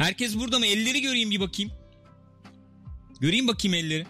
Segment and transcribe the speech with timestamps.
[0.00, 0.66] Herkes burada mı?
[0.66, 1.72] Elleri göreyim bir bakayım.
[3.20, 4.06] Göreyim bakayım elleri.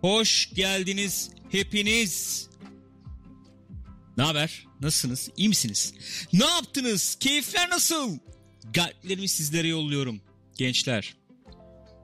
[0.00, 2.46] Hoş geldiniz hepiniz.
[4.16, 4.66] Ne haber?
[4.80, 5.30] Nasılsınız?
[5.36, 5.94] İyi misiniz?
[6.32, 7.16] Ne yaptınız?
[7.20, 8.18] Keyifler nasıl?
[8.74, 10.20] Kalplerimi sizlere yolluyorum.
[10.56, 11.16] Gençler.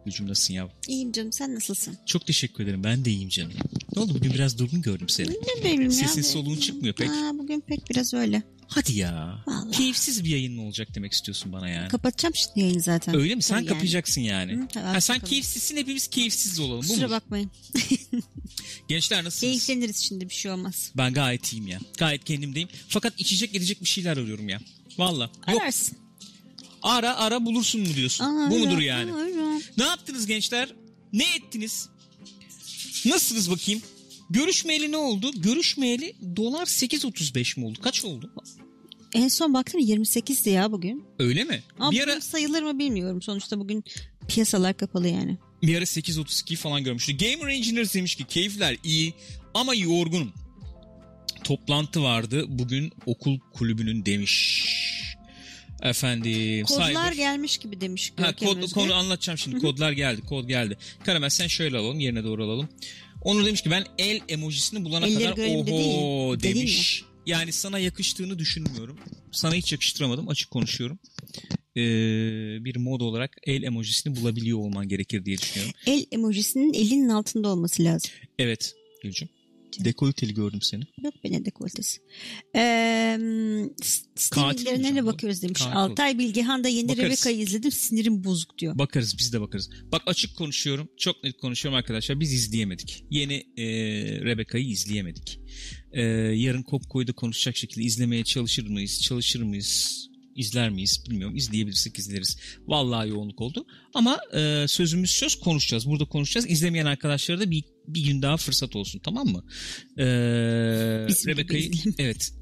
[0.06, 0.68] Gücüm nasılsın ya?
[0.88, 1.98] İyiyim canım sen nasılsın?
[2.06, 2.84] Çok teşekkür ederim.
[2.84, 3.52] Ben de iyiyim canım.
[3.96, 5.30] Ne oldu bugün biraz durgun gördüm seni.
[5.30, 5.90] Ne bileyim ya.
[5.90, 7.10] Sesin soluğun çıkmıyor pek.
[7.10, 8.42] Aa, bugün pek biraz öyle.
[8.68, 9.38] Hadi ya.
[9.46, 9.70] Vallahi.
[9.70, 11.88] Keyifsiz bir yayın mı olacak demek istiyorsun bana yani?
[11.88, 13.16] Kapatacağım şimdi yayını zaten.
[13.16, 13.42] Öyle mi?
[13.42, 13.72] Sen Tabii yani.
[13.74, 14.52] kapayacaksın yani.
[14.52, 15.30] Hı, tabii, ha, sen bakalım.
[15.30, 16.80] keyifsizsin hepimiz keyifsiz olalım.
[16.80, 17.50] Kusura bakmayın.
[18.88, 19.40] Gençler nasılsınız?
[19.66, 20.92] Keyifleniriz şimdi bir şey olmaz.
[20.96, 21.78] Ben gayet iyiyim ya.
[21.98, 22.68] Gayet kendimdeyim.
[22.88, 24.60] Fakat içecek edecek bir şeyler arıyorum ya.
[24.98, 25.30] Valla.
[25.46, 25.98] Ararsın.
[26.82, 28.24] Ara ara bulursun mu diyorsun?
[28.24, 29.12] Aa, Bu mudur yani?
[29.12, 29.60] ara.
[29.78, 30.68] Ne yaptınız gençler?
[31.12, 31.88] Ne ettiniz?
[33.06, 33.82] Nasılsınız bakayım?
[34.30, 35.30] Görüşmeyeli ne oldu?
[35.36, 37.78] Görüşmeyeli dolar 8.35 mi oldu?
[37.82, 38.32] Kaç oldu?
[39.14, 41.04] En son baktım 28'di ya bugün.
[41.18, 41.62] Öyle mi?
[41.78, 43.22] Ama bir ara sayılır mı bilmiyorum.
[43.22, 43.84] Sonuçta bugün
[44.28, 45.38] piyasalar kapalı yani.
[45.62, 47.16] bir ara 8.32 falan görmüştü.
[47.16, 49.14] Gamer Engineers demiş ki keyifler iyi
[49.54, 50.32] ama yorgunum.
[51.44, 54.66] Toplantı vardı bugün okul kulübünün demiş.
[55.82, 56.64] Efendim.
[56.64, 59.58] Kodlar Cyber- gelmiş gibi demiş Ha, kod, konu anlatacağım şimdi.
[59.58, 60.20] Kodlar geldi.
[60.20, 60.78] Kod geldi.
[61.04, 62.00] Karamel sen şöyle alalım.
[62.00, 62.68] Yerine doğru alalım.
[63.26, 67.04] Onur demiş ki ben el emojisini bulana Elleri kadar oho dedin demiş.
[67.26, 68.98] Yani sana yakıştığını düşünmüyorum.
[69.32, 70.28] Sana hiç yakıştıramadım.
[70.28, 70.98] Açık konuşuyorum.
[71.76, 71.80] Ee,
[72.64, 75.74] bir mod olarak el emojisini bulabiliyor olman gerekir diye düşünüyorum.
[75.86, 78.10] El emojisinin elinin altında olması lazım.
[78.38, 79.28] Evet Gülcüm.
[79.84, 80.84] Dekolteli gördüm seni.
[81.04, 82.00] Yok be ne dekoltesi.
[82.56, 83.18] Ee,
[84.36, 85.58] olacağım ne bakıyoruz demiş.
[85.58, 87.04] Katil Altay Bilgehan da yeni Bakarız.
[87.04, 88.78] Rebecca'yı izledim sinirim bozuk diyor.
[88.78, 89.70] Bakarız biz de bakarız.
[89.92, 90.88] Bak açık konuşuyorum.
[90.96, 92.20] Çok net konuşuyorum arkadaşlar.
[92.20, 93.04] Biz izleyemedik.
[93.10, 93.64] Yeni e,
[94.24, 95.40] Rebecca'yı izleyemedik.
[95.92, 96.02] E,
[96.34, 99.02] yarın Kopko'yu da konuşacak şekilde izlemeye çalışır mıyız?
[99.02, 100.06] Çalışır mıyız?
[100.36, 101.04] İzler miyiz?
[101.10, 101.36] Bilmiyorum.
[101.36, 102.38] İzleyebilirsek izleriz.
[102.66, 103.66] Vallahi yoğunluk oldu.
[103.94, 105.86] Ama e, sözümüz söz konuşacağız.
[105.86, 106.50] Burada konuşacağız.
[106.50, 109.00] İzlemeyen arkadaşlara da bir, bir gün daha fırsat olsun.
[109.04, 109.44] Tamam mı?
[109.98, 110.04] E,
[111.26, 112.32] Rebecca'yı evet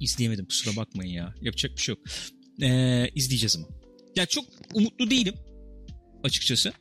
[0.00, 0.46] izleyemedim.
[0.46, 1.34] Kusura bakmayın ya.
[1.40, 2.04] Yapacak bir şey yok.
[2.62, 3.66] E, izleyeceğiz ama.
[4.16, 4.44] Ya çok
[4.74, 5.34] umutlu değilim
[6.24, 6.72] açıkçası.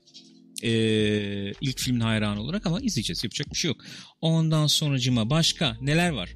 [0.64, 3.24] Ee, ilk filmin hayranı olarak ama izleyeceğiz.
[3.24, 3.82] Yapacak bir şey yok.
[4.22, 6.36] Ondan sonracıma başka neler var?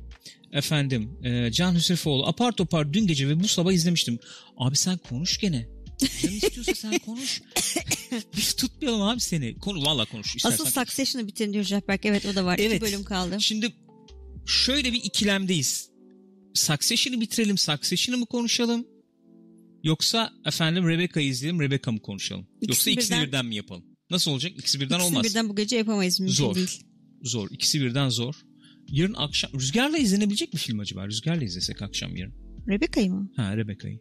[0.55, 4.19] Efendim e, Can Hüsrefoğlu apar topar dün gece ve bu sabah izlemiştim.
[4.57, 5.67] Abi sen konuş gene.
[5.97, 7.41] Sen istiyorsa sen konuş.
[8.37, 9.55] Biz tutmayalım abi seni.
[9.59, 10.35] Konu valla konuş.
[10.35, 10.85] İstersen Asıl.
[10.85, 12.05] Succession'ı bitirin diyor Jahberk.
[12.05, 12.59] Evet o da var.
[12.59, 12.71] Evet.
[12.73, 13.37] İki bölüm kaldı.
[13.41, 13.73] Şimdi
[14.45, 15.89] şöyle bir ikilemdeyiz.
[16.53, 17.57] Succession'ı bitirelim.
[17.57, 18.87] Succession'ı mı konuşalım?
[19.83, 21.59] Yoksa efendim Rebecca'yı izleyelim.
[21.61, 22.47] Rebecca mı konuşalım?
[22.61, 23.83] İkisi Yoksa ikisini birden- birden mi yapalım?
[24.09, 24.51] Nasıl olacak?
[24.59, 25.23] İkisi birden İkisini olmaz.
[25.29, 26.55] birden bu gece yapamayız mümkün Zor.
[26.55, 26.83] değil.
[27.23, 27.47] Zor.
[27.51, 28.35] İkisi birden zor.
[28.91, 31.07] Yarın akşam Rüzgar'la izlenebilecek mi film acaba?
[31.07, 32.33] Rüzgar'la izlesek akşam yarın.
[32.67, 33.31] Rebecca'yı mı?
[33.35, 33.99] Ha Rebecca'yı.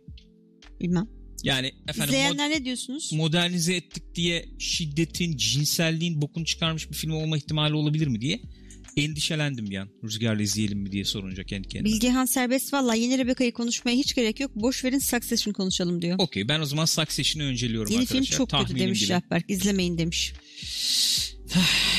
[0.81, 1.06] Bilmem.
[1.43, 3.12] Yani efendim mod- İzleyenler ne diyorsunuz?
[3.12, 8.41] modernize ettik diye şiddetin, cinselliğin bokunu çıkarmış bir film olma ihtimali olabilir mi diye
[8.97, 9.89] endişelendim bir an.
[10.05, 11.95] Rüzgar'la izleyelim mi diye sorunca kendi kendime.
[11.95, 14.55] Bilgehan serbest valla yeni Rebecca'yı konuşmaya hiç gerek yok.
[14.56, 16.16] Boş verin Succession konuşalım diyor.
[16.19, 18.25] Okey ben o zaman Succession'ı önceliyorum Yeni arkadaşlar.
[18.27, 19.09] film çok kötü Tahminim demiş gibi.
[19.09, 19.45] Jahberk.
[19.51, 20.33] İzlemeyin demiş.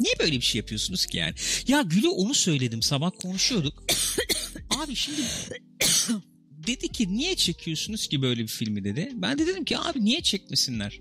[0.00, 1.34] Niye böyle bir şey yapıyorsunuz ki yani?
[1.68, 3.84] Ya Gül'e onu söyledim sabah konuşuyorduk.
[4.70, 5.20] abi şimdi
[6.66, 9.12] dedi ki niye çekiyorsunuz ki böyle bir filmi dedi.
[9.14, 11.00] Ben de dedim ki abi niye çekmesinler?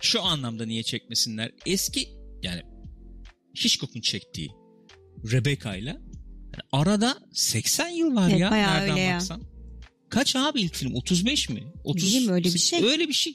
[0.00, 1.52] Şu anlamda niye çekmesinler?
[1.66, 2.08] Eski
[2.42, 2.62] yani
[3.56, 4.50] Hitchcock'un çektiği
[5.32, 9.14] Rebecca ile yani arada 80 yıl var Evet, ya nereden ya.
[9.14, 9.42] baksan.
[10.08, 10.94] Kaç abi ilk film?
[10.94, 11.62] 35 mi?
[11.84, 12.84] 30 Bileyim, öyle bir şey.
[12.84, 13.34] Öyle bir şey.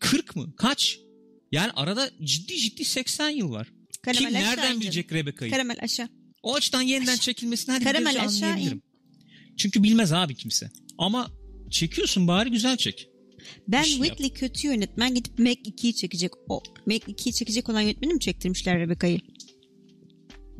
[0.00, 0.56] 40 mı?
[0.56, 0.98] Kaç?
[1.52, 3.68] Yani arada ciddi ciddi 80 yıl var.
[4.02, 5.52] Karamel Kim aşağı nereden in bilecek Rebecca'yı?
[5.52, 6.08] Karamel aşağı.
[6.42, 8.82] O açıdan yeniden çekilmesini hadi Karamel aşağı in.
[9.56, 10.70] Çünkü bilmez abi kimse.
[10.98, 11.30] Ama
[11.70, 13.08] çekiyorsun bari güzel çek.
[13.68, 14.06] Ben şey yap.
[14.06, 16.32] Whitley kötü yönetmen gidip Meg 2'yi çekecek.
[16.48, 19.20] O Meg 2'yi çekecek olan yönetmeni mi çektirmişler Rebecca'yı?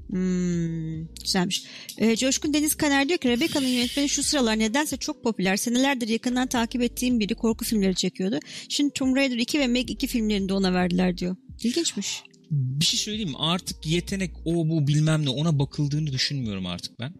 [0.08, 1.64] Hmm, güzelmiş.
[1.98, 5.56] Ee, Coşkun Deniz Kaner diyor ki Rebecca'nın yönetmeni şu sıralar nedense çok popüler.
[5.56, 8.38] Senelerdir yakından takip ettiğim biri korku filmleri çekiyordu.
[8.68, 11.36] Şimdi Tomb Raider 2 ve Meg 2 filmlerini de ona verdiler diyor.
[11.62, 12.22] İlginçmiş.
[12.50, 13.36] Bir şey söyleyeyim mi?
[13.38, 17.14] Artık yetenek o bu bilmem ne ona bakıldığını düşünmüyorum artık ben.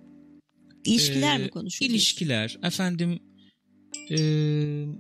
[0.85, 1.91] İlişkiler Ee, mi konuşuyor?
[1.91, 2.59] İlişkiler.
[2.63, 3.19] Efendim
[4.11, 4.17] e,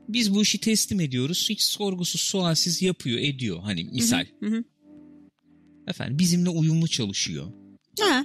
[0.08, 1.46] biz bu işi teslim ediyoruz.
[1.50, 3.60] Hiç sorgusuz sualsiz yapıyor ediyor.
[3.62, 4.26] Hani misal.
[4.40, 4.64] Hı hı.
[5.88, 7.52] Efendim bizimle uyumlu çalışıyor.
[8.00, 8.24] Ha,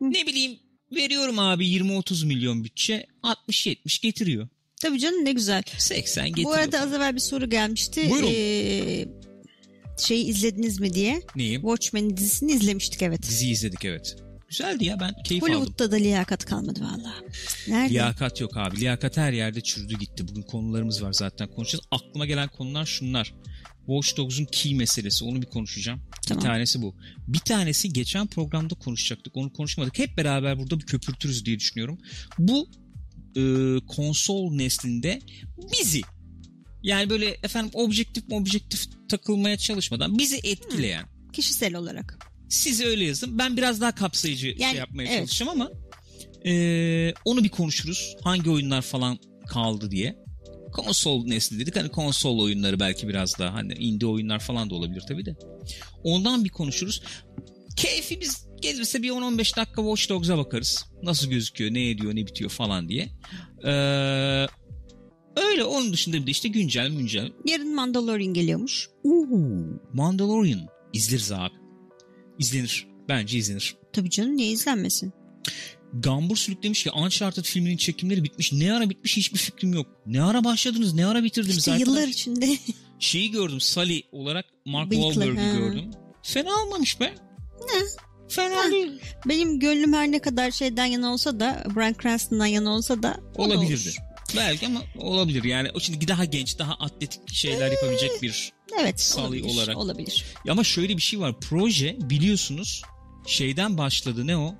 [0.00, 0.58] Ne bileyim
[0.96, 4.48] veriyorum abi 20-30 milyon bütçe 60-70 getiriyor.
[4.80, 5.62] tabii canım ne güzel.
[5.78, 6.50] 80 getiriyor.
[6.50, 8.10] Bu arada az evvel bir soru gelmişti.
[8.10, 8.28] Buyurun.
[8.32, 9.08] Ee,
[9.98, 11.22] şeyi izlediniz mi diye.
[11.36, 11.54] Neyi?
[11.54, 13.22] Watchmen dizisini izlemiştik evet.
[13.22, 14.16] Dizi izledik evet.
[14.48, 15.54] Güzeldi ya ben keyif aldım.
[15.54, 17.14] Hollywood'da da liyakat kalmadı valla.
[17.68, 17.94] Nerede?
[17.94, 18.80] Liyakat yok abi.
[18.80, 20.28] Liyakat her yerde çürüdü gitti.
[20.28, 21.84] Bugün konularımız var zaten konuşacağız.
[21.90, 23.34] Aklıma gelen konular şunlar.
[23.86, 25.24] Watch Dogs'un key meselesi.
[25.24, 26.00] Onu bir konuşacağım.
[26.26, 26.44] Tamam.
[26.44, 26.94] Bir tanesi bu.
[27.28, 29.36] Bir tanesi geçen programda konuşacaktık.
[29.36, 29.98] Onu konuşmadık.
[29.98, 31.98] Hep beraber burada bir köpürtürüz diye düşünüyorum.
[32.38, 32.68] Bu
[33.36, 33.42] e,
[33.86, 35.20] konsol neslinde
[35.72, 36.00] bizi
[36.82, 42.18] yani böyle efendim objektif objektif takılmaya çalışmadan bizi etkileyen Kişisel olarak.
[42.48, 43.38] siz öyle yazın.
[43.38, 45.18] Ben biraz daha kapsayıcı Yani, şey yapmaya evet.
[45.18, 45.70] çalışacağım ama
[46.46, 48.16] e, onu bir konuşuruz.
[48.22, 49.18] Hangi oyunlar falan
[49.48, 50.16] kaldı diye.
[50.72, 51.76] Konsol nesli dedik.
[51.76, 55.36] Hani konsol oyunları belki biraz daha hani indie oyunlar falan da olabilir tabii de.
[56.04, 57.02] Ondan bir konuşuruz.
[57.76, 60.86] Keyfimiz gelirse bir 10-15 dakika Watch Dogs'a bakarız.
[61.02, 63.08] Nasıl gözüküyor, ne ediyor, ne bitiyor falan diye.
[63.64, 64.46] Ee,
[65.36, 67.32] öyle onun dışında bir de işte güncel güncel.
[67.44, 68.88] Yarın Mandalorian geliyormuş.
[69.92, 70.60] Mandalorian
[70.92, 71.54] izleriz abi.
[72.38, 72.86] İzlenir.
[73.08, 73.76] Bence izlenir.
[73.92, 75.12] Tabii canım niye izlenmesin?
[75.92, 78.52] Gambur sürüklemiş ki Uncharted filminin çekimleri bitmiş.
[78.52, 79.86] Ne ara bitmiş hiçbir fikrim yok.
[80.06, 81.88] Ne ara başladınız ne ara bitirdiniz İşte arkadaş?
[81.88, 82.56] yıllar içinde.
[82.98, 85.56] Şeyi gördüm Sully olarak Mark Bıyıklı, ha.
[85.58, 85.90] gördüm.
[86.22, 87.14] Fena olmamış be.
[87.60, 87.80] Ne?
[88.28, 88.70] Fena Ha.
[88.70, 88.92] değil.
[89.28, 93.82] Benim gönlüm her ne kadar şeyden yana olsa da Bryan Cranston'dan yana olsa da Olabilirdi.
[93.88, 93.96] olur.
[94.36, 95.70] Belki ama olabilir yani.
[95.74, 98.52] O şimdi daha genç, daha atletik şeyler yapabilecek bir.
[98.80, 99.44] Evet olabilir.
[99.44, 99.76] olarak.
[99.76, 100.24] Olabilir.
[100.48, 101.40] Ama şöyle bir şey var.
[101.40, 102.82] Proje biliyorsunuz
[103.26, 104.54] şeyden başladı ne o?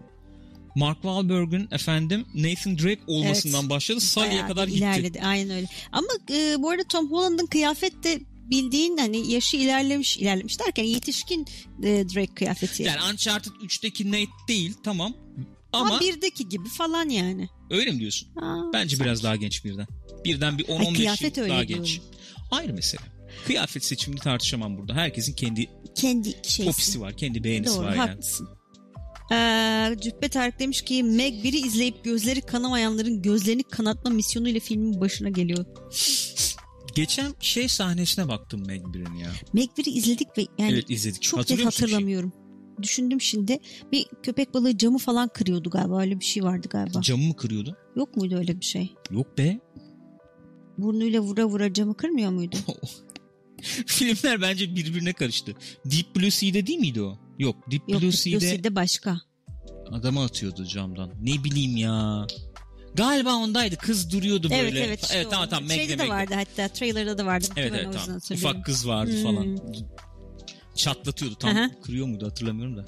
[0.74, 3.70] Mark Wahlberg'ün efendim Nathan Drake olmasından Evet.
[3.70, 4.00] başladı.
[4.16, 4.78] Bayağı kadar gitti.
[4.78, 5.20] ilerledi.
[5.22, 5.66] Aynen öyle.
[5.92, 8.20] Ama e, bu arada Tom Holland'ın kıyafet de
[8.50, 11.46] bildiğin hani yaşı ilerlemiş ilerlemiş derken yetişkin
[11.82, 12.82] e, Drake kıyafeti.
[12.82, 15.14] Yani Uncharted 3'teki Nate değil tamam.
[15.72, 17.48] Ama, Ama birdeki gibi falan yani.
[17.72, 18.28] Öyle mi diyorsun?
[18.34, 19.04] Ha, Bence sanki.
[19.04, 19.86] biraz daha genç birden.
[20.24, 21.84] Birden bir Ay, 10-15 kıyafet yıl daha diyorum.
[21.84, 22.00] genç.
[22.50, 23.02] Ayrı mesele.
[23.46, 24.94] Kıyafet seçimini tartışamam burada.
[24.94, 26.64] Herkesin kendi kendi şeysi.
[26.70, 28.10] popisi var, kendi beğenisi Doğru var yani.
[28.10, 28.48] haklısın.
[29.32, 35.28] Ee, Cübbe Tarık demiş ki Meg 1'i izleyip gözleri kanamayanların gözlerini kanatma misyonuyla filmin başına
[35.28, 35.64] geliyor.
[36.94, 39.30] Geçen şey sahnesine baktım Meg 1'in ya.
[39.52, 41.22] Meg 1'i izledik ve yani evet izledik.
[41.22, 42.32] çok net hatırlamıyorum.
[42.82, 43.58] Düşündüm şimdi.
[43.92, 46.00] Bir köpek balığı camı falan kırıyordu galiba.
[46.00, 47.00] Öyle bir şey vardı galiba.
[47.02, 47.76] Camı mı kırıyordu?
[47.96, 48.94] Yok muydu öyle bir şey?
[49.10, 49.58] Yok be.
[50.78, 52.56] Burnuyla vura vura camı kırmıyor muydu?
[53.86, 55.52] Filmler bence birbirine karıştı.
[55.84, 57.18] Deep Blue Sea'de değil miydi o?
[57.38, 59.20] Yok Deep Yok Blue Sea'de Lucy'de başka.
[59.90, 61.10] adamı atıyordu camdan.
[61.22, 62.26] Ne bileyim ya.
[62.94, 63.76] Galiba ondaydı.
[63.76, 64.60] Kız duruyordu böyle.
[64.62, 65.02] Evet evet.
[65.02, 65.70] işte Evet tamam tamam.
[65.70, 66.08] Şeyde de Meg'de.
[66.10, 66.68] vardı hatta.
[66.68, 67.46] Trailer'da da vardı.
[67.56, 68.20] Evet evet tamam.
[68.32, 69.22] Ufak kız vardı Hmm.
[69.22, 69.58] falan.
[70.76, 71.50] Çatlatıyordu tam.
[71.56, 71.70] Aha.
[71.82, 72.84] Kırıyor muydu hatırlamıyorum da.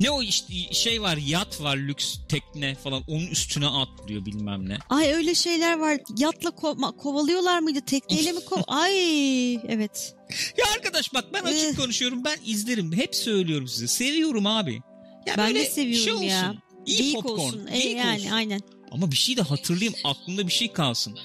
[0.00, 4.78] Ne o işte şey var yat var lüks tekne falan onun üstüne atlıyor bilmem ne.
[4.88, 5.98] Ay öyle şeyler var.
[6.18, 7.80] Yatla ko- kovalıyorlar mıydı?
[7.86, 8.60] Tekneyle mi kov...
[8.66, 10.14] Ay evet.
[10.58, 11.76] Ya arkadaş bak ben açık Eh.
[11.76, 14.80] konuşuyorum ben izlerim hep söylüyorum size seviyorum abi.
[15.26, 16.24] Ya Ben de seviyorum şey olsun.
[16.24, 16.54] ya.
[16.86, 17.38] İyi Geyik popcorn.
[17.40, 17.66] olsun.
[17.66, 18.30] E, yani olsun.
[18.30, 18.60] aynen.
[18.90, 21.18] Ama bir şey de hatırlayayım aklımda bir şey kalsın.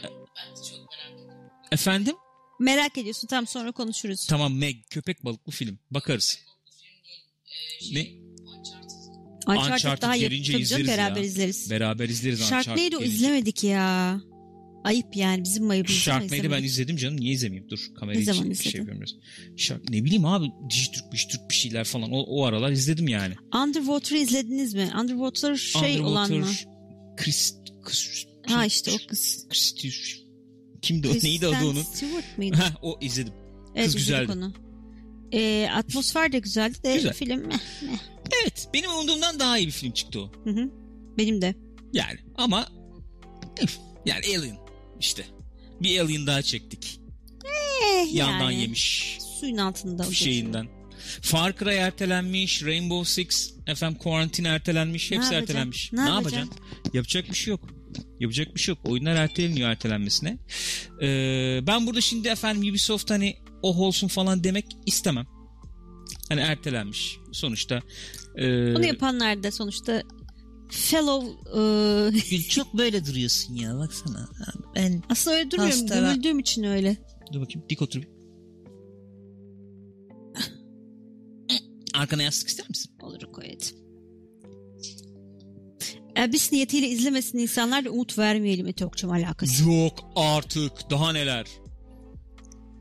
[1.72, 2.16] Efendim?
[2.64, 3.28] Merak ediyorsun.
[3.28, 4.26] Tam sonra konuşuruz.
[4.28, 6.40] Tamam Meg köpek balıklı film bakarız.
[7.92, 8.08] Ne?
[9.48, 11.24] Uncharted, Uncharted daha gelince izleriz beraber ya.
[11.24, 11.70] izleriz.
[11.72, 13.16] Beraber izleriz Uncharted Sharknado'yu gelince.
[13.16, 14.20] izlemedik ya.
[14.84, 15.98] Ayıp yani bizim ayıbımız.
[15.98, 17.20] Sharknado'yu ben izledim canım.
[17.20, 17.70] Niye izlemeyeyim?
[17.70, 18.70] Dur kamerayı Ne zaman şey, izledin?
[18.70, 19.16] şey yapıyorum biraz.
[19.58, 22.12] Shark, ne bileyim abi Dijitürk, Dijitürk bir şeyler falan.
[22.12, 23.34] O, o aralar izledim yani.
[23.56, 24.92] Underwater'ı izlediniz mi?
[25.02, 26.48] Underwater şey olan mı?
[27.18, 29.48] Chris, Chris, Ha işte o kız.
[29.50, 29.76] Chris,
[30.84, 31.12] kimdi o?
[31.24, 31.84] Neydi adı onun?
[31.84, 32.58] Stewart mıydı?
[32.58, 33.34] Ha o izledim.
[33.76, 34.32] evet kız güzeldi.
[34.32, 34.54] onu.
[35.34, 37.14] Ee, atmosfer de güzeldi de Güzel.
[37.14, 37.98] film meh, meh.
[38.44, 40.32] Evet benim umduğumdan daha iyi bir film çıktı o.
[40.44, 40.70] Hı hı.
[41.18, 41.56] Benim de.
[41.94, 42.68] Yani ama
[44.06, 44.58] yani Alien
[45.00, 45.26] işte.
[45.82, 47.00] Bir Alien daha çektik.
[47.46, 48.62] Eh, Yandan yani.
[48.62, 50.12] yemiş Suyun altında.
[50.12, 50.68] şeyinden.
[51.22, 55.54] Far Cry ertelenmiş, Rainbow Six, efendim Quarantine ertelenmiş, Ne hepsi yapacaksın?
[55.54, 55.94] ertelenmiş.
[55.94, 56.38] Ne Ne, yapacaksın?
[56.40, 56.92] yapacaksın?
[56.94, 57.70] Yapacak bir şey yok.
[58.20, 58.86] Yapacak bir şey yok.
[58.86, 60.38] Oyunlar erteleniyor ertelenmesine.
[61.02, 65.28] Ee, ben burada şimdi efendim Ubisoft hani oh olsun falan demek istemem.
[66.30, 67.18] Hani ertelenmiş.
[67.32, 67.82] Sonuçta
[68.36, 70.04] e, Onu yapanlar da sonuçta
[70.70, 71.32] fellow
[72.36, 74.30] e, çok böyle duruyorsun ya baksana.
[74.76, 75.82] Ben aslında öyle durmuyorum.
[75.82, 76.98] Hasta Gömüldüğüm için öyle.
[77.34, 78.08] dur bakayım dik otur bir.
[81.94, 82.92] Arkana yastık ister misin?
[83.02, 83.83] Olur koyalım.
[86.24, 89.70] Elbis niyetiyle izlemesin insanlar da umut vermeyelim Etokçum alakası.
[89.70, 91.46] Yok artık daha neler.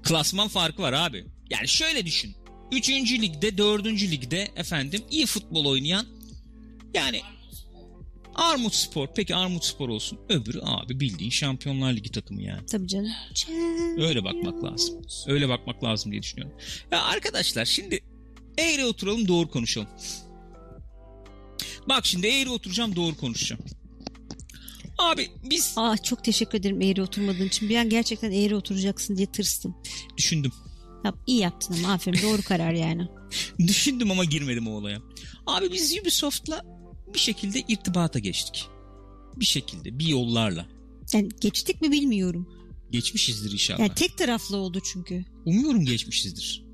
[0.02, 1.24] Klasman farkı var abi.
[1.50, 2.36] Yani şöyle düşün.
[2.72, 6.06] Üçüncü ligde, dördüncü ligde efendim iyi futbol oynayan
[6.94, 7.20] yani
[8.34, 9.08] Armut Spor.
[9.16, 10.18] Peki Armut Spor olsun.
[10.28, 12.66] Öbürü abi bildiğin Şampiyonlar Ligi takımı yani.
[12.66, 13.12] Tabii canım.
[13.98, 15.02] Öyle bakmak lazım.
[15.26, 16.56] Öyle bakmak lazım diye düşünüyorum.
[16.90, 18.00] Ya arkadaşlar şimdi
[18.58, 19.88] eğri oturalım doğru konuşalım.
[21.88, 23.62] Bak şimdi eğri oturacağım doğru konuşacağım.
[24.98, 27.68] Abi biz Aa çok teşekkür ederim eğri oturmadığın için.
[27.68, 29.74] Bir an gerçekten eğri oturacaksın diye tırstım.
[30.16, 30.52] düşündüm.
[31.04, 33.08] Yap, iyi yaptın ama aferin doğru karar yani.
[33.58, 34.98] Düşündüm ama girmedim o olaya.
[35.46, 36.64] Abi biz Ubisoft'la
[37.14, 38.68] bir şekilde irtibata geçtik.
[39.36, 40.66] Bir şekilde, bir yollarla.
[41.12, 42.48] Yani geçtik mi bilmiyorum.
[42.90, 43.78] Geçmişizdir inşallah.
[43.78, 45.24] Yani tek taraflı oldu çünkü.
[45.44, 46.64] Umuyorum geçmişizdir.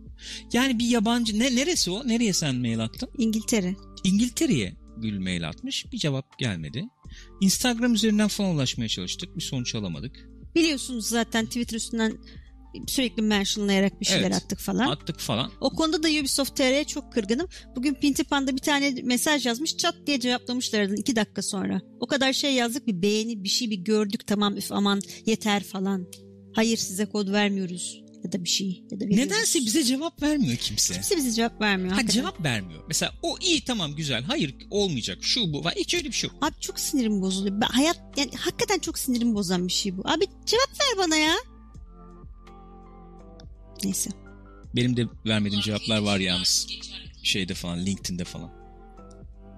[0.52, 2.08] Yani bir yabancı, ne neresi o?
[2.08, 3.10] Nereye sen mail attın?
[3.18, 3.76] İngiltere.
[4.04, 5.92] İngiltere'ye Gül mail atmış.
[5.92, 6.84] Bir cevap gelmedi.
[7.40, 9.36] Instagram üzerinden falan ulaşmaya çalıştık.
[9.36, 10.28] Bir sonuç alamadık.
[10.54, 12.18] Biliyorsunuz zaten Twitter üstünden
[12.86, 14.34] sürekli mentionlayarak bir şeyler Evet.
[14.34, 14.90] attık falan.
[14.90, 15.50] Attık falan.
[15.60, 17.48] O konuda da Ubisoft TR'ye çok kırgınım.
[17.76, 19.76] Bugün Pintipan'da bir tane mesaj yazmış.
[19.76, 21.80] Çat diye cevaplamışlardı iki dakika sonra.
[22.00, 26.06] O kadar şey yazdık bir beğeni bir şey bir gördük tamam üf aman yeter falan.
[26.54, 29.04] Hayır size kod vermiyoruz ya da bir şey ya da.
[29.04, 30.94] Nedense bize cevap vermiyor kimse.
[30.94, 31.90] Kimse bize cevap vermiyor.
[31.90, 32.20] Ha hakikaten.
[32.20, 32.84] cevap vermiyor.
[32.88, 34.22] Mesela o iyi tamam güzel.
[34.24, 35.18] Hayır olmayacak.
[35.20, 35.64] Şu bu.
[35.64, 35.74] var.
[35.76, 36.38] Hiç öyle bir şey yok.
[36.42, 37.60] Abi çok sinirim bozuluyor.
[37.60, 40.02] Ben, hayat yani hakikaten çok sinirim bozan bir şey bu.
[40.04, 41.34] Abi cevap ver bana ya.
[43.84, 44.10] Neyse.
[44.76, 46.66] Benim de vermediğim cevaplar var yalnız.
[47.22, 48.50] Şeyde falan LinkedIn'de falan.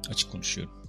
[0.09, 0.80] Açık konuşuyorum.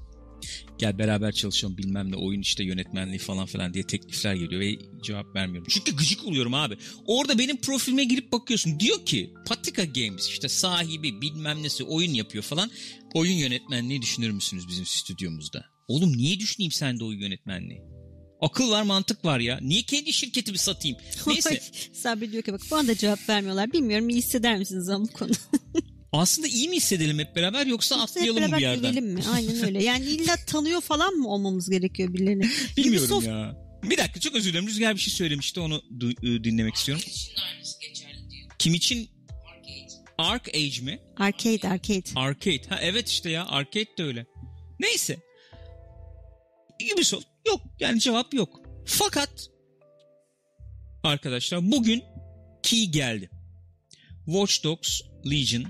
[0.77, 5.35] Gel beraber çalışalım bilmem ne oyun işte yönetmenliği falan filan diye teklifler geliyor ve cevap
[5.35, 5.67] vermiyorum.
[5.69, 6.77] Çünkü gıcık oluyorum abi.
[7.05, 8.79] Orada benim profilime girip bakıyorsun.
[8.79, 12.71] Diyor ki Patika Games işte sahibi bilmem nesi oyun yapıyor falan.
[13.13, 15.65] Oyun yönetmenliği düşünür müsünüz bizim stüdyomuzda?
[15.87, 17.81] Oğlum niye düşüneyim sende oyun yönetmenliği?
[18.41, 19.59] Akıl var mantık var ya.
[19.61, 20.97] Niye kendi şirketimi satayım?
[21.27, 21.61] Neyse.
[21.93, 23.73] Sabri diyor ki bak bana da cevap vermiyorlar.
[23.73, 25.31] Bilmiyorum iyi hisseder misiniz ama bu konu?
[26.13, 28.91] Aslında iyi mi hissedelim hep beraber yoksa Yoksa hep atlayalım mı bir beraber yerden?
[28.91, 29.23] gülelim mi?
[29.33, 29.83] Aynen öyle.
[29.83, 32.49] Yani illa tanıyor falan mı olmamız gerekiyor birilerini?
[32.77, 33.57] Bilmiyorum Ubisoft- ya.
[33.83, 34.67] Bir dakika çok özür dilerim.
[34.67, 37.03] Rüzgar bir şey söylemişti onu du- e, dinlemek istiyorum.
[37.07, 38.49] için de aynısı geçerli diyor.
[38.59, 39.09] Kim için
[39.47, 39.87] Arcade.
[40.17, 40.99] Arc Age mi?
[41.17, 42.03] Arcade, arcade.
[42.15, 42.61] Arcade.
[42.69, 44.25] Ha evet işte ya Arcade de öyle.
[44.79, 45.17] Neyse.
[46.93, 48.59] Ubisoft yok yani cevap yok.
[48.85, 49.47] Fakat
[51.03, 52.03] arkadaşlar bugün
[52.63, 53.29] key geldi.
[54.25, 55.01] Watch Dogs
[55.31, 55.65] Legion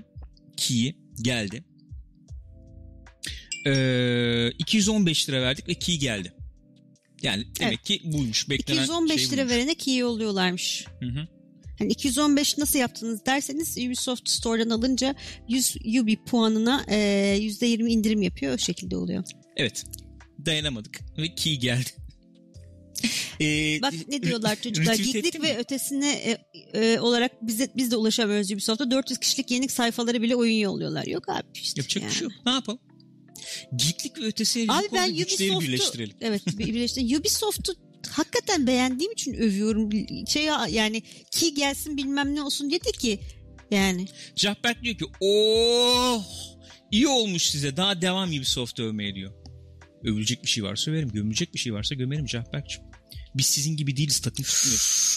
[0.58, 1.64] key geldi.
[3.66, 6.34] Ee, 215 lira verdik ve key geldi.
[7.22, 8.50] Yani demek ki buymuş.
[8.50, 9.54] Beklenen 215 şey lira buymuş.
[9.54, 10.86] verene key yolluyorlarmış.
[11.00, 11.28] Hı hı.
[11.80, 15.16] Hani 215 nasıl yaptınız derseniz Ubisoft Store'dan alınca
[15.50, 16.96] 100 Ubi puanına e,
[17.42, 18.54] %20 indirim yapıyor.
[18.54, 19.24] O şekilde oluyor.
[19.58, 19.84] Evet.
[20.46, 21.90] Dayanamadık ve key geldi.
[23.42, 25.58] Ee, Bak ne diyorlar çocuklar ettin ve mi?
[25.60, 26.38] ötesine e,
[26.74, 28.92] e, olarak bize, biz de ulaşamıyoruz Ubisoft'a.
[28.92, 31.06] 400 kişilik yenilik sayfaları bile oyun yolluyorlar.
[31.08, 32.12] Yok abi işte Yapacak yani.
[32.12, 32.32] bir şey yok.
[32.46, 32.80] Ne yapalım?
[33.76, 36.16] Geeklik ve ötesi Abi ben Ubisoft'u birleştirelim.
[36.22, 37.18] evet bir- birleştirelim.
[37.20, 37.74] Ubisoft'u
[38.10, 39.90] hakikaten beğendiğim için övüyorum.
[40.28, 43.20] Şey yani ki gelsin bilmem ne olsun dedi ki
[43.72, 44.06] yani
[44.36, 46.24] Jahberk diyor ki oh
[46.92, 49.34] iyi olmuş size daha devam Ubisoft övmeye diyor.
[50.04, 51.10] Övülecek bir şey varsa överim.
[51.10, 52.84] Gömülecek bir şey varsa gömerim Jahberk'cığım.
[53.36, 55.12] Biz sizin gibi değiliz takım tutmuyoruz.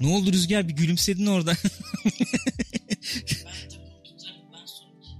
[0.00, 1.52] Ne oldu Rüzgar bir gülümsedin orada.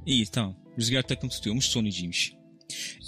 [0.06, 0.56] İyi tamam.
[0.78, 2.32] Rüzgar takım tutuyormuş sonucuymuş.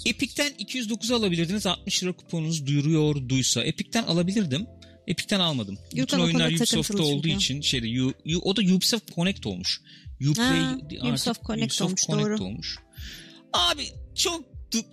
[0.05, 3.63] Epic'ten 209 alabilirdiniz 60 lira kuponunuz duyuruyor duysa.
[3.63, 4.67] Epic'ten alabilirdim.
[5.07, 5.77] Epic'ten almadım.
[5.95, 7.37] Bütün oyunlar Ubisoft'ta olduğu çünkü.
[7.37, 9.81] için şeyde, U- U- o da Ubisoft Connect olmuş.
[10.29, 12.43] Uplay Ha, artık Ubisoft Connect olmuş, doğru.
[12.43, 12.77] olmuş.
[13.55, 14.45] Abi çok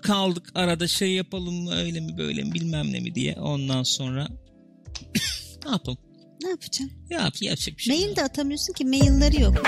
[0.03, 3.35] kaldık arada şey yapalım mı öyle mi böyle mi bilmem ne mi diye.
[3.35, 4.29] Ondan sonra
[5.65, 5.99] ne yapalım?
[6.43, 6.93] ne yapacaksın?
[7.11, 9.63] Ya yap, yapacak bir şey Mail de atamıyorsun ki mailleri yok.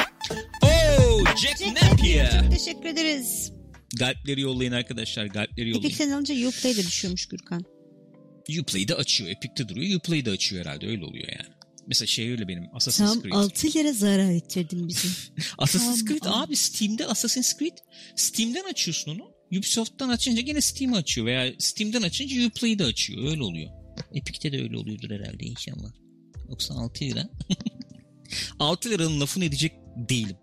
[0.63, 2.41] Oh Jack Jack Napier.
[2.41, 3.53] Çok teşekkür ederiz.
[3.99, 5.27] Galpleri yollayın arkadaşlar.
[5.27, 5.85] Galpleri yollayın.
[5.85, 7.65] Epic'ten alınca Uplay de düşüyormuş Gürkan.
[8.61, 9.31] Uplay'de açıyor.
[9.31, 9.97] Epic'te duruyor.
[9.99, 10.87] Uplay'de açıyor herhalde.
[10.87, 11.54] Öyle oluyor yani.
[11.87, 12.65] Mesela şey öyle benim.
[12.73, 13.33] Assassin's Tam Creed.
[13.33, 15.09] 6 lira zarar ettirdin bizi.
[15.59, 17.79] Assassin's Tam Creed abi Steam'de Assassin's Creed.
[18.17, 19.35] Steam'den açıyorsun onu.
[19.59, 21.27] Ubisoft'tan açınca gene Steam'i açıyor.
[21.27, 23.31] Veya Steam'den açınca Uplay'i de açıyor.
[23.31, 23.71] Öyle oluyor.
[24.15, 25.93] Epic'te de öyle oluyordur herhalde inşallah.
[26.49, 27.29] 96 lira.
[28.59, 30.37] 6 liranın lafını edecek değilim.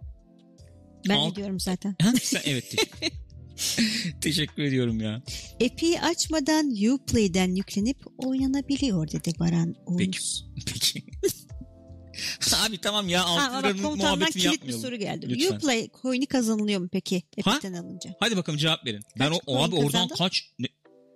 [1.09, 1.95] Ben Al- ne diyorum zaten.
[2.01, 2.75] Ha, sen, evet.
[4.21, 5.21] Teşekkür, ediyorum ya.
[5.59, 9.97] Epic'i açmadan Uplay'den yüklenip oynanabiliyor dedi Baran Oğuz.
[9.97, 10.19] Peki.
[10.73, 11.03] Peki.
[12.67, 14.81] Abi tamam ya 6 Ha, bak liranın muhabbetini kilit bir yapmayalım.
[14.81, 15.29] soru geldi.
[15.29, 15.55] Lütfen.
[15.55, 18.15] Uplay coin'i kazanılıyor mu peki Epic'ten alınca?
[18.19, 19.01] Hadi bakalım cevap verin.
[19.19, 20.67] Ben Kaç o, o abi puan oradan kaç ne,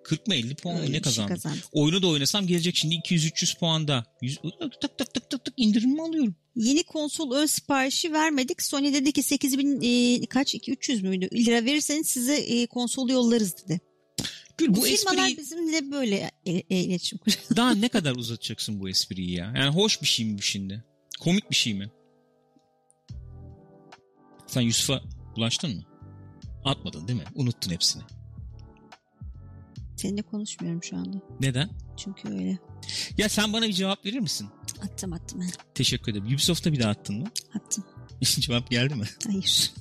[0.06, 1.36] 40 mı 50 puan mı ne bir şey kazandım?
[1.36, 1.60] kazandı.
[1.72, 4.06] Oyunu da oynasam gelecek şimdi 200-300 puanda.
[4.22, 6.36] 100, tık tık tık tık tık tık indirim alıyorum?
[6.56, 8.62] Yeni konsol ön siparişi vermedik.
[8.62, 13.56] Sony dedi ki 8000 e, kaç 2 300 müydü lira verirseniz size e, konsolu yollarız
[13.58, 13.82] dedi.
[14.58, 17.40] Gül Bu, bu, firmalar espriyi bizimle böyle e, e, iletişim kuruyor.
[17.56, 19.54] daha ne kadar uzatacaksın bu espriyi ya?
[19.56, 20.84] Yani hoş bir şey mi bu şimdi?
[21.20, 21.92] Komik bir şey mi?
[24.48, 25.02] Sen Yusuf'a
[25.38, 25.84] ulaştın mı?
[26.66, 27.26] Atmadın değil mi?
[27.36, 28.04] Unuttun hepsini.
[30.06, 31.18] Seninle konuşmuyorum şu anda.
[31.40, 31.70] Neden?
[31.98, 32.58] Çünkü öyle.
[33.18, 34.50] Ya sen bana bir cevap verir misin?
[34.82, 35.42] Attım attım.
[35.76, 36.28] Teşekkür ederim.
[36.28, 37.32] Ubisoft'a bir daha attın mı?
[37.56, 37.84] Attım.
[38.22, 39.06] cevap geldi mi?
[39.28, 39.72] Hayır.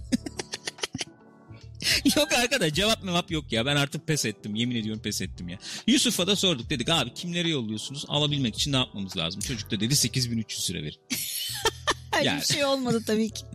[2.16, 3.66] yok arkadaş cevap mevap yok ya.
[3.66, 4.54] Ben artık pes ettim.
[4.54, 5.58] Yemin ediyorum pes ettim ya.
[5.86, 6.70] Yusuf'a da sorduk.
[6.70, 8.04] Dedik abi kimleri yolluyorsunuz?
[8.08, 9.40] Alabilmek için ne yapmamız lazım?
[9.40, 11.00] Çocuk da dedi 8300 lira verin.
[12.24, 12.40] Yani.
[12.40, 13.44] bir şey olmadı tabii ki.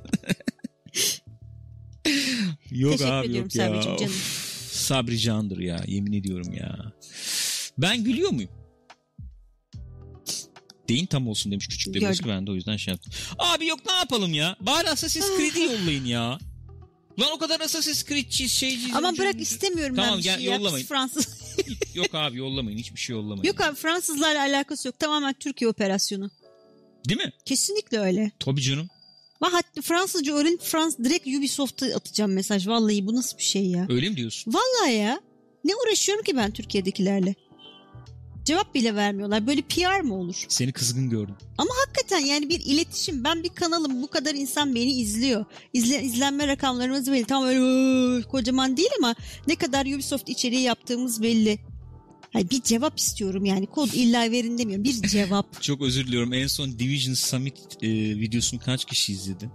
[2.71, 3.97] Yok Teşekkür abi ediyorum yok ya.
[3.97, 4.13] Canım.
[4.89, 5.83] Sabri candır ya.
[5.87, 6.93] Yemin ediyorum ya.
[7.77, 8.49] Ben gülüyor muyum?
[10.89, 13.13] Deyin tam olsun demiş küçük bir baskı ben de o yüzden şey yaptım.
[13.39, 14.55] Abi yok ne yapalım ya?
[14.61, 16.39] Bari Assassin's Creed'i yollayın ya.
[17.19, 18.95] Lan o kadar Assassin's Creed'çiyiz şeyciyiz.
[18.95, 20.85] Ama bırak istemiyorum Tamam, ben bir gel, şey yollamayın.
[20.85, 21.55] Fransız.
[21.93, 23.43] Yok abi yollamayın hiçbir şey yollamayın.
[23.43, 24.99] Yok abi Fransızlarla alakası yok.
[24.99, 26.31] Tamamen Türkiye operasyonu.
[27.09, 27.31] Değil mi?
[27.45, 28.31] Kesinlikle öyle.
[28.39, 28.89] Tabii canım.
[29.41, 32.67] Bak hatta Fransızca öğrenip Frans direkt Ubisoft'a atacağım mesaj.
[32.67, 33.87] Vallahi bu nasıl bir şey ya?
[33.89, 34.53] Öyle mi diyorsun?
[34.53, 35.21] Vallahi ya.
[35.63, 37.35] Ne uğraşıyorum ki ben Türkiye'dekilerle?
[38.45, 39.47] Cevap bile vermiyorlar.
[39.47, 40.45] Böyle PR mı olur?
[40.47, 41.35] Seni kızgın gördüm.
[41.57, 43.23] Hakikaten yani bir iletişim.
[43.23, 44.01] Ben bir kanalım.
[44.01, 45.45] Bu kadar insan beni izliyor.
[45.73, 47.25] İzle, izlenme rakamlarımız belli.
[47.25, 49.15] Tam öyle kocaman değil ama
[49.47, 51.59] ne kadar Ubisoft içeriği yaptığımız belli.
[52.33, 53.65] Hayır, bir cevap istiyorum yani.
[53.65, 54.83] Kod illa verin demiyorum.
[54.83, 55.61] Bir cevap.
[55.61, 56.33] Çok özür diliyorum.
[56.33, 59.49] En son Division Summit e, videosunu kaç kişi izledi?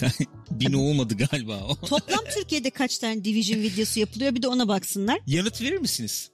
[0.50, 1.76] Bin olmadı galiba o.
[1.76, 5.18] Toplam Türkiye'de kaç tane Division videosu yapılıyor bir de ona baksınlar.
[5.26, 6.30] Yanıt verir misiniz?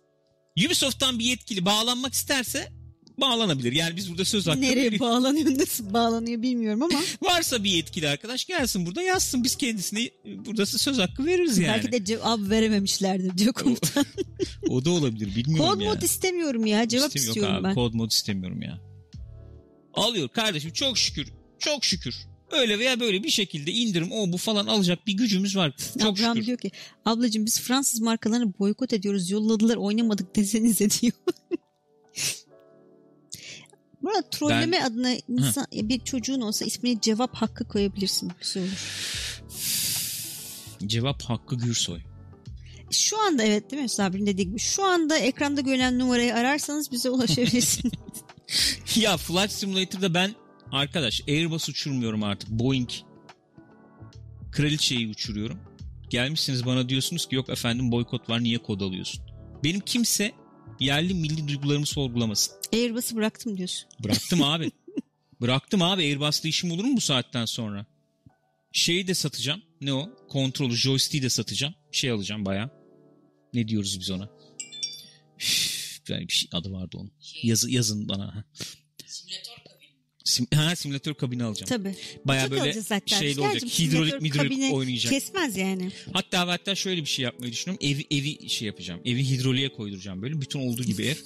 [0.66, 2.72] Ubisoft'tan bir yetkili bağlanmak isterse
[3.22, 3.72] bağlanabilir.
[3.72, 5.00] Yani biz burada söz hakkı Nereye veriyoruz.
[5.00, 9.44] bağlanıyor nasıl bağlanıyor bilmiyorum ama Varsa bir yetkili arkadaş gelsin burada yazsın.
[9.44, 11.74] Biz kendisine burada söz hakkı veririz yani.
[11.74, 14.04] belki de cevap verememişlerdir diyor komutan.
[14.68, 15.90] O da olabilir bilmiyorum Kod ya.
[15.94, 17.74] mod istemiyorum ya cevap İstem- istiyorum abi, ben.
[17.74, 18.80] Kod mod istemiyorum ya.
[19.94, 21.28] Alıyor kardeşim çok şükür.
[21.58, 22.14] Çok şükür.
[22.50, 25.74] Öyle veya böyle bir şekilde indirim o bu falan alacak bir gücümüz var.
[25.98, 26.46] Çok Abraham şükür.
[26.46, 26.70] diyor ki
[27.04, 31.12] ablacığım biz Fransız markalarını boykot ediyoruz yolladılar oynamadık desenize diyor.
[34.02, 38.32] Burada trolleme adına insan, bir çocuğun olsa ismine cevap hakkı koyabilirsin.
[38.40, 38.72] Güzel olur.
[40.86, 42.00] Cevap Hakkı Gürsoy.
[42.90, 44.58] Şu anda evet değil mi Sabri'nin dediği gibi.
[44.58, 47.92] Şu anda ekranda görünen numarayı ararsanız bize ulaşabilirsiniz.
[48.96, 50.34] ya Flight Simulator'da ben
[50.72, 52.50] arkadaş Airbus uçurmuyorum artık.
[52.50, 52.90] Boeing
[54.52, 55.58] kraliçeyi uçuruyorum.
[56.10, 59.24] Gelmişsiniz bana diyorsunuz ki yok efendim boykot var niye kod alıyorsun?
[59.64, 60.32] Benim kimse
[60.84, 62.54] yerli milli duygularımı sorgulamasın.
[62.72, 63.88] Airbus'u bıraktım diyorsun.
[64.04, 64.70] Bıraktım abi.
[65.40, 66.02] Bıraktım abi.
[66.02, 67.86] Airbus'ta işim olur mu bu saatten sonra?
[68.72, 69.62] Şeyi de satacağım.
[69.80, 70.10] Ne o?
[70.28, 71.74] Kontrolü, joystick'i de satacağım.
[71.92, 72.70] Şey alacağım baya.
[73.54, 74.28] Ne diyoruz biz ona?
[75.40, 77.12] Üf, Yani bir şey adı vardı onun.
[77.20, 78.44] Şey, Yazı, yazın bana.
[80.24, 81.68] Sim, ha, simülatör kabini alacağım.
[81.68, 81.94] Tabii.
[82.24, 83.18] Baya Çok böyle zaten.
[83.18, 83.78] şeyli olacak.
[83.78, 85.12] Hidrolik midrolik oynayacak.
[85.12, 85.90] Kesmez yani.
[86.12, 87.86] Hatta hatta şöyle bir şey yapmayı düşünüyorum.
[87.86, 89.00] Evi, evi şey yapacağım.
[89.04, 90.40] Evi hidroliğe koyduracağım böyle.
[90.40, 91.16] Bütün olduğu gibi ev.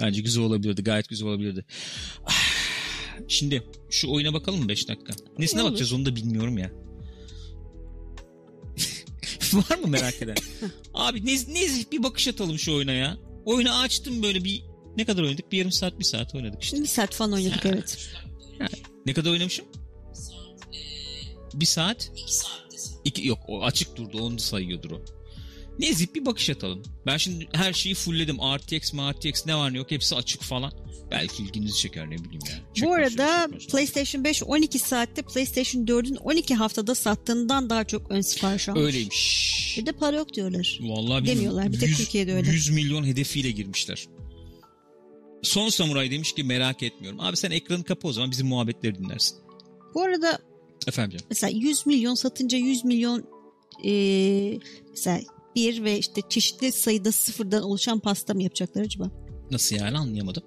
[0.00, 0.82] Bence güzel olabilirdi.
[0.82, 1.64] Gayet güzel olabilirdi.
[3.28, 5.12] Şimdi şu oyuna bakalım mı 5 dakika?
[5.38, 5.70] Nesine Olur.
[5.70, 6.70] bakacağız onu da bilmiyorum ya.
[9.52, 10.36] Var mı merak eden?
[10.94, 13.18] Abi nez, nezih bir bakış atalım şu oyuna ya.
[13.44, 14.62] Oyunu açtım böyle bir
[14.96, 15.52] ne kadar oynadık?
[15.52, 16.80] Bir yarım saat bir saat oynadık işte.
[16.80, 18.08] Bir saat falan oynadık evet.
[19.06, 19.64] Ne kadar oynamışım?
[20.12, 22.10] Saat, Bir saat.
[22.16, 22.50] iki sen.
[23.04, 25.04] İki, yok o açık durdu onu sayıyordur o.
[25.78, 26.82] Nezih bir bakış atalım.
[27.06, 28.36] Ben şimdi her şeyi fullledim.
[28.36, 30.72] RTX, RTX ne var ne yok hepsi açık falan.
[31.10, 32.54] Belki ilginizi çeker ne bileyim ya.
[32.70, 33.66] Bu Çekmez, arada çekmez.
[33.66, 38.82] PlayStation 5 12 saatte PlayStation 4'ün 12 haftada sattığından daha çok ön sipariş almış.
[38.82, 39.74] Öyleymiş.
[39.78, 40.78] Bir de para yok diyorlar.
[40.82, 41.26] Vallahi.
[41.26, 42.50] Demiyorlar, bir tek 100 Türkiye'de öyle.
[42.50, 44.06] 100 milyon hedefiyle girmişler.
[45.44, 47.20] Son Samuray demiş ki merak etmiyorum.
[47.20, 49.38] Abi sen ekranı kapa o zaman bizim muhabbetleri dinlersin.
[49.94, 50.38] Bu arada
[50.86, 51.26] Efendim canım.
[51.30, 53.24] mesela 100 milyon satınca 100 milyon
[53.82, 54.58] eee,
[54.90, 55.20] mesela
[55.56, 59.10] bir ve işte çeşitli sayıda sıfırdan oluşan pasta mı yapacaklar acaba?
[59.50, 60.42] Nasıl yani anlayamadım.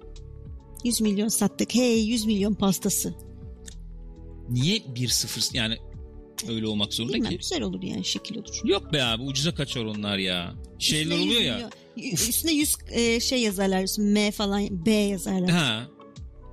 [0.84, 1.74] 100 milyon sattık.
[1.74, 3.14] Hey 100 milyon pastası.
[4.50, 5.76] Niye 1-0 yani
[6.48, 7.38] öyle olmak zorunda Bilmem ki?
[7.38, 8.60] güzel olur yani şekil olur.
[8.64, 10.54] Yok be abi ucuza kaçar onlar ya.
[10.78, 11.54] Şeyler Üstüne 100 oluyor ya.
[11.56, 11.70] milyon- y-
[12.12, 13.98] Üstüne 100 e, şey yazarlar.
[13.98, 15.50] M falan B yazarlar.
[15.50, 15.88] Ha.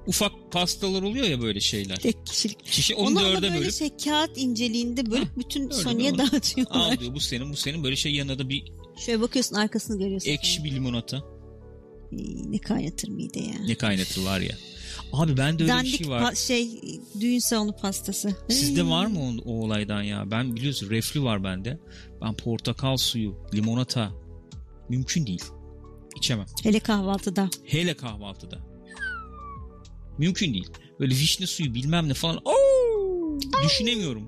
[0.07, 1.95] Ufak pastalar oluyor ya böyle şeyler.
[1.95, 2.65] Tek kişilik.
[2.65, 6.17] Kişi onu Onu dörde böyle bölüp şey kağıt inceliğinde bölüp bütün öyle Sony'ye doğru.
[6.31, 6.75] dağıtıyorlar.
[6.75, 8.63] al diyor bu senin bu senin böyle şey yanına da bir
[8.97, 10.29] Şöyle bakıyorsun arkasını görüyorsun.
[10.31, 11.23] ekşi bir limonata.
[12.49, 13.59] Ne kaynatır mide ya.
[13.67, 14.55] Ne kaynatır var ya.
[15.13, 16.35] Abi bende öyle Dandik bir şey var.
[16.35, 16.81] şey
[17.19, 18.35] düğün salonu pastası.
[18.49, 20.31] Sizde var mı o, o olaydan ya?
[20.31, 21.79] Ben biliyorsun reflü var bende.
[22.21, 24.11] Ben portakal suyu, limonata
[24.89, 25.43] mümkün değil.
[26.15, 26.45] İçemem.
[26.63, 27.49] Hele kahvaltıda.
[27.65, 28.59] Hele kahvaltıda.
[30.17, 30.69] Mümkün değil.
[30.99, 32.41] Böyle vişne suyu bilmem ne falan.
[32.45, 33.39] Oo!
[33.65, 34.27] Düşünemiyorum.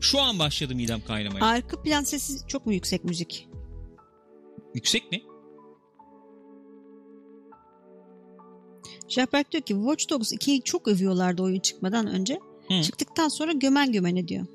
[0.00, 1.44] Şu an başladı midem kaynamaya.
[1.44, 3.48] Arka plan sesi çok mu yüksek müzik?
[4.74, 5.22] Yüksek mi?
[9.08, 12.40] Şahberk diyor ki Watch Dogs 2'yi çok övüyorlardı oyun çıkmadan önce.
[12.68, 12.82] Hı.
[12.82, 14.46] Çıktıktan sonra gömen gömene diyor.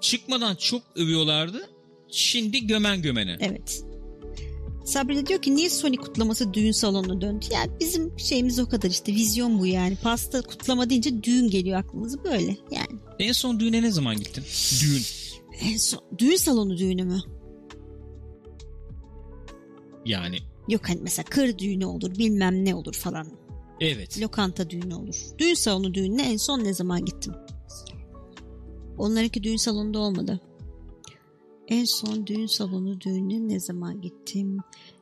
[0.00, 1.70] Çıkmadan çok övüyorlardı.
[2.08, 3.36] Şimdi gömen gömene.
[3.40, 3.84] Evet.
[4.88, 7.46] Sabri de diyor ki niye Sony kutlaması düğün salonuna döndü?
[7.52, 9.96] Yani bizim şeyimiz o kadar işte vizyon bu yani.
[10.02, 13.00] Pasta kutlama deyince düğün geliyor aklımıza böyle yani.
[13.18, 14.44] En son düğüne ne zaman gittin?
[14.82, 15.02] Düğün.
[15.60, 17.18] En son düğün salonu düğünü mü?
[20.04, 23.26] Yani Yok hani mesela kır düğünü olur bilmem ne olur falan.
[23.80, 24.20] evet.
[24.22, 25.26] Lokanta düğünü olur.
[25.38, 27.34] Düğün salonu düğününe en son ne zaman gittim?
[28.98, 30.40] Onlarınki düğün salonunda olmadı.
[31.68, 34.58] En son düğün salonu düğününe ne zaman gittim?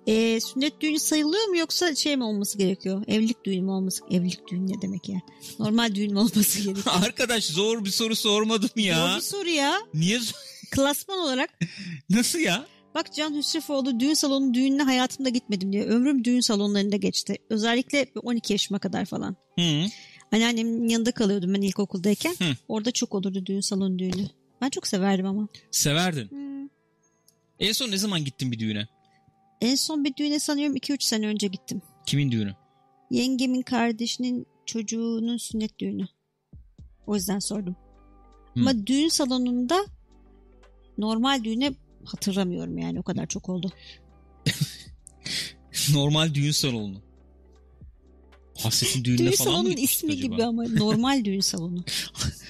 [0.07, 3.05] Ee, sünnet düğünü sayılıyor mu yoksa şey mi olması gerekiyor?
[3.09, 4.05] Evlilik düğünü mü olması?
[4.11, 5.21] Evlilik düğünü ne demek ya?
[5.59, 6.97] Normal düğün mü olması gerekiyor?
[7.05, 9.15] Arkadaş zor bir soru sormadım Zor ya.
[9.17, 9.79] bir soru ya.
[9.95, 10.35] Niye zor-
[10.71, 11.59] Klasman olarak
[12.11, 12.67] Nasıl ya?
[12.95, 15.87] bak Can Hüsrefoğlu düğün salonu düğününe hayatımda gitmedim diyor.
[15.87, 17.37] Ömrüm düğün salonlarında geçti.
[17.51, 19.37] Özellikle 12 yaşıma kadar falan.
[19.59, 19.85] Hı.
[20.33, 22.33] Anneannemin yanında kalıyordum ben ilkokuldayken.
[22.39, 22.45] Hı.
[22.69, 24.27] Orada çok olurdu düğün salonu düğünü.
[24.61, 25.49] Ben çok severdim ama.
[25.71, 26.31] Severdin.
[26.31, 26.46] Hmm.
[27.61, 28.89] En son ne zaman gittin bir düğüne?
[29.61, 31.83] En son bir düğüne sanıyorum 2-3 sene önce gittim.
[32.07, 32.55] Kimin düğünü?
[33.11, 36.07] Yengemin kardeşinin çocuğunun sünnet düğünü.
[37.07, 37.77] O yüzden sordum.
[38.55, 38.61] Hı.
[38.61, 39.87] Ama düğün salonunda
[40.99, 41.73] normal düğüne
[42.05, 43.73] hatırlamıyorum yani o kadar çok oldu.
[45.93, 47.03] Normal düğün salonu.
[48.59, 50.35] Hasret'in düğününe Düğün falan mı salonunun gitmiştin ismi acaba?
[50.35, 51.85] gibi ama normal düğün salonu.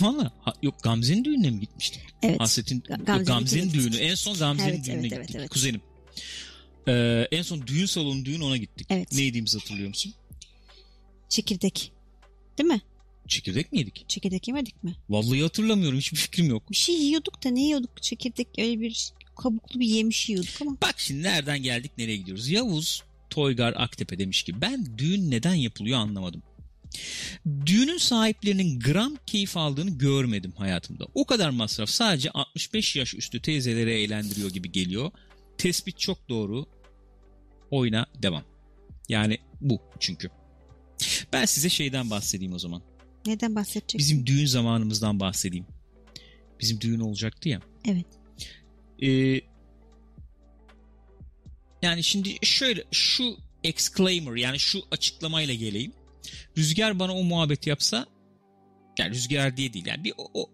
[0.00, 0.32] Valla.
[0.62, 2.02] Yok Gamze'nin düğününe mi gitmiştin?
[2.22, 2.40] Evet.
[2.40, 3.82] Hasret'in Ga- Gamze'nin Gamze'nin düğünü.
[3.84, 4.00] gittik.
[4.02, 5.20] En son Gamze'nin Evet, düğününe evet, gittik.
[5.24, 5.48] evet, evet.
[5.50, 5.80] Kuzenim.
[6.88, 8.86] Ee, en son düğün salonu düğün ona gittik.
[8.90, 9.12] Evet.
[9.12, 10.14] Ne yediğimizi hatırlıyor musun?
[11.28, 11.92] Çekirdek.
[12.58, 12.80] Değil mi?
[13.28, 14.04] Çekirdek mi yedik?
[14.08, 14.94] Çekirdek yemedik mi?
[15.08, 15.98] Vallahi hatırlamıyorum.
[15.98, 16.70] Hiçbir fikrim yok.
[16.70, 18.02] Bir şey yiyorduk da ne yiyorduk?
[18.02, 20.76] Çekirdek öyle bir kabuklu bir yemiş yiyorduk ama.
[20.82, 22.48] Bak şimdi nereden geldik nereye gidiyoruz.
[22.48, 26.42] Yavuz Toygar Aktepe demiş ki ben düğün neden yapılıyor anlamadım.
[27.66, 31.06] Düğünün sahiplerinin gram keyif aldığını görmedim hayatımda.
[31.14, 35.10] O kadar masraf sadece 65 yaş üstü teyzeleri eğlendiriyor gibi geliyor.
[35.58, 36.66] Tespit çok doğru.
[37.70, 38.44] Oyna devam.
[39.08, 40.30] Yani bu çünkü.
[41.32, 42.82] Ben size şeyden bahsedeyim o zaman.
[43.26, 43.98] Neden bahsedecek?
[43.98, 45.66] Bizim düğün zamanımızdan bahsedeyim.
[46.60, 47.60] Bizim düğün olacaktı ya.
[47.88, 48.06] Evet.
[49.02, 49.40] Ee,
[51.82, 55.92] yani şimdi şöyle şu exclaimer yani şu açıklamayla geleyim.
[56.58, 58.06] Rüzgar bana o muhabbeti yapsa
[58.98, 60.50] yani Rüzgar diye değil yani bir o, o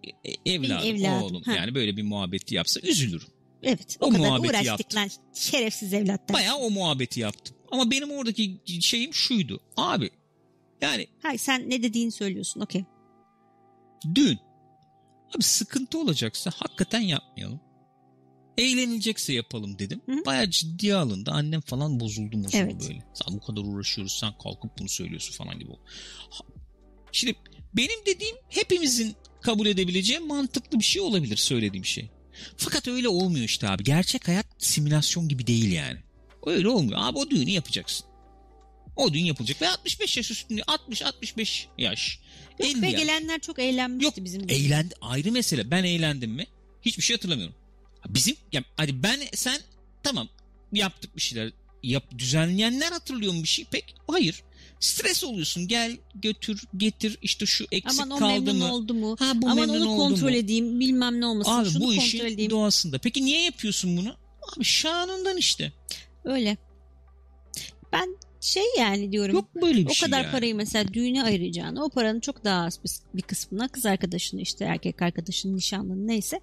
[0.47, 1.53] evladım, Benim evladım, oğlum ha.
[1.53, 3.29] yani böyle bir muhabbeti yapsa üzülürüm.
[3.63, 3.97] Evet.
[4.01, 5.01] O, O kadar uğraştık yaptım.
[5.01, 6.35] lan şerefsiz evlatlar.
[6.35, 7.57] Bayağı o muhabbeti yaptım.
[7.71, 9.61] Ama benim oradaki şeyim şuydu.
[9.77, 10.11] Abi
[10.83, 12.61] yani Hayır sen ne dediğini söylüyorsun.
[12.61, 12.85] Okey.
[14.15, 14.39] düğün.
[15.37, 17.61] Abi sıkıntı olacaksa hakikaten yapmayalım.
[18.59, 20.01] Eğlenilecekse yapalım dedim.
[20.07, 20.25] Hı hı.
[20.27, 21.31] Bayağı ciddiye alındı.
[21.31, 22.81] Annem falan bozuldu bozuldu Evet.
[22.81, 23.03] böyle.
[23.15, 25.71] Sen bu kadar uğraşıyoruz sen kalkıp bunu söylüyorsun falan gibi.
[25.71, 25.81] oldu.
[27.13, 27.35] Şimdi
[27.75, 32.11] benim dediğim hepimizin kabul edebileceği mantıklı bir şey olabilir söylediğim şey.
[32.57, 33.85] Fakat öyle olmuyor işte abi.
[33.85, 35.99] Gerçek hayat simülasyon gibi değil yani.
[36.47, 36.99] Öyle olmuyor.
[37.03, 38.07] Abi o düğünü yapacaksın.
[38.97, 42.19] O düğün yapılacak ve 65 yaş üstünde 60-65 yaş.
[42.59, 43.01] 50 Ve yaş.
[43.01, 44.51] gelenler çok eğlenmişti Yok bizim.
[44.51, 45.71] eğlendi ayrı mesele.
[45.71, 46.47] Ben eğlendim mi?
[46.83, 47.55] Hiçbir şey hatırlamıyorum.
[48.09, 49.61] Bizim ya hadi ben sen
[50.03, 50.29] tamam
[50.73, 51.53] yaptık bir şeyler.
[51.83, 53.65] Yap, düzenleyenler hatırlıyor mu bir şey?
[53.65, 54.43] Pek hayır.
[54.81, 55.69] Stres oluyorsun.
[55.69, 58.75] Gel götür getir işte şu eksik Aman kaldı mı?
[58.75, 59.17] oldu mu?
[59.19, 60.37] Ha bu Aman onu kontrol mu?
[60.37, 61.51] edeyim bilmem ne olmasın.
[61.53, 62.51] Abi Şunu bu kontrol işin edeyim.
[62.51, 62.99] doğasında.
[62.99, 64.17] Peki niye yapıyorsun bunu?
[64.57, 65.73] Abi şanından işte.
[66.25, 66.57] Öyle.
[67.93, 69.35] Ben şey yani diyorum.
[69.35, 70.33] Yok böyle bir o şey kadar yani.
[70.33, 74.65] parayı mesela düğüne ayıracağını o paranın çok daha az bir, bir kısmına kız arkadaşını işte
[74.65, 76.41] erkek arkadaşını nişanlını neyse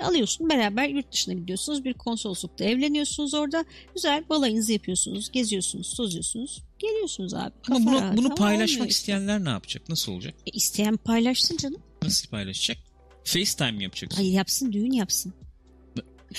[0.00, 7.34] alıyorsun beraber yurt dışına gidiyorsunuz bir konsoloslukta evleniyorsunuz orada güzel balayınızı yapıyorsunuz geziyorsunuz tozuyorsunuz geliyorsunuz
[7.34, 8.98] abi Ama bunu, rahat bunu paylaşmak olmuyor işte.
[9.00, 9.88] isteyenler ne yapacak?
[9.88, 10.34] Nasıl olacak?
[10.46, 12.78] E, isteyen paylaşsın canım Nasıl paylaşacak?
[13.24, 14.16] FaceTime mi yapacaksın?
[14.16, 15.32] hayır yapsın düğün yapsın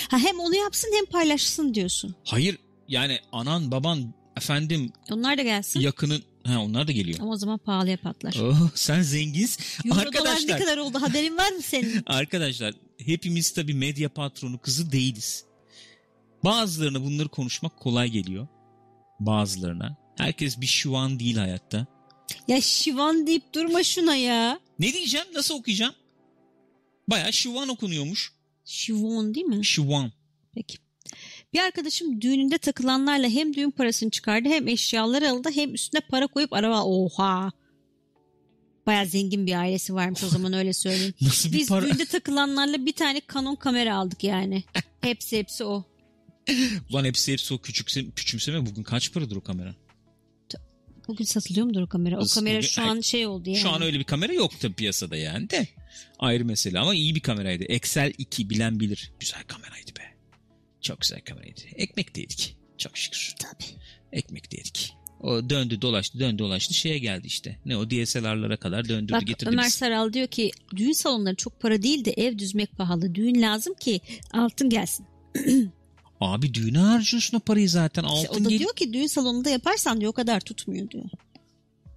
[0.09, 5.79] ha, hem onu yapsın hem paylaşsın diyorsun Hayır yani anan baban efendim onlar da gelsin
[5.79, 7.19] yakının ha onlar da geliyor.
[7.21, 9.63] ama o zaman pahalıya patlar Oh, sen zenginsin.
[9.85, 12.73] Euro dolar ne Arkadaşlar, kadar oldu haberin var mı senin arkadaşlar
[13.05, 15.45] hepimiz tabii medya patronu kızı değiliz.
[16.43, 18.47] Bazılarına bunları konuşmak kolay geliyor.
[19.19, 19.97] Bazılarına.
[20.17, 21.87] Herkes bir şuvan değil hayatta.
[22.47, 25.27] ya şivan deyip durma şuna ya Ne diyeceğim?
[25.33, 25.93] Nasıl okuyacağım?
[27.07, 28.33] Baya şuvan okunuyormuş.
[28.65, 30.11] şivan değil mi Şuvan.
[30.53, 30.77] Peki.
[31.53, 36.53] Bir arkadaşım düğününde takılanlarla hem düğün parasını çıkardı hem eşyaları aldı hem üstüne para koyup
[36.53, 37.51] araba oha.
[38.87, 41.13] Bayağı zengin bir ailesi varmış o zaman öyle söyleyeyim.
[41.21, 41.85] Nasıl bir Biz para?
[41.85, 44.63] düğünde takılanlarla bir tane Canon kamera aldık yani.
[45.01, 45.83] Hepsi hepsi o.
[46.93, 49.75] Lan hepsi hepsi o küçükse, küçümseme bugün kaç paradır o kamera?
[51.07, 52.17] Bugün satılıyor mudur o kamera?
[52.17, 53.59] O Nasıl kamera bugün- şu an şey oldu yani.
[53.59, 55.67] Şu an öyle bir kamera yok tabii piyasada yani de.
[56.19, 57.63] Ayrı mesele ama iyi bir kameraydı.
[57.63, 59.11] Excel 2 bilen bilir.
[59.19, 60.15] Güzel kameraydı be.
[60.81, 61.61] Çok güzel kameraydı.
[61.75, 62.57] Ekmek de yedik.
[62.77, 63.35] Çok şükür.
[63.39, 63.79] Tabii.
[64.11, 64.93] Ekmek de yedik.
[65.21, 67.57] O döndü dolaştı döndü dolaştı şeye geldi işte.
[67.65, 69.77] Ne o DSLR'lara kadar döndürdü Bak getirdi Ömer bizi.
[69.77, 73.15] Saral diyor ki düğün salonları çok para değil de ev düzmek pahalı.
[73.15, 74.01] Düğün lazım ki
[74.33, 75.05] altın gelsin.
[76.21, 78.03] Abi düğüne harcıyorsun o parayı zaten.
[78.03, 81.05] İşte Altın o da gel- diyor ki düğün salonunda yaparsan diyor o kadar tutmuyor diyor.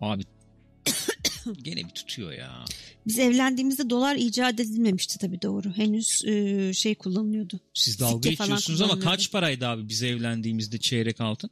[0.00, 0.22] Abi
[1.62, 2.64] gene bir tutuyor ya.
[3.06, 5.72] Biz evlendiğimizde dolar icat edilmemişti tabii doğru.
[5.72, 7.60] Henüz e, şey kullanılıyordu.
[7.74, 11.50] Siz dalga Sikke geçiyorsunuz ama kaç paraydı abi biz evlendiğimizde çeyrek altın?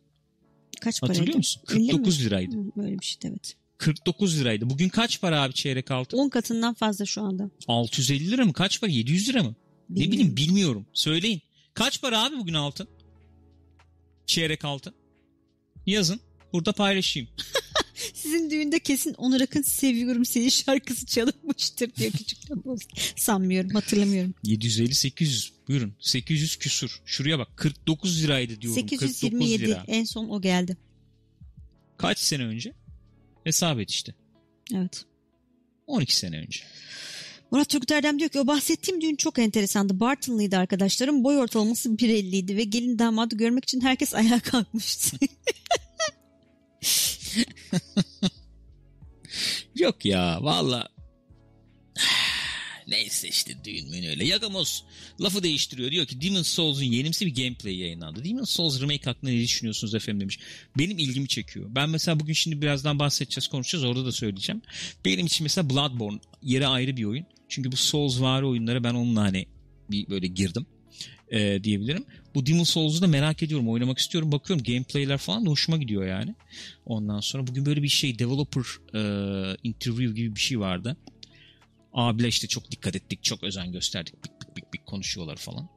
[0.80, 1.18] Kaç paraydı?
[1.18, 1.62] Hatırlıyor musun?
[1.70, 1.86] 50 mi?
[1.90, 2.56] 49 liraydı.
[2.56, 3.56] Hı, Böyle bir şeydi evet.
[3.78, 4.70] 49 liraydı.
[4.70, 6.18] Bugün kaç para abi çeyrek altın?
[6.18, 7.50] 10 katından fazla şu anda.
[7.68, 8.52] 650 lira mı?
[8.52, 8.90] Kaç para?
[8.90, 9.54] 700 lira mı?
[9.90, 10.12] Ne Bilmiyorum.
[10.12, 10.86] bileyim bilmiyorum.
[10.92, 11.40] Söyleyin.
[11.74, 12.88] Kaç para abi bugün altın?
[14.26, 14.94] Çeyrek altın.
[15.86, 16.20] Yazın.
[16.52, 17.28] Burada paylaşayım.
[18.14, 22.80] Sizin düğünde kesin Onur Akın Seviyorum Seni şarkısı çalınmıştır diyor küçükten boz.
[23.16, 24.34] Sanmıyorum hatırlamıyorum.
[24.44, 25.50] 750-800.
[25.68, 25.94] Buyurun.
[26.00, 27.00] 800 küsur.
[27.04, 27.48] Şuraya bak.
[27.56, 28.80] 49 liraydı diyorum.
[28.80, 29.84] 49 827 lira.
[29.86, 30.76] en son o geldi.
[31.96, 32.72] Kaç sene önce?
[33.44, 34.14] Hesap et işte.
[34.74, 35.04] Evet.
[35.86, 36.60] 12 sene önce.
[37.50, 40.00] Murat Turgut Erdem diyor ki o bahsettiğim düğün çok enteresandı.
[40.00, 41.24] Bartınlıydı arkadaşlarım.
[41.24, 45.16] Boy ortalaması 1.50 idi ve gelin damadı görmek için herkes ayağa kalkmıştı.
[49.74, 50.88] Yok ya valla.
[52.88, 54.24] Neyse işte düğün mü öyle.
[54.24, 54.84] Yagamoz
[55.20, 55.90] lafı değiştiriyor.
[55.90, 58.24] Diyor ki Demon's Souls'un yenimsi bir gameplay yayınlandı.
[58.24, 60.38] Demon's Souls remake hakkında ne düşünüyorsunuz efendim demiş.
[60.78, 61.66] Benim ilgimi çekiyor.
[61.70, 64.62] Ben mesela bugün şimdi birazdan bahsedeceğiz konuşacağız orada da söyleyeceğim.
[65.04, 67.26] Benim için mesela Bloodborne yere ayrı bir oyun.
[67.48, 69.46] Çünkü bu Souls vari oyunlara ben onunla hani
[69.90, 70.66] bir böyle girdim
[71.30, 72.04] e, diyebilirim.
[72.34, 73.68] Bu Demon's Souls'u da merak ediyorum.
[73.68, 74.32] Oynamak istiyorum.
[74.32, 76.34] Bakıyorum gameplayler falan da hoşuma gidiyor yani.
[76.86, 78.64] Ondan sonra bugün böyle bir şey developer
[78.94, 79.00] e,
[79.62, 80.96] interview gibi bir şey vardı.
[81.92, 84.24] Abiler işte çok dikkat ettik, çok özen gösterdik.
[84.24, 85.68] Bik bik bik bik konuşuyorlar falan.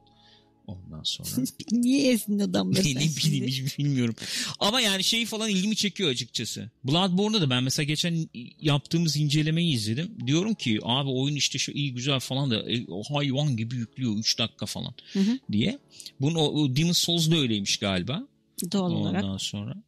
[0.86, 1.28] Ondan sonra
[1.72, 4.14] Niye ezdin adamları ne, ne bileyim hiç bilmiyorum.
[4.58, 6.70] Ama yani şeyi falan ilgimi çekiyor açıkçası.
[6.84, 8.28] Bloodborne'da da ben mesela geçen
[8.60, 10.10] yaptığımız incelemeyi izledim.
[10.26, 14.16] Diyorum ki abi oyun işte şu iyi güzel falan da e, o hayvan gibi yüklüyor
[14.16, 15.38] 3 dakika falan Hı hı.
[15.52, 15.78] diye.
[16.20, 18.28] Bunun o, o Demon's Souls da öyleymiş galiba.
[18.72, 19.24] Doğal olarak.
[19.24, 19.82] Ondan sonra.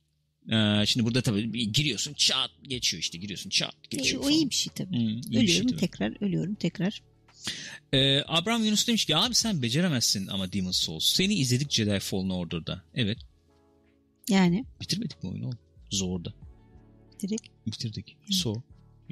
[0.53, 4.35] Ee, şimdi burada tabii giriyorsun çat geçiyor işte giriyorsun çat E, geçiyor o falan.
[4.35, 4.97] iyi bir şey tabii.
[4.97, 5.77] Hı, bir ölüyorum şey tabii.
[5.77, 7.03] tekrar, ölüyorum tekrar.
[7.93, 11.05] Ee, Abraham Yunus demiş ki abi sen beceremezsin ama Demon's Souls.
[11.05, 12.83] Seni izledik Jedi Fallen Order'da.
[12.95, 13.19] Evet
[14.29, 15.59] Yani bitirmedik mi oyunu oğlum?
[15.91, 16.35] Zorda.
[17.23, 17.49] direkt.
[17.67, 18.17] Bitirdik.
[18.31, 18.55] So.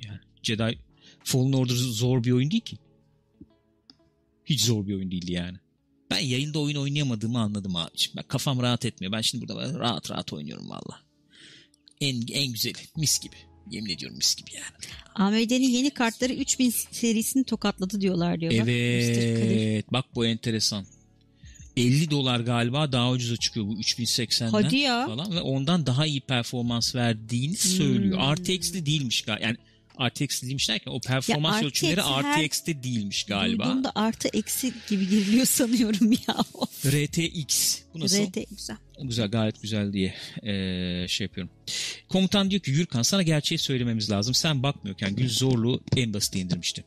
[0.04, 0.78] Yani Jedi
[1.24, 2.76] Fallen Order zor bir oyun değil ki.
[4.44, 5.58] Hiç zor bir oyun değildi yani.
[6.10, 8.16] Ben yayında oyun oynayamadığımı anladım abiciğim.
[8.16, 9.12] Ben kafam rahat etmiyor.
[9.12, 11.00] Ben şimdi burada rahat rahat oynuyorum valla.
[12.00, 12.78] En, en güzeli.
[12.96, 13.36] Mis gibi.
[13.72, 14.66] Yemin ediyorum mis gibi yani.
[15.14, 18.52] AMD'nin yeni kartları 3000 serisini tokatladı diyorlar diyor.
[18.52, 18.68] Bak.
[18.68, 19.92] Evet.
[19.92, 20.84] Bak bu enteresan.
[21.76, 25.06] 50 dolar galiba daha ucuza çıkıyor bu 3080'den Hadi ya.
[25.06, 28.18] falan ve ondan daha iyi performans verdiğini söylüyor.
[28.18, 28.34] Hmm.
[28.34, 29.44] RTX'li değilmiş galiba.
[29.44, 29.56] Yani
[30.00, 33.64] RTX'li değilmiş derken o performans Ya ölçümleri RTX her- RTX'te değilmiş galiba.
[33.64, 36.36] Duyduğumda artı eksi gibi giriliyor sanıyorum ya.
[36.86, 37.78] RTX.
[37.94, 38.26] Bu nasıl?
[38.26, 38.76] RT güzel.
[39.02, 41.52] Güzel gayet güzel diye eee, şey yapıyorum.
[42.08, 44.34] Komutan diyor ki Gürkan sana gerçeği söylememiz lazım.
[44.34, 46.84] Sen bakmıyorken Gül Zorlu en basit indirmişti.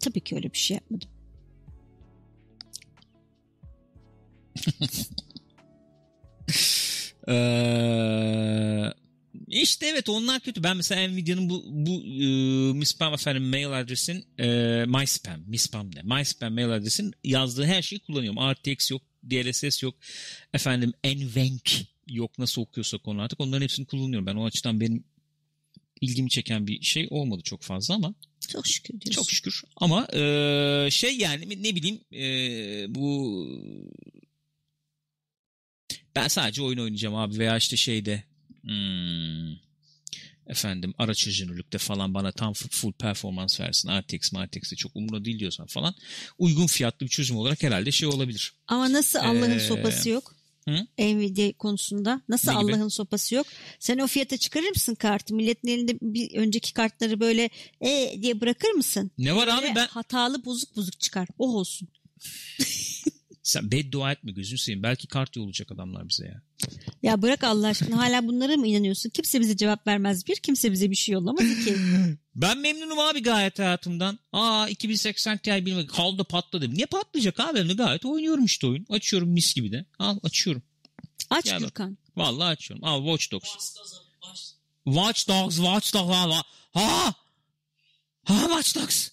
[0.00, 1.08] Tabii ki öyle bir şey yapmadım.
[7.28, 8.92] Ee,
[9.52, 10.62] işte evet onlar kötü.
[10.62, 12.26] Ben mesela Nvidia'nın bu bu e,
[12.78, 14.46] MySpam efendim mail adresin e,
[14.86, 16.02] MySpam, MySpam ne?
[16.16, 18.52] MySpam mail adresin yazdığı her şeyi kullanıyorum.
[18.52, 19.94] RTX yok, DLSS yok.
[20.54, 23.40] Efendim NVENC yok nasıl okuyorsak onu artık.
[23.40, 24.26] Onların hepsini kullanıyorum.
[24.26, 25.04] Ben o açıdan benim
[26.00, 28.14] ilgimi çeken bir şey olmadı çok fazla ama
[28.48, 29.22] Çok şükür diyorsun.
[29.22, 29.62] çok şükür.
[29.76, 33.46] Ama e, şey yani ne bileyim e, bu
[36.16, 38.24] ben sadece oyun oynayacağım abi veya işte şeyde
[38.62, 39.56] hmm,
[40.46, 43.88] efendim araç çözünürlükte falan bana tam full, performans versin.
[44.00, 45.94] RTX RTX'de çok umurumda değil diyorsan falan
[46.38, 48.52] uygun fiyatlı bir çözüm olarak herhalde şey olabilir.
[48.66, 50.36] Ama nasıl Allah'ın Ee, sopası yok?
[50.68, 50.86] hı?
[50.98, 52.56] Nvidia konusunda nasıl Ne?
[52.56, 53.46] Allah'ın sopası yok?
[53.78, 55.34] Sen o fiyata çıkarır mısın kartı?
[55.34, 59.10] Milletin elinde bir önceki kartları böyle e diye bırakır mısın?
[59.18, 61.28] Ne var abi ben hatalı bozuk bozuk çıkar.
[61.38, 61.88] O olsun.
[63.52, 64.82] sen beddua etme gözünü seveyim.
[64.82, 66.42] Belki kart yollayacak adamlar bize ya.
[67.02, 69.10] Ya bırak Allah aşkına hala bunlara mı inanıyorsun?
[69.10, 70.36] Kimse bize cevap vermez bir.
[70.36, 71.76] Kimse bize bir şey yollamaz iki.
[72.34, 74.18] Ben memnunum abi gayet hayatımdan.
[74.32, 76.74] Aa 2080 Ti bilmem kaldı patladı.
[76.74, 77.58] Niye patlayacak abi?
[77.58, 78.86] Ben de gayet oynuyorum işte oyun.
[78.88, 79.84] Açıyorum mis gibi de.
[79.98, 80.62] Al açıyorum.
[81.30, 81.60] Aç Gel bak.
[81.60, 81.98] Gürkan.
[82.16, 82.84] Vallahi açıyorum.
[82.84, 83.76] Al Watch Dogs.
[84.84, 86.14] Watch Dogs, Watch Dogs.
[86.14, 86.42] Ha!
[86.72, 87.14] Ha!
[88.24, 89.08] Ha Watch Dogs.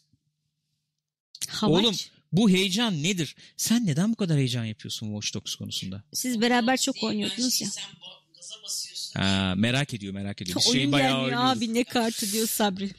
[1.48, 1.84] Havaç.
[1.84, 1.96] Oğlum
[2.32, 3.36] bu heyecan nedir?
[3.58, 6.04] Sen neden bu kadar heyecan yapıyorsun Watch Dogs konusunda?
[6.14, 7.68] Siz beraber çok oynuyordunuz ya.
[7.68, 9.20] Sen bo- gaza basıyorsun.
[9.20, 10.58] Ha, merak ediyor merak ediyor.
[10.60, 11.58] Biz Oyun şeyi bayağı gelmiyor oynuyoruz.
[11.58, 12.92] abi ne kartı diyor Sabri.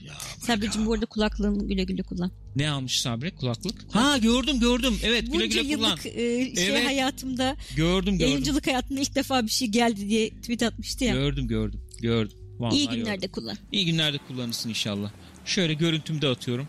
[0.46, 2.32] Sabri'cim bu arada kulaklığını güle güle kullan.
[2.56, 3.34] Ne almış Sabri?
[3.34, 3.94] Kulaklık.
[3.94, 4.98] Ha gördüm gördüm.
[5.04, 5.88] Evet güle Bunca güle kullan.
[5.90, 6.12] yıllık e,
[6.56, 6.86] şey Evet.
[6.86, 8.28] hayatımda Gördüm gördüm.
[8.30, 11.14] yayıncılık hayatımda ilk defa bir şey geldi diye tweet atmıştı ya.
[11.14, 11.80] Gördüm gördüm.
[12.00, 12.38] Gördüm.
[12.58, 12.98] Vallahi İyi gördüm.
[13.00, 13.56] günlerde kullan.
[13.72, 15.10] İyi günlerde kullanırsın inşallah.
[15.44, 16.68] Şöyle görüntümü de atıyorum.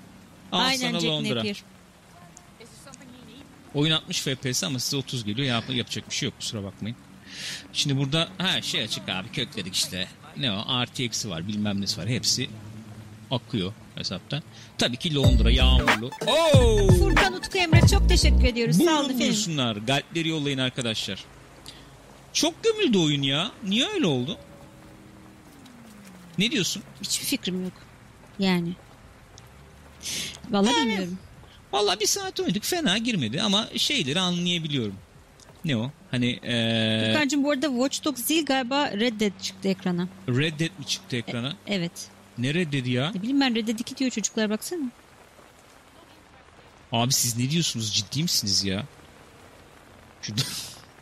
[0.52, 1.36] Al Aynen sana Jack Londra.
[1.36, 1.64] Napier.
[3.74, 5.48] Oyun 60 FPS ama size 30 geliyor.
[5.48, 6.98] Yap yapacak bir şey yok kusura bakmayın.
[7.74, 10.08] Şimdi burada ha şey açık abi kökledik işte.
[10.38, 12.08] Ne o RTX'i var bilmem nesi var.
[12.08, 12.50] Hepsi
[13.32, 14.44] akıyor hesaptan.
[14.78, 16.12] Tabii ki Londra yağmurlu.
[16.28, 16.88] Oo!
[16.88, 18.78] Furkan Utku Emre çok teşekkür ediyoruz.
[18.78, 19.86] Sağ olun efendim.
[19.88, 21.26] Galpleri yollayın arkadaşlar.
[22.34, 23.52] Çok gömüldü oyun ya.
[23.64, 24.38] Niye öyle oldu?
[26.38, 26.84] Ne diyorsun?
[27.04, 27.74] Hiçbir fikrim yok.
[28.40, 28.74] Yani.
[30.50, 31.18] Vallahi bilmiyorum.
[31.74, 34.96] Vallahi bir saat oynadık fena girmedi ama şeyleri anlayabiliyorum.
[35.66, 35.92] Ne o?
[36.12, 40.08] Hani eee Furkan'cığım bu arada Watch Dogs değil galiba Red Dead çıktı ekrana.
[40.28, 41.56] Red Dead mi çıktı ekrana?
[41.68, 41.92] Evet.
[42.38, 43.12] Ne Red Dead ya?
[43.16, 44.92] Ne bileyim ben Red Dead 2 diyor çocuklar baksana.
[46.92, 47.94] Abi siz ne diyorsunuz?
[47.94, 48.86] Ciddi misiniz ya?
[50.22, 50.42] Şurada...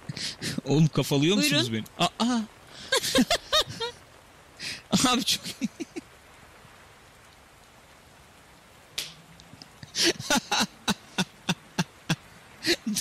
[0.66, 1.84] Oğlum kafalıyor musunuz beni?
[2.00, 2.40] Aa!
[5.08, 5.42] Abi çok...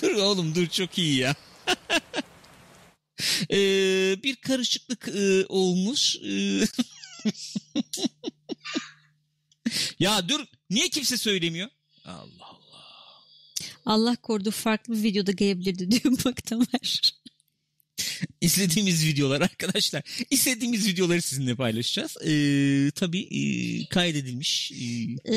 [0.03, 1.35] dur oğlum dur çok iyi ya.
[3.51, 6.17] Ee, bir karışıklık e, olmuş.
[6.17, 6.61] Ee,
[9.99, 11.69] ya dur niye kimse söylemiyor?
[12.05, 12.85] Allah Allah.
[13.87, 17.13] Allah korudu farklı bir videoda gelebilirdi diyor bak Tamer.
[18.41, 20.03] İzlediğimiz videolar arkadaşlar.
[20.31, 22.17] İzlediğimiz videoları sizinle paylaşacağız.
[22.27, 23.41] Ee, tabii e,
[23.89, 24.73] kaydedilmiş.
[24.73, 25.37] Ee, Ee,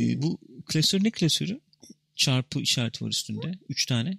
[0.00, 1.60] e, bu klasör ne klasörü?
[2.16, 3.58] Çarpı işareti var üstünde.
[3.68, 4.18] Üç tane.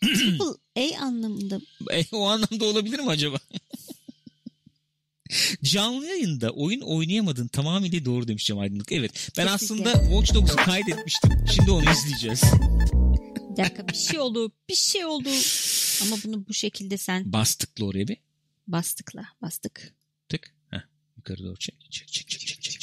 [0.00, 0.44] Triple
[0.76, 1.60] A anlamında.
[1.92, 3.38] E, o anlamda olabilir mi acaba?
[5.62, 8.92] Canlı yayında oyun oynayamadın tamamıyla doğru demiş Cem Aydınlık.
[8.92, 9.30] Evet.
[9.36, 9.90] Ben Kesinlikle.
[9.90, 11.30] aslında Watch Dogs'u kaydetmiştim.
[11.54, 12.42] Şimdi onu izleyeceğiz.
[13.50, 14.52] bir dakika bir şey oldu.
[14.68, 15.28] Bir şey oldu.
[16.02, 17.32] Ama bunu bu şekilde sen...
[17.32, 18.16] Bastıkla oraya bir.
[18.68, 19.24] Bastıkla.
[19.42, 19.94] Bastık.
[20.28, 20.54] Tık.
[20.70, 20.80] Heh,
[21.16, 21.74] yukarı doğru çek.
[21.90, 22.62] Çek çek çek çek.
[22.62, 22.79] çek.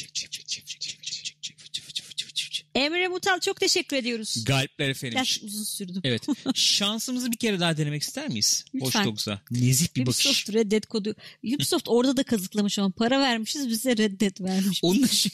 [2.77, 4.43] Emre Mutal çok teşekkür ediyoruz.
[4.45, 5.15] Galpler efendim.
[5.15, 6.01] Biraz uzun sürdü.
[6.03, 6.27] Evet.
[6.55, 8.65] Şansımızı bir kere daha denemek ister miyiz?
[8.75, 9.05] Lütfen.
[9.05, 9.41] Dogs'a.
[9.51, 10.25] Nezih bir bakış.
[10.25, 11.15] Ubisoft Red Dead kodu.
[11.55, 14.79] Ubisoft orada da kazıklamış ama para vermişiz bize Red Dead vermiş.
[14.83, 15.31] Onun şey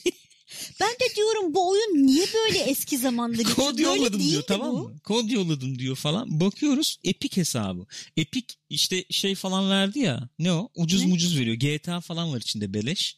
[0.79, 3.55] Ben de diyorum bu oyun niye böyle eski zamanda geçiyor?
[3.55, 4.77] kod Böyle yolladım diyor değildi tamam bu.
[4.89, 4.99] mı?
[5.03, 6.39] Kod yolladım diyor falan.
[6.39, 7.85] Bakıyoruz Epic hesabı.
[8.17, 10.29] Epic işte şey falan verdi ya.
[10.39, 10.69] Ne o?
[10.75, 11.07] Ucuz Ne?
[11.07, 11.55] mucuz veriyor.
[11.55, 13.17] GTA falan var içinde beleş.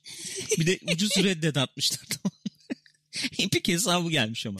[0.60, 2.35] Bir de ucuz Red Dead atmışlar tamam?
[3.39, 4.60] Epic hesabı gelmiş ama.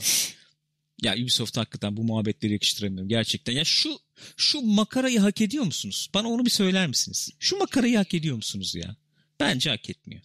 [1.02, 3.52] Ya Ubisoft hakikaten bu muhabbetleri yakıştıramıyorum gerçekten.
[3.52, 3.98] Ya şu
[4.36, 6.10] şu makarayı hak ediyor musunuz?
[6.14, 7.30] Bana onu bir söyler misiniz?
[7.38, 8.96] Şu makarayı hak ediyor musunuz ya?
[9.40, 10.22] Bence hak etmiyor.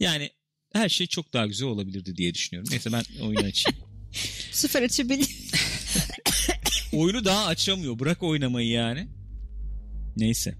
[0.00, 0.30] Yani
[0.72, 2.70] her şey çok daha güzel olabilirdi diye düşünüyorum.
[2.70, 3.78] Neyse ben oyunu açayım.
[4.52, 5.28] Sefer açabilir.
[6.92, 7.98] Oyunu daha açamıyor.
[7.98, 9.08] Bırak oynamayı yani.
[10.16, 10.54] Neyse.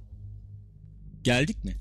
[1.23, 1.77] Geldik mi?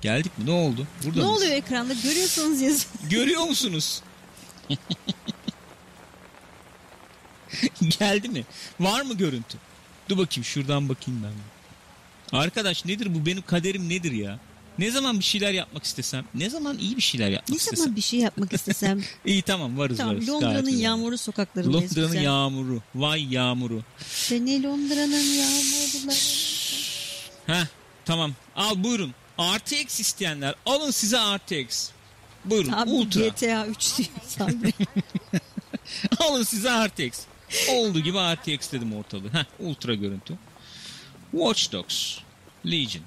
[0.00, 0.46] Geldik mi?
[0.46, 0.86] Ne oldu?
[1.04, 1.38] Burada ne mıyız?
[1.42, 1.94] oluyor ekranda?
[1.94, 2.86] Görüyorsanız yazın.
[3.10, 4.00] Görüyor musunuz?
[7.98, 8.44] Geldi mi?
[8.80, 9.58] Var mı görüntü?
[10.08, 11.32] Dur bakayım şuradan bakayım ben.
[12.38, 13.26] Arkadaş nedir bu?
[13.26, 14.38] Benim kaderim nedir ya?
[14.78, 17.76] Ne zaman bir şeyler yapmak istesem, ne zaman iyi bir şeyler yapmak Ne istesem.
[17.76, 19.04] zaman bir şey yapmak istesem.
[19.24, 20.28] İyi tamam varız tamam varız.
[20.28, 21.90] Londra'nın yağmurlu sokaklarındayız.
[21.90, 22.22] Londra'nın güzel.
[22.24, 22.82] yağmuru.
[22.94, 23.82] Vay yağmuru.
[24.08, 26.16] Seni Londra'nın yağmurları.
[27.46, 27.66] Heh
[28.04, 28.32] tamam.
[28.56, 29.14] Al buyurun.
[29.40, 31.88] RTX isteyenler alın size RTX.
[32.44, 33.28] Buyurun Abi Ultra.
[33.28, 34.08] GTA 3 diyor
[36.18, 37.20] alın size RTX.
[37.70, 39.32] Olduğu gibi RTX dedim ortalığı.
[39.32, 40.34] Heh Ultra görüntü.
[41.30, 42.18] Watch Dogs.
[42.66, 43.04] Legion.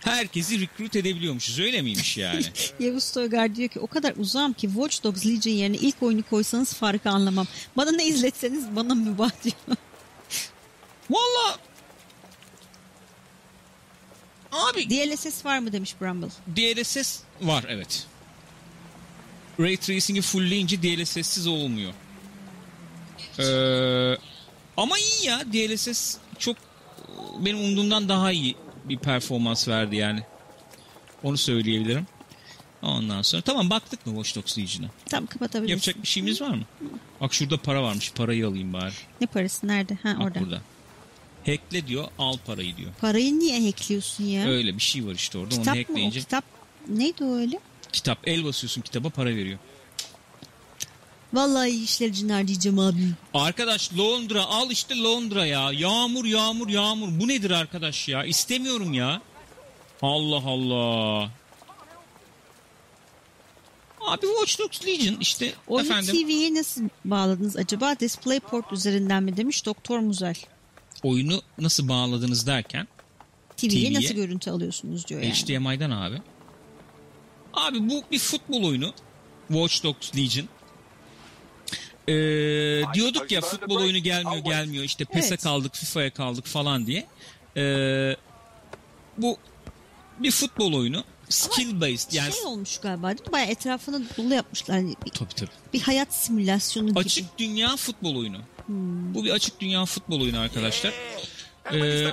[0.00, 2.44] Herkesi recruit edebiliyormuşuz öyle miymiş yani?
[2.80, 6.72] Yavuz Toygar diyor ki o kadar uzağım ki Watch Dogs Legion yerine ilk oyunu koysanız
[6.74, 7.46] farkı anlamam.
[7.76, 9.76] Bana ne izletseniz bana mübah diyor.
[11.10, 11.58] Valla
[14.56, 16.28] Abi DLSS var mı demiş Bramble.
[16.56, 18.06] DLSS var evet.
[19.60, 21.92] Ray Tracing'i fullleyince DLSS'siz olmuyor.
[23.38, 24.18] Ee,
[24.76, 26.56] ama iyi ya DLSS çok
[27.38, 30.22] benim umduğumdan daha iyi bir performans verdi yani.
[31.22, 32.06] Onu söyleyebilirim.
[32.82, 34.90] Ondan sonra tamam baktık mı Watch Dogs Legion'a?
[35.10, 35.70] Tamam kapatabiliriz.
[35.70, 36.62] Yapacak bir şeyimiz var mı?
[37.20, 38.12] Bak şurada para varmış.
[38.12, 38.92] Parayı alayım bari.
[39.20, 39.94] Ne parası nerede?
[40.02, 40.40] Ha Bak orada.
[40.40, 40.60] burada.
[41.46, 42.90] Hackle diyor al parayı diyor.
[43.00, 44.46] Parayı niye hackliyorsun ya?
[44.48, 45.54] Öyle bir şey var işte orada.
[45.54, 45.88] Onu Kitap mı o?
[45.88, 46.44] hackleyince Kitap
[46.88, 47.60] neydi o öyle?
[47.92, 49.58] kitap el basıyorsun kitaba para veriyor.
[51.32, 52.98] Vallahi işler cinler diyeceğim abi.
[53.34, 55.72] Arkadaş Londra al işte Londra ya.
[55.72, 57.20] Yağmur yağmur yağmur.
[57.20, 58.24] Bu nedir arkadaş ya?
[58.24, 59.22] İstemiyorum ya.
[60.02, 61.30] Allah Allah.
[64.00, 68.00] Abi Watch Dogs Legion işte Oyunu efendim TV'ye nasıl bağladınız acaba?
[68.00, 70.34] DisplayPort üzerinden mi demiş Doktor Muzel.
[71.02, 72.88] Oyunu nasıl bağladınız derken
[73.56, 75.34] TV'ye, nasıl görüntü alıyorsunuz diyor yani.
[75.34, 76.22] HDMI'den abi.
[77.54, 78.92] Abi bu bir futbol oyunu.
[79.48, 80.48] Watch Dogs Legion.
[82.08, 85.42] Ee, diyorduk ya futbol oyunu gelmiyor gelmiyor işte PES'e Evet.
[85.42, 87.06] kaldık FIFA'ya kaldık falan diye.
[87.56, 88.16] Ee,
[89.18, 89.36] bu
[90.18, 91.04] bir futbol oyunu.
[91.28, 93.32] Skill based yani Şey olmuş galiba değil mi?
[93.32, 94.76] Bayağı etrafını dolu yapmışlar.
[94.76, 95.50] Hani bir, tabii tabii.
[95.72, 96.98] bir hayat simülasyonu gibi.
[96.98, 98.38] Açık dünya futbol oyunu.
[98.66, 99.14] Hmm.
[99.14, 100.94] Bu bir açık dünya futbol oyunu arkadaşlar.
[101.72, 102.12] Ee,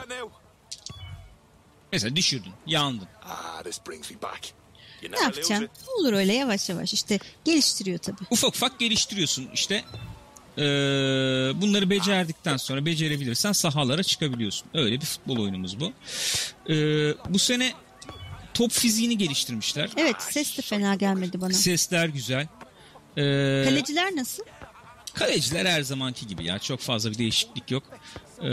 [1.91, 3.08] mesela düşürdün, yandın.
[3.26, 4.54] Ah, this brings me back.
[5.01, 5.70] You Ne yapacaksın?
[5.99, 6.93] Olur öyle yavaş yavaş.
[6.93, 8.24] İşte geliştiriyor tabii.
[8.32, 9.84] ufak ufak geliştiriyorsun işte.
[10.58, 10.62] Ee,
[11.62, 14.68] bunları becerdikten sonra becerebilirsen sahalara çıkabiliyorsun.
[14.74, 15.93] Öyle bir futbol oyunumuz bu.
[16.70, 16.74] Ee,
[17.30, 17.74] bu sene
[18.54, 19.89] top fiziğini geliştirmişler.
[19.97, 21.54] Evet ses de fena gelmedi bana.
[21.54, 22.47] Sesler güzel.
[23.18, 24.43] Ee, Kaleciler nasıl?
[25.14, 26.59] Kaleciler her zamanki gibi ya.
[26.59, 27.84] Çok fazla bir değişiklik yok.
[28.41, 28.47] Ee,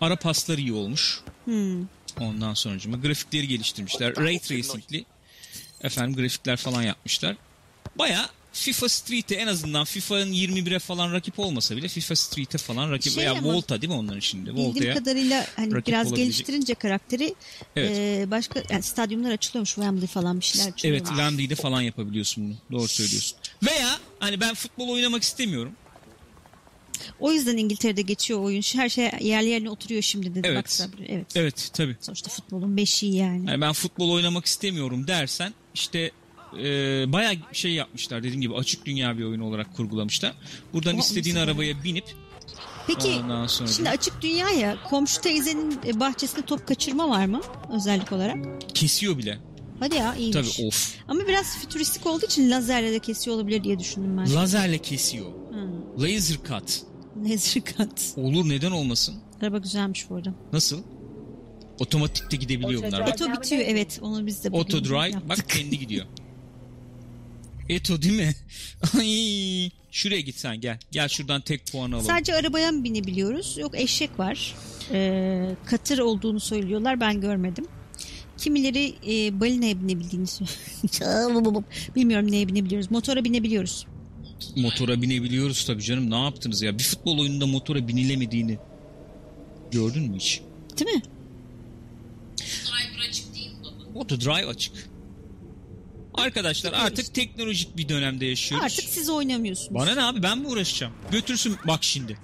[0.00, 1.20] ara pasları iyi olmuş.
[1.44, 1.84] Hmm.
[2.20, 4.16] Ondan sonucuma grafikleri geliştirmişler.
[4.16, 5.04] Ray tracing'li
[5.82, 7.36] efendim grafikler falan yapmışlar.
[7.98, 13.12] Baya FIFA Street'e en azından FIFA'nın 21'e falan rakip olmasa bile FIFA Street'e falan rakip
[13.12, 14.50] Şey veya Volta değil mi onların şimdi?
[14.50, 16.16] Bildiğim Volta'ya kadarıyla hani biraz olabilecek.
[16.16, 17.34] geliştirince karakteri
[17.76, 17.90] Evet.
[17.98, 20.96] e, başka yani stadyumlar açılıyormuş Wembley falan bir şeyler açılıyor.
[20.96, 22.80] Evet Wembley'de falan yapabiliyorsun bunu.
[22.80, 23.38] Doğru söylüyorsun.
[23.66, 25.72] Veya hani ben futbol oynamak istemiyorum.
[27.20, 28.62] O yüzden İngiltere'de geçiyor oyun.
[28.74, 30.48] Her şey yerli yerine oturuyor şimdi dedi.
[30.48, 30.58] Evet.
[30.58, 31.04] Bak Sabri.
[31.08, 31.26] Evet.
[31.34, 31.96] Evet tabii.
[32.00, 33.50] Sonuçta futbolun beşiği yani.
[33.50, 36.10] Yani ben futbol oynamak istemiyorum dersen işte
[36.58, 36.64] e,
[37.12, 40.34] bayağı şey yapmışlar dediğim gibi açık dünya bir oyun olarak kurgulamışlar.
[40.72, 42.04] Buradan Ama istediğin arabaya binip
[42.86, 47.40] Peki ondan sonra şimdi açık dünya ya komşu teyzenin e, bahçesinde top kaçırma var mı
[47.72, 48.36] özellik olarak?
[48.74, 49.38] kesiyor bile.
[49.80, 50.56] Hadi ya iyiymiş.
[50.56, 50.94] Tabii of.
[51.08, 54.34] Ama biraz fütüristik olduğu için lazerle de kesiyor olabilir diye düşündüm ben.
[54.34, 55.26] Lazerle kesiyor.
[55.50, 56.02] Hmm.
[56.02, 56.82] Laser cut.
[57.30, 58.16] Laser cut.
[58.16, 59.14] Olur neden olmasın?
[59.42, 60.34] Araba güzelmiş bu arada.
[60.52, 60.82] Nasıl?
[61.78, 63.00] Otomatikte gidebiliyor bunlar.
[63.06, 65.28] Bak, Oto bitiyor evet onu biz de Auto drive yaptık.
[65.28, 66.06] bak kendi gidiyor.
[67.68, 68.34] Eto değil mi?
[68.98, 70.78] Ay, şuraya git sen gel.
[70.90, 72.06] Gel şuradan tek puanı alalım.
[72.06, 73.58] Sadece arabaya mı binebiliyoruz?
[73.58, 74.54] Yok eşek var.
[74.92, 77.66] Ee, katır olduğunu söylüyorlar ben görmedim.
[78.38, 81.62] Kimileri e, balinaya binebildiğini söylüyor.
[81.96, 82.90] Bilmiyorum neye binebiliyoruz.
[82.90, 83.86] Motora binebiliyoruz.
[84.56, 86.10] Motora binebiliyoruz tabii canım.
[86.10, 86.78] Ne yaptınız ya?
[86.78, 88.58] Bir futbol oyununda motora binilemediğini
[89.70, 90.40] gördün mü hiç?
[90.78, 91.02] Değil mi?
[92.38, 93.98] Driver açık değil mi baba?
[93.98, 94.88] Auto drive açık.
[96.14, 98.66] Arkadaşlar artık teknolojik bir dönemde yaşıyoruz.
[98.66, 99.74] Artık siz oynamıyorsunuz.
[99.74, 100.92] Bana ne abi ben mi uğraşacağım?
[101.10, 102.18] Götürsün bak şimdi.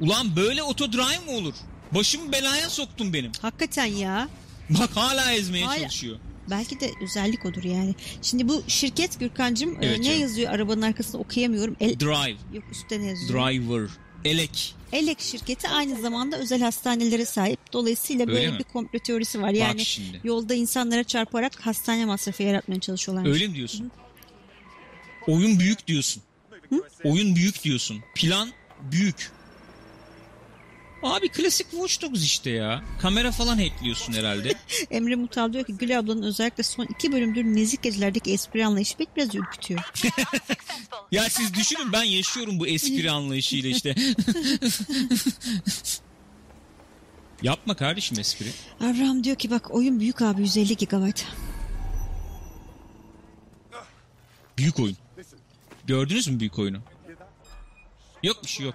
[0.00, 1.54] Ulan böyle auto drive mi olur?
[1.92, 3.32] Başımı belaya soktun benim.
[3.42, 4.28] Hakikaten ya.
[4.70, 5.78] Bak hala ezmeye Hala.
[5.78, 6.18] çalışıyor.
[6.50, 7.94] Belki de özellik odur yani.
[8.22, 10.20] Şimdi bu şirket Gürkan'cığım e, Evet ne canım.
[10.20, 11.76] yazıyor arabanın arkasında okuyamıyorum.
[11.80, 13.30] El, Drive, yok üstte ne yazıyor?
[13.48, 13.88] driver,
[14.24, 14.74] elek.
[14.92, 17.72] Elek şirketi aynı zamanda özel hastanelere sahip.
[17.72, 18.58] Dolayısıyla Öyle böyle mi?
[18.58, 19.50] bir komplo teorisi var.
[19.50, 19.82] Yani
[20.24, 23.30] yolda insanlara çarparak hastane masrafı yaratmaya çalışıyorlar.
[23.32, 23.90] Öyle mi diyorsun?
[25.26, 26.22] Oyun büyük diyorsun.
[27.04, 28.00] Oyun büyük diyorsun.
[28.14, 28.50] Plan
[28.92, 29.30] büyük.
[31.04, 32.82] Abi klasik Watch Dogs işte ya.
[33.00, 34.54] Kamera falan hackliyorsun herhalde.
[34.90, 39.08] Emre Mutal diyor ki Gül ablanın özellikle son iki bölümdür Nezik Gecelerdeki espri anlayışı beni
[39.16, 39.80] biraz ürkütüyor.
[41.10, 43.94] ya siz düşünün ben yaşıyorum bu espri anlayışıyla işte.
[47.42, 48.48] Yapma kardeşim espri.
[48.80, 51.16] Abraham diyor ki bak oyun büyük abi 150 GB.
[54.58, 54.96] Büyük oyun.
[55.86, 56.78] Gördünüz mü büyük oyunu?
[58.22, 58.74] Yok bir şey yok.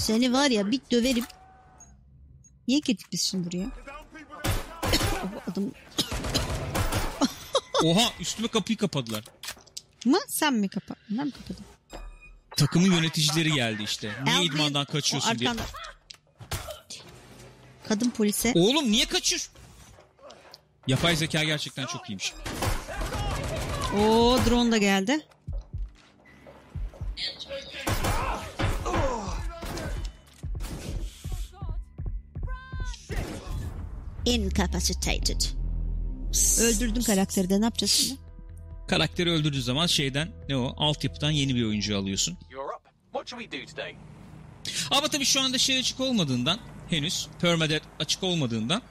[0.00, 1.24] Seni var ya bir döverim.
[2.68, 3.66] Niye geldik biz şimdi buraya?
[5.22, 5.64] Bu adam
[7.84, 9.24] Oha üstüme kapıyı kapadılar.
[10.06, 10.94] mı sen mi kapa?
[11.10, 11.64] Ben mi kapadım?
[12.56, 14.12] Takımın yöneticileri geldi işte.
[14.24, 15.50] Niye idmandan kaçıyorsun diye.
[15.50, 15.62] arkanda-
[17.88, 19.52] Kadın polise Oğlum niye kaçıyorsun?
[20.86, 22.32] Yapay zeka gerçekten çok iyiymiş.
[23.94, 25.26] o drone da geldi.
[34.34, 35.40] Incapacitated.
[36.60, 38.20] Öldürdün karakteri de ne yapacağız şimdi?
[38.88, 42.38] Karakteri öldürdüğü zaman şeyden ne o altyapıdan yeni bir oyuncu alıyorsun.
[42.50, 42.82] You're up.
[43.12, 43.94] What shall we do today?
[44.90, 46.58] Ama tabii şu anda şey açık olmadığından
[46.90, 48.82] henüz permadeath açık olmadığından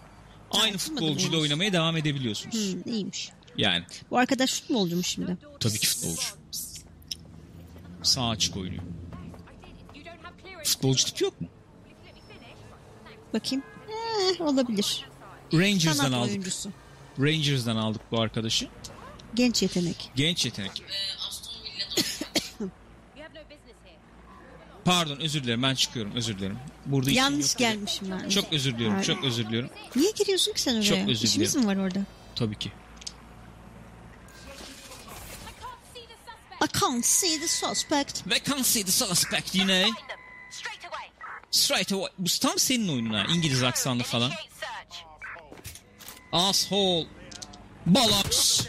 [0.52, 1.42] aynı futbolcuyla henüz.
[1.42, 2.74] oynamaya devam edebiliyorsunuz.
[2.74, 3.30] Hmm, iyiymiş.
[3.58, 5.38] Yani Bu arkadaş futbolcu mu şimdi?
[5.60, 6.22] tabii ki futbolcu.
[8.04, 8.84] Sağ açık oynuyor.
[10.64, 11.48] Futbolcu tipi yok mu?
[13.34, 13.64] Bakayım.
[13.90, 15.06] Eh, olabilir.
[15.54, 16.30] Rangers'dan Kanat aldık.
[16.32, 16.70] oyuncusu.
[17.20, 18.68] Rangers'dan aldık bu arkadaşı.
[19.34, 20.12] Genç yetenek.
[20.16, 20.84] Genç yetenek.
[24.86, 26.58] Pardon özür dilerim ben çıkıyorum özür dilerim.
[26.86, 28.30] Burada işim Yanlış yok gelmişim ben.
[28.30, 29.70] Çok özür diliyorum çok özür diliyorum.
[29.96, 30.84] Niye giriyorsun ki sen oraya?
[30.84, 32.00] Çok özür İşimiz mi var orada?
[32.36, 32.72] Tabii ki.
[36.62, 38.24] I can't see the suspect.
[38.30, 39.90] They can't see the suspect you know.
[40.50, 41.10] Straight away.
[41.52, 42.10] Straight away.
[42.18, 43.26] Bu tam senin oyunun ha.
[43.34, 44.32] İngiliz aksanlı falan.
[46.32, 47.08] Asshole.
[47.86, 48.68] Bollocks.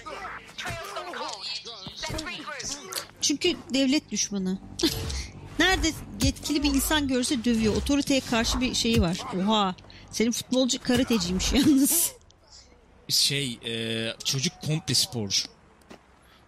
[3.20, 4.58] Çünkü devlet düşmanı.
[5.58, 5.92] Nerede
[6.22, 7.76] yetkili bir insan görse dövüyor.
[7.76, 9.18] Otoriteye karşı bir şeyi var.
[9.36, 9.74] Oha.
[10.10, 12.12] Senin futbolcu karateciymiş yalnız.
[13.08, 15.48] Şey e, çocuk komple sporcu.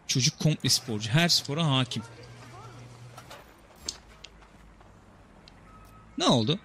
[0.06, 1.10] Çocuk komple sporcu.
[1.10, 2.02] Her spora hakim.
[6.18, 6.58] Ne oldu?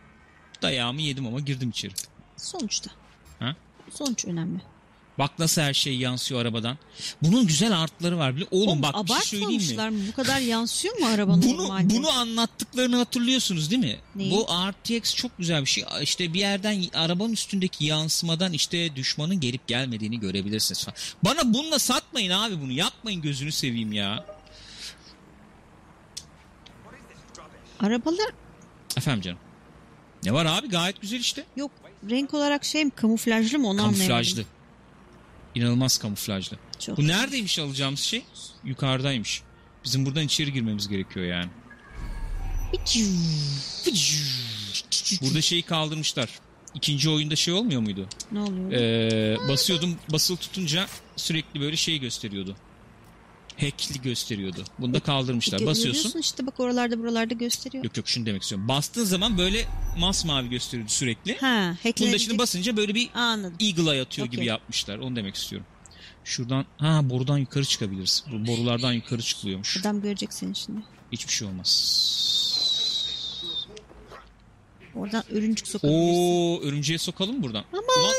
[0.61, 1.93] Dayağımı yedim ama girdim içeri.
[2.37, 2.91] Sonuçta.
[3.93, 4.59] Sonuç önemli.
[5.19, 6.77] Bak nasıl her şey yansıyor arabadan.
[7.21, 8.35] Bunun güzel artıları var.
[8.35, 8.45] Bile.
[8.51, 9.97] Oğlum Oğlum, bak bir şey söyleyeyim mi?
[9.97, 10.03] mı?
[10.07, 11.89] Bu kadar yansıyor mu araba Bunu normalde?
[11.95, 13.99] bunu anlattıklarını hatırlıyorsunuz değil mi?
[14.15, 14.31] Neyi?
[14.31, 15.83] Bu RTX çok güzel bir şey.
[16.01, 20.95] İşte bir yerden arabanın üstündeki yansımadan işte düşmanın gelip gelmediğini görebilirsiniz falan.
[21.23, 22.71] Bana bununla satmayın abi bunu.
[22.71, 24.25] Yapmayın gözünü seveyim ya.
[27.79, 28.29] Arabalar
[28.97, 29.39] Efendim canım.
[30.23, 31.45] Ne var abi gayet güzel işte.
[31.55, 31.71] yok
[32.09, 34.13] renk olarak şey mi kamuflajlı mı onu Kamuflajlı.
[34.13, 34.45] anlayamadım.
[35.55, 36.57] İnanılmaz kamuflajlı.
[36.79, 36.97] Çok.
[36.97, 38.23] Bu neredeymiş alacağımız şey?
[38.63, 39.41] Yukarıdaymış.
[39.85, 41.49] Bizim buradan içeri girmemiz gerekiyor yani.
[45.21, 46.29] Burada şeyi kaldırmışlar.
[46.75, 48.07] İkinci oyunda şey olmuyor muydu?
[48.31, 48.71] Ne oluyor?
[48.71, 52.55] Ee, basıyordum basılı tutunca sürekli böyle şey gösteriyordu.
[53.59, 54.63] Hackli gösteriyordu.
[54.79, 55.59] Bunu da kaldırmışlar.
[55.59, 56.19] Gö- Basıyorsun.
[56.19, 57.83] işte bak oralarda buralarda gösteriyor.
[57.83, 58.67] Yok yok şunu demek istiyorum.
[58.67, 59.65] Bastığın zaman böyle
[59.99, 61.37] masmavi gösteriyordu sürekli.
[61.37, 62.21] Ha, Bunda hacklenecek.
[62.21, 63.57] şimdi basınca böyle bir Anladım.
[63.59, 64.47] Eagle Eye atıyor gibi Okey.
[64.47, 64.97] yapmışlar.
[64.97, 65.67] Onu demek istiyorum.
[66.23, 68.23] Şuradan ha borudan yukarı çıkabiliriz.
[68.31, 69.77] Bu borulardan yukarı çıkılıyormuş.
[69.77, 70.81] Adam görecek seni şimdi.
[71.11, 71.71] Hiçbir şey olmaz.
[74.95, 76.03] Oradan örümcük sokabilirsin.
[76.09, 77.63] Oo örümceğe sokalım buradan.
[77.73, 77.83] Aman.
[78.03, 78.13] Ulan,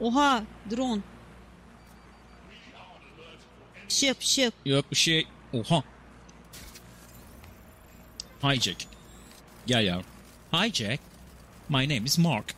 [0.00, 1.00] Oha drone.
[3.90, 4.54] Bir şey yap bir şey yap.
[4.64, 5.26] yok bir şey.
[5.52, 5.82] Oha.
[8.42, 8.86] Hi Jack.
[9.66, 10.04] Gel yavrum.
[10.52, 11.00] Hi Jack.
[11.68, 12.54] My name is Mark.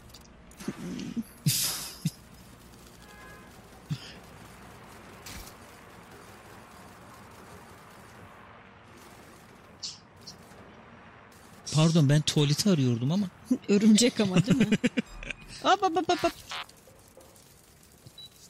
[11.75, 13.27] Pardon ben tuvaleti arıyordum ama.
[13.69, 14.67] Örümcek ama değil mi?
[15.63, 16.33] hop hop hop, hop.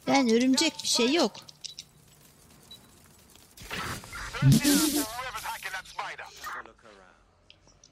[0.06, 1.51] Ben örümcek bir şey yok.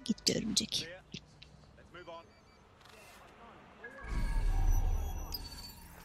[0.04, 0.88] Gitti örümcek.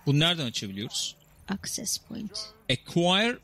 [0.05, 1.15] Bunu nereden açabiliyoruz?
[1.47, 2.39] Access point.
[2.69, 3.37] Acquire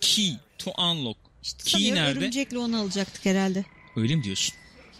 [0.00, 1.18] key to unlock.
[1.42, 2.18] İşte key nerede?
[2.18, 3.64] örümcekle onu alacaktık herhalde.
[3.96, 4.54] Öyle mi diyorsun?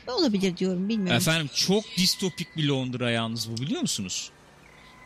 [0.06, 1.16] Olabilir diyorum bilmiyorum.
[1.16, 4.30] Efendim çok distopik bir Londra yalnız bu biliyor musunuz?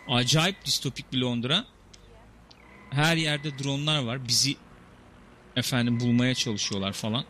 [0.09, 1.65] Acayip distopik bir Londra.
[2.91, 4.29] Her yerde dronlar var.
[4.29, 4.57] Bizi
[5.61, 7.25] efendim bulmaya çalışıyorlar falan.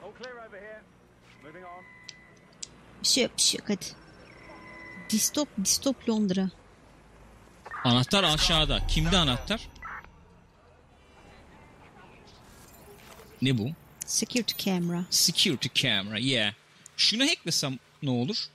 [3.02, 3.86] Bir şey yok bir şey yok hadi.
[5.10, 6.50] Distop distop Londra.
[7.84, 8.86] Anahtar aşağıda.
[8.86, 9.68] Kimde anahtar?
[13.42, 13.70] Ne bu?
[14.06, 15.04] Security camera.
[15.10, 16.18] Security camera.
[16.18, 16.54] Yeah.
[16.96, 18.46] Şunu hacklesem ne olur?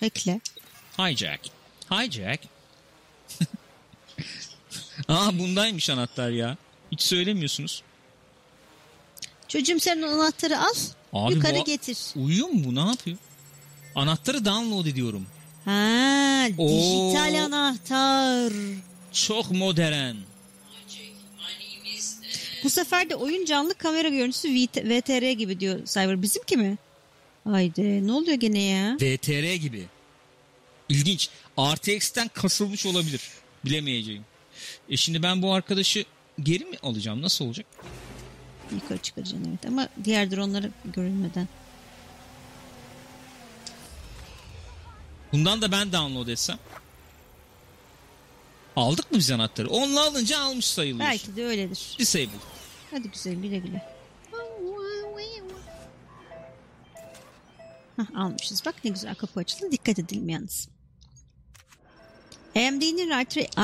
[0.00, 0.40] Hackle.
[0.98, 1.40] Hijack.
[1.90, 2.40] Hijack.
[5.08, 6.56] Aa bundaymış anahtar ya.
[6.92, 7.82] Hiç söylemiyorsunuz.
[9.48, 10.74] Çocuğum sen anahtarı al.
[11.12, 11.98] Abi yukarı bu- getir.
[12.16, 12.74] Uyuyor mu bu?
[12.74, 13.16] Ne yapıyor?
[13.94, 15.26] Anahtarı download ediyorum.
[15.64, 16.68] Ha, Oo.
[16.68, 18.52] dijital anahtar.
[19.12, 20.14] Çok modern.
[22.64, 26.22] Bu sefer de oyun canlı kamera görüntüsü VT VTR gibi diyor Cyber.
[26.22, 26.76] Bizimki mi?
[27.44, 28.96] Haydi ne oluyor gene ya?
[29.00, 29.86] VTR gibi.
[30.88, 31.28] İlginç.
[31.58, 33.20] RTX'ten kasılmış olabilir.
[33.64, 34.24] Bilemeyeceğim.
[34.90, 36.04] E şimdi ben bu arkadaşı
[36.42, 37.22] geri mi alacağım?
[37.22, 37.66] Nasıl olacak?
[38.74, 41.48] Yukarı çıkaracaksın evet ama diğer dronları görünmeden.
[45.32, 46.58] Bundan da ben download etsem.
[48.76, 49.68] Aldık mı biz anahtarı?
[49.68, 51.08] Onunla alınca almış sayılıyor.
[51.08, 51.96] Belki de öyledir.
[51.98, 52.28] Disable.
[52.90, 53.98] Hadi güzel güle güle.
[57.96, 58.62] Hah, almışız.
[58.66, 59.72] Bak ne güzel kapı açıldı.
[59.72, 60.68] Dikkat edelim yalnız.
[62.56, 63.10] AMD'nin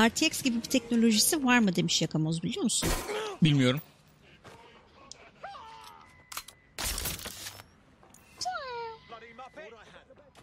[0.07, 2.89] RTX gibi bir teknolojisi var mı demiş Yakamoz biliyor musun?
[3.43, 3.81] Bilmiyorum.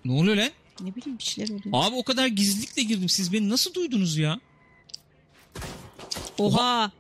[0.05, 0.51] Ne oluyor lan?
[0.81, 1.65] Ne bileyim bir şeyler oluyor.
[1.73, 3.09] Abi o kadar gizlilikle girdim.
[3.09, 4.41] Siz beni nasıl duydunuz ya?
[6.39, 6.91] Oha!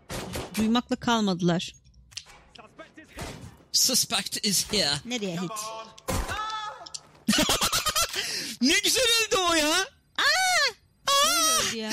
[0.58, 1.74] Duymakla kalmadılar.
[3.72, 4.90] Suspect is here.
[5.04, 5.50] Nereye hit?
[8.62, 9.72] Ne güzel öldü o ya.
[11.08, 11.92] Böyle öldü ya.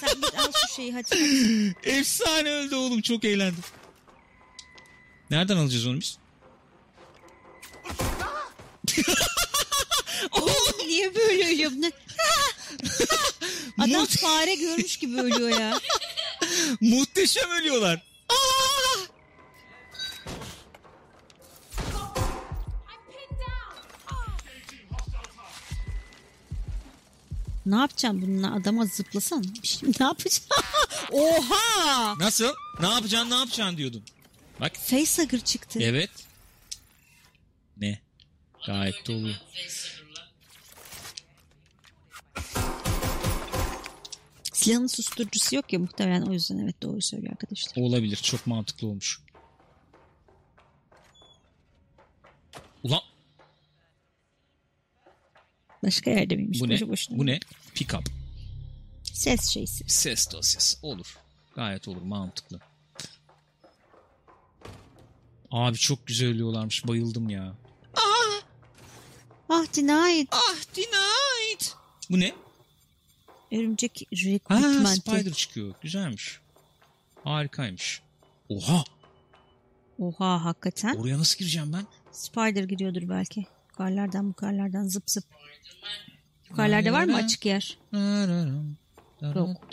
[0.00, 1.06] Sen git al şu şeyi hadi.
[1.10, 1.74] hadi.
[1.90, 3.02] Efsane öldü oğlum.
[3.02, 3.64] Çok eğlendim.
[5.30, 6.18] Nereden alacağız onu biz?
[10.92, 11.70] Niye böyle ölüyor?
[11.76, 11.90] Ne?
[13.78, 15.80] Adam Muht- fare görmüş gibi ölüyor ya.
[16.80, 18.02] Muhteşem ölüyorlar.
[27.66, 28.54] Ne yapacağım bununla?
[28.54, 29.44] Adama zıplasan.
[29.62, 30.48] Şimdi ne yapacağım?
[31.12, 32.18] Oha!
[32.18, 32.54] Nasıl?
[32.80, 34.02] Ne yapacaksın ne yapacaksın diyordun.
[34.60, 34.72] Bak.
[34.76, 35.78] Facehugger çıktı.
[35.82, 36.10] Evet.
[37.76, 38.00] Ne?
[38.66, 39.36] Gayet de oluyor.
[44.52, 47.82] Silahın susturucusu yok ya muhtemelen o yüzden evet doğru söylüyor arkadaşlar.
[47.82, 48.16] Olabilir.
[48.16, 49.20] Çok mantıklı olmuş.
[52.82, 53.00] Ulan
[55.84, 56.60] Başka yerde miymiş?
[56.60, 56.72] bu ne?
[56.72, 57.18] Boşu boşuna.
[57.18, 57.40] Bu ne?
[57.74, 58.08] Pick up.
[59.02, 59.84] Ses şeysi.
[59.86, 60.78] Ses dosyası.
[60.82, 61.18] Olur.
[61.54, 62.02] Gayet olur.
[62.02, 62.60] Mantıklı.
[65.50, 66.86] Abi çok güzel ölüyorlarmış.
[66.86, 67.54] Bayıldım ya.
[69.48, 70.28] Ah denied.
[70.30, 71.31] Ah denied.
[72.10, 72.32] Bu ne?
[73.52, 75.00] Örümcek Ha rekrutmenti.
[75.00, 75.74] Spider çıkıyor.
[75.82, 76.40] Güzelmiş.
[77.24, 78.02] Harikaymış.
[78.48, 78.84] Oha.
[79.98, 80.94] Oha hakikaten.
[80.96, 81.86] Oraya nasıl gireceğim ben?
[82.12, 83.46] Spider giriyordur belki.
[83.70, 85.24] Yukarılardan yukarılardan zıp zıp.
[86.50, 87.78] Yukarılarda var mı açık yer?
[89.34, 89.64] Yok.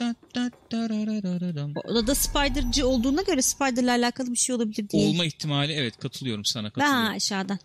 [1.75, 5.09] O odada Spider'cı olduğuna göre Spider'la alakalı bir şey olabilir diye.
[5.09, 7.15] Olma ihtimali evet katılıyorum sana Ben katılıyorum.
[7.15, 7.59] aşağıdan.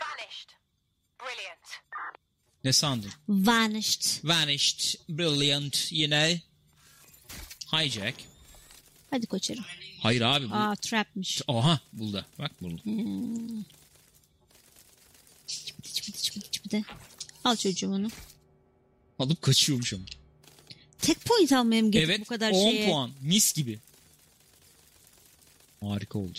[0.00, 0.48] Vanished.
[1.20, 1.66] Brilliant.
[2.66, 3.10] Ne sandın?
[3.28, 4.04] Vanished.
[4.24, 6.40] Vanished, brilliant, you know.
[7.72, 8.14] Hijack.
[9.10, 9.64] Hadi koçarım.
[10.00, 10.54] Hayır abi bu.
[10.54, 11.42] Aa trapmiş.
[11.48, 12.26] Aha buldu.
[12.38, 12.80] Bak buldu.
[15.46, 16.82] Çıpıdı çıpıdı çıpıdı çıpıdı.
[17.44, 18.08] Al çocuğum onu.
[19.18, 20.04] Alıp kaçıyormuş ama.
[20.98, 22.88] Tek point almaya mı Evet bu kadar 10 şeye?
[22.88, 23.10] puan.
[23.20, 23.78] Mis gibi.
[25.80, 26.38] Harika oldu.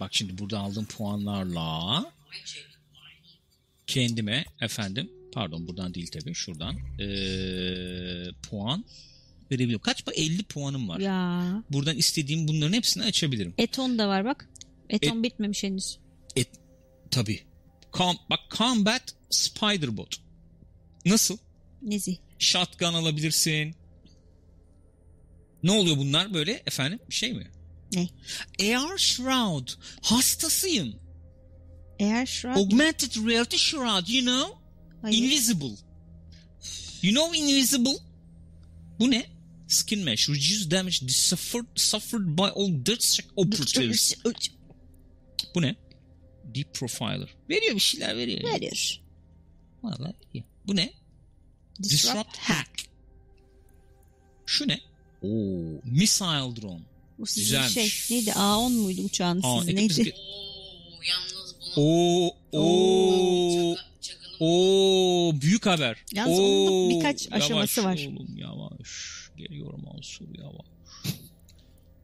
[0.00, 2.12] Bak şimdi burada aldığım puanlarla
[3.86, 8.84] kendime efendim pardon buradan değil tabii şuradan ee, puan
[9.50, 9.82] verebiliyorum.
[9.82, 11.00] Kaç pa 50 puanım var.
[11.00, 11.62] Ya.
[11.70, 13.54] Buradan istediğim bunların hepsini açabilirim.
[13.58, 14.48] Eton da var bak.
[14.90, 15.98] Eton Et- bitmemiş henüz.
[16.36, 16.48] Et,
[17.10, 17.40] tabii.
[17.92, 20.16] Com, bak Combat Spider-Bot.
[21.06, 21.38] Nasıl?
[21.82, 22.18] Nezi.
[22.38, 23.74] Shotgun alabilirsin.
[25.62, 26.98] Ne oluyor bunlar böyle efendim?
[27.10, 27.50] Şey mi?
[27.92, 28.08] Ne?
[28.76, 29.68] AR Shroud.
[30.02, 30.94] Hastasıyım.
[31.98, 32.54] Eğer an...
[32.54, 34.58] Augmented Reality Shroud, you know?
[35.02, 35.18] Hayır.
[35.22, 35.76] Invisible.
[37.02, 37.98] You know Invisible?
[39.00, 39.26] Bu ne?
[39.68, 40.28] Skin Mesh.
[40.28, 44.14] Reduce damage suffered, suffered by all DeathSec operatives.
[45.54, 45.76] Bu ne?
[46.54, 47.28] Deep Profiler.
[47.50, 48.54] Veriyor bir şeyler veriyor.
[48.54, 49.00] Veriyor.
[49.82, 50.44] Vallahi veriyor.
[50.66, 50.92] Bu ne?
[51.82, 52.14] Disrupt.
[52.14, 52.70] Disrupt Hack.
[54.46, 54.80] Şu ne?
[55.22, 56.82] Oo, Missile Drone.
[57.18, 57.94] Bu sizin Güzelmiş.
[58.06, 58.30] şey neydi?
[58.30, 59.76] A10 muydu uçağınız Aa, sizin?
[59.76, 60.14] Neydi?
[60.16, 61.35] Oo, yalnız
[61.76, 63.76] Oo, oo,
[64.40, 66.04] oo, büyük haber.
[66.12, 68.06] Yalnız onun da birkaç yavaş aşaması var.
[68.08, 68.88] oğlum yavaş.
[69.36, 70.66] Geliyorum Mansur yavaş.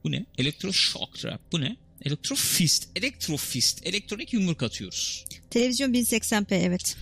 [0.05, 0.27] Bu ne?
[0.39, 1.53] Elektro Shock Trap.
[1.53, 1.77] Bu ne?
[2.03, 2.89] Elektro Fist.
[2.97, 3.87] Elektro Fist.
[3.87, 5.25] Elektronik yumruk atıyoruz.
[5.51, 6.97] Televizyon 1080p evet.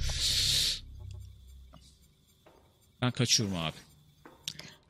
[3.02, 3.76] Ben kaçıyorum abi.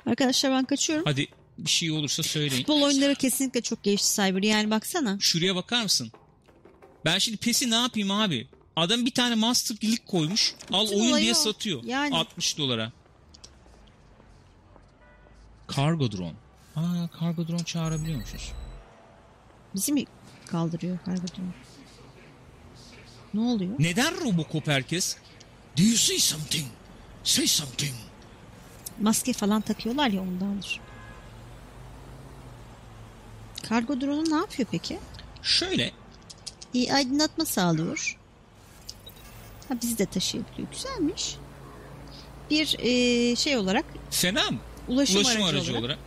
[0.06, 1.04] Arkadaşlar ben kaçıyorum.
[1.06, 1.26] Hadi
[1.58, 2.62] bir şey olursa söyleyin.
[2.62, 4.42] Futbol oyunları kesinlikle çok gelişti Cyber.
[4.42, 5.18] Yani baksana.
[5.20, 6.12] Şuraya bakar mısın?
[7.04, 8.48] Ben şimdi PES'i ne yapayım abi?
[8.76, 10.54] Adam bir tane Master League koymuş.
[10.72, 11.34] Al Bütün oyun diye o.
[11.34, 11.84] satıyor.
[11.84, 12.16] Yani.
[12.16, 12.92] 60 dolara.
[15.66, 16.34] Kargo drone.
[16.76, 18.52] Aa kargo drone çağırabiliyormuşuz.
[19.74, 20.04] Bizi mi
[20.46, 21.42] kaldırıyor kargocuğum?
[23.34, 23.72] Ne oluyor?
[23.78, 25.16] Neden Robocop herkes?
[25.78, 26.66] Do you see something?
[27.24, 27.92] Say something.
[29.00, 30.80] Maske falan takıyorlar ya ondandır.
[33.62, 34.98] Kargo drone'u ne yapıyor peki?
[35.42, 35.90] Şöyle
[36.74, 38.16] İyi aydınlatma sağlıyor.
[39.68, 40.68] Ha bizi de taşıyabiliyor.
[40.72, 41.36] Güzelmiş.
[42.50, 44.58] bir e, şey olarak Fena mı?
[44.88, 45.84] ulaşım, Ulaşım aracı, aracı olarak.
[45.84, 45.98] olarak.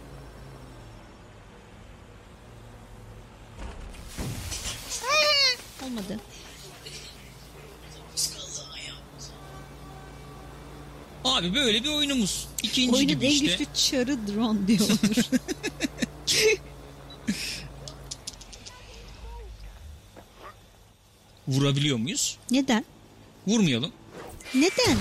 [5.84, 6.20] olmadı.
[11.24, 12.48] Abi böyle bir oyunumuz.
[12.64, 13.46] İkinci Oyunun gibi en işte.
[13.46, 14.80] güçlü çarı drone diyor
[21.48, 22.38] Vurabiliyor muyuz?
[22.52, 22.86] Neden?
[23.48, 23.92] Vurmayalım.
[24.56, 24.98] Neden?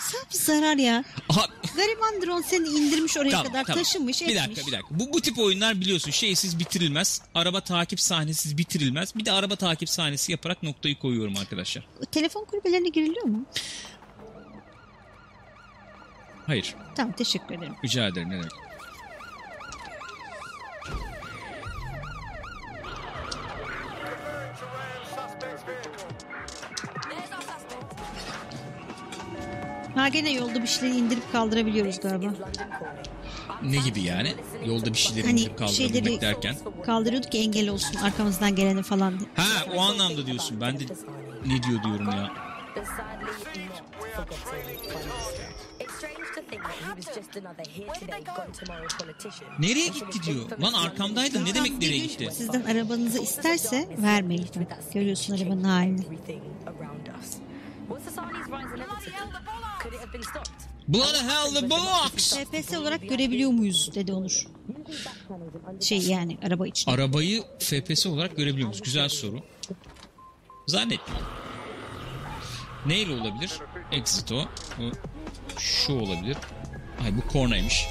[0.00, 1.04] Sen bir zarar ya.
[1.28, 3.82] Aha, Gariban drone seni indirmiş oraya tamam, kadar tamam.
[3.82, 4.42] taşımış Bir etmiş.
[4.48, 4.88] dakika bir dakika.
[4.98, 7.22] Bu, bu tip oyunlar biliyorsun şeysiz bitirilmez.
[7.34, 9.14] Araba takip sahnesiz bitirilmez.
[9.16, 11.86] Bir de araba takip sahnesi yaparak noktayı koyuyorum arkadaşlar.
[12.12, 13.44] Telefon kulübelerine giriliyor mu?
[16.46, 16.74] Hayır.
[16.96, 17.74] Tamam teşekkür ederim.
[17.84, 18.28] Rica ederim.
[18.30, 18.52] Ne demek.
[29.98, 32.34] Ha gene yolda bir şeyleri indirip kaldırabiliyoruz galiba.
[33.62, 34.34] Ne gibi yani?
[34.66, 36.56] Yolda bir şeyleri Hani indirip kaldırmak şeyleri- derken.
[36.86, 39.28] Kaldırıyorduk ki engel olsun arkamızdan geleni falan diye.
[39.36, 40.60] Ha o anlamda diyorsun.
[40.60, 40.84] Ben de
[41.46, 42.32] ne diyor diyorum ya.
[49.58, 50.58] Nereye gitti diyor.
[50.62, 51.44] Lan arkamdaydın.
[51.44, 52.28] Ne demek nereye gitti?
[52.32, 54.46] Sizden arabanızı isterse vermeyin.
[54.94, 56.00] Görüyorsun arabanın halini.
[60.88, 62.34] Bloody hell the box!
[62.34, 64.46] FPS olarak görebiliyor muyuz dedi Onur.
[65.80, 66.90] Şey yani araba için.
[66.90, 68.82] Arabayı FPS olarak görebiliyor muyuz?
[68.82, 69.40] Güzel soru.
[70.66, 71.26] Zannetmiyorum.
[72.86, 73.52] Neyle olabilir?
[73.92, 74.48] Exit o.
[74.78, 74.90] Bu
[75.58, 76.36] Şu olabilir.
[77.04, 77.86] Ay bu kornaymış.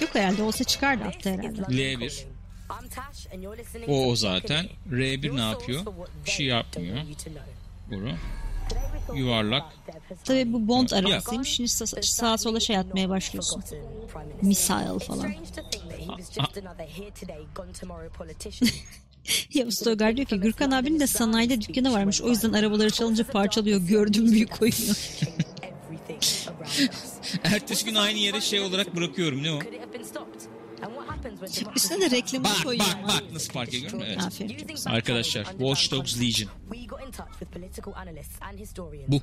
[0.00, 1.60] Yok herhalde olsa çıkardı attı herhalde.
[1.60, 2.24] L1.
[2.70, 4.66] I'm Tash and you're listening O o to zaten.
[4.86, 5.02] Balcony.
[5.02, 5.86] R1 Your ne yapıyor?
[6.26, 6.96] Bir şey yapmıyor.
[7.90, 8.18] don't
[9.14, 9.64] Yuvarlak.
[10.24, 11.48] Tabii bu Bond arabasıymış.
[11.48, 13.62] Şimdi sa- sağa sola şey atmaya başlıyorsun.
[14.42, 14.98] It's falan.
[14.98, 18.70] strange to think that he was just another here today, gone tomorrow politician.
[19.54, 22.22] Ya Stogar diyor ki Gürkan abinin de sanayide dükkanı varmış.
[22.22, 23.80] O yüzden arabaları çalınca parçalıyor.
[23.80, 24.90] Gördüm büyük us.
[27.44, 29.42] Ertesi gün aynı yere şey olarak bırakıyorum.
[29.42, 29.58] Ne o?
[31.76, 32.86] Üstüne de reklamını Bak koyuyor.
[32.86, 34.02] bak bak nasıl fark ediyorum.
[34.06, 34.18] Evet.
[34.20, 34.66] Aferin.
[34.86, 36.50] Arkadaşlar, Watch Dogs Legion.
[39.08, 39.20] Bu.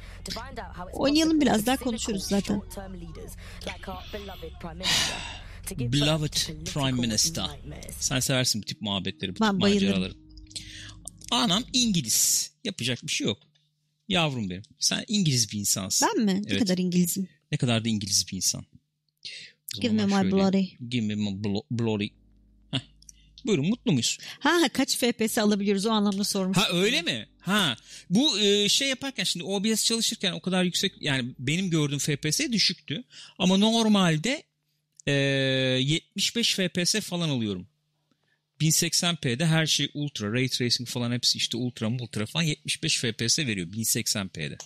[0.94, 2.62] Oynayalım biraz, daha konuşuruz zaten.
[5.80, 6.34] beloved
[6.74, 7.46] Prime Minister.
[8.00, 9.88] Sen seversin bu tip muhabbetleri, bu Ben tip bayılırım.
[9.90, 10.14] maceraları.
[11.32, 12.52] Anam İngiliz.
[12.64, 13.38] Yapacak bir şey yok.
[14.08, 14.64] Yavrum benim.
[14.80, 16.10] Sen İngiliz bir insansın.
[16.18, 16.36] Ben mi?
[16.36, 16.60] Ne Evet.
[16.60, 17.28] kadar İngilizim.
[17.52, 18.66] Ne kadar da İngiliz bir insan.
[19.82, 20.68] Give me my şöyle- bloody.
[20.90, 22.10] Give me my blo- bloody.
[22.72, 22.80] Heh.
[23.46, 24.18] Buyurun mutlu muyuz?
[24.40, 26.58] Ha ha kaç FPS alabiliyoruz o anlamda sormuş.
[26.58, 27.28] Ha öyle mi?
[27.40, 27.78] Ha
[28.10, 33.04] bu e, şey yaparken şimdi OBS çalışırken o kadar yüksek yani benim gördüğüm FPS düşüktü.
[33.40, 34.44] Ama normalde
[35.08, 37.68] e, 75 FPS falan alıyorum.
[38.62, 43.68] 1080p'de her şey ultra, ray tracing falan hepsi işte ultra, ultra falan 75 FPS veriyor
[43.68, 44.58] 1080p'de.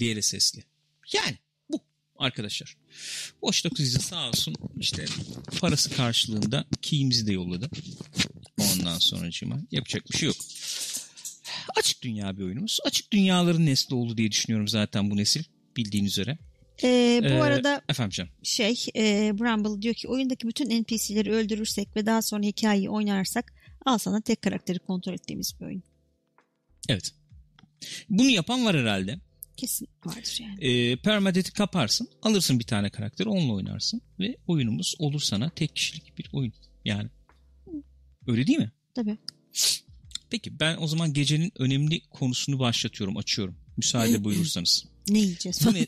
[0.00, 0.64] DLSS'li.
[1.12, 1.36] Yani
[2.22, 2.76] arkadaşlar.
[3.40, 5.04] Watch Dogs Legion sağ olsun işte
[5.60, 7.70] parası karşılığında key'imizi de yolladı.
[8.58, 10.36] Ondan sonracığıma yapacak bir şey yok.
[11.76, 12.78] Açık dünya bir oyunumuz.
[12.84, 15.44] Açık dünyaların nesli oldu diye düşünüyorum zaten bu nesil.
[15.76, 16.38] Bildiğin üzere.
[16.82, 18.30] Ee, bu Ee, arada Efendim canım.
[18.42, 23.52] şey e, Bramble diyor ki oyundaki bütün NPC'leri öldürürsek ve daha sonra hikayeyi oynarsak
[23.86, 25.82] al sana tek karakteri kontrol ettiğimiz bir oyun.
[26.88, 27.12] Evet.
[28.10, 29.18] Bunu yapan var herhalde.
[29.56, 30.64] Kesin vardır yani.
[30.64, 32.08] Ee, permadeath'i kaparsın.
[32.22, 33.28] Alırsın bir tane karakteri.
[33.28, 34.02] Onunla oynarsın.
[34.20, 36.52] Ve oyunumuz olur sana tek kişilik bir oyun.
[36.84, 37.08] Yani.
[38.26, 38.72] Öyle değil mi?
[38.94, 39.16] Tabii.
[40.30, 43.16] Peki ben o zaman gecenin önemli konusunu başlatıyorum.
[43.16, 43.56] Açıyorum.
[43.76, 44.84] Müsaade buyurursanız.
[45.08, 45.86] Ne yiyeceğiz ne,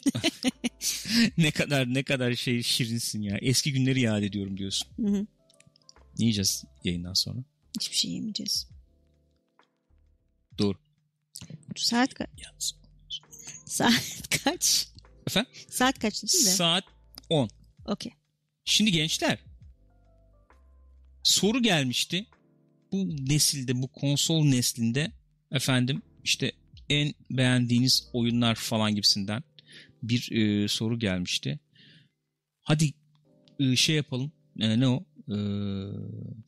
[1.44, 3.38] ne kadar ne kadar şey şirinsin ya.
[3.42, 4.88] Eski günleri yad ediyorum diyorsun.
[4.96, 5.26] Hı hı.
[6.18, 7.44] Ne yiyeceğiz yayından sonra?
[7.80, 8.68] Hiçbir şey yemeyeceğiz.
[10.58, 10.78] Doğru.
[11.76, 12.28] Saat kaç?
[12.44, 12.74] Yalnız.
[13.74, 14.88] Saat kaç?
[15.26, 15.52] Efendim?
[15.70, 16.50] Saat kaç değil mi?
[16.50, 16.84] Saat
[17.30, 17.48] 10.
[17.86, 18.12] Okey.
[18.64, 19.38] Şimdi gençler
[21.24, 22.26] soru gelmişti.
[22.92, 25.12] Bu nesilde, bu konsol neslinde
[25.52, 26.52] efendim işte
[26.88, 29.42] en beğendiğiniz oyunlar falan gibisinden
[30.02, 31.58] bir e, soru gelmişti.
[32.62, 32.90] Hadi
[33.60, 34.32] e, şey yapalım.
[34.60, 35.04] E, ne o?
[35.28, 35.36] E,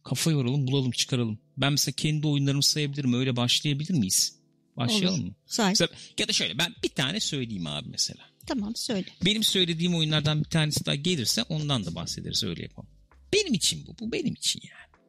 [0.04, 1.38] kafa yoralım, bulalım, çıkaralım.
[1.56, 3.14] Ben mesela kendi oyunlarımı sayabilirim.
[3.14, 4.35] Öyle başlayabilir miyiz?
[4.76, 5.28] Başlayalım Olur.
[5.28, 5.34] mı?
[5.46, 5.68] Say.
[5.68, 8.24] Mesela, ya da şöyle ben bir tane söyleyeyim abi mesela.
[8.46, 9.06] Tamam söyle.
[9.24, 12.88] Benim söylediğim oyunlardan bir tanesi daha gelirse ondan da bahsederiz öyle yapalım.
[13.32, 13.98] Benim için bu.
[14.00, 15.02] Bu benim için yani.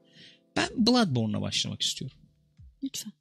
[0.55, 2.17] Ben Bloodborne'la başlamak istiyorum.
[2.83, 3.13] Lütfen.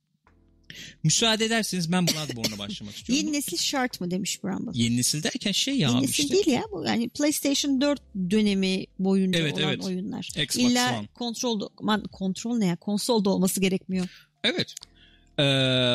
[1.02, 3.24] Müsaade ederseniz ben Bloodborne'a başlamak istiyorum.
[3.26, 4.70] Yeni nesil şart mı demiş Bramble.
[4.74, 6.34] Yeni nesil derken şey ya Yeni nesil işte.
[6.34, 9.84] değil ya bu yani PlayStation 4 dönemi boyunca Evet, olan evet.
[9.84, 10.28] oyunlar.
[10.36, 11.06] Xbox İlla One.
[11.14, 14.28] kontrol man, kontrol ne ya konsolda olması gerekmiyor.
[14.44, 14.74] Evet.
[15.38, 15.42] Ee,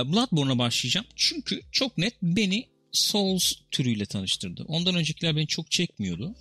[0.05, 1.05] Bloodborne'a başlayacağım.
[1.15, 4.63] Çünkü çok net beni Souls türüyle tanıştırdı.
[4.67, 6.35] Ondan öncekiler beni çok çekmiyordu.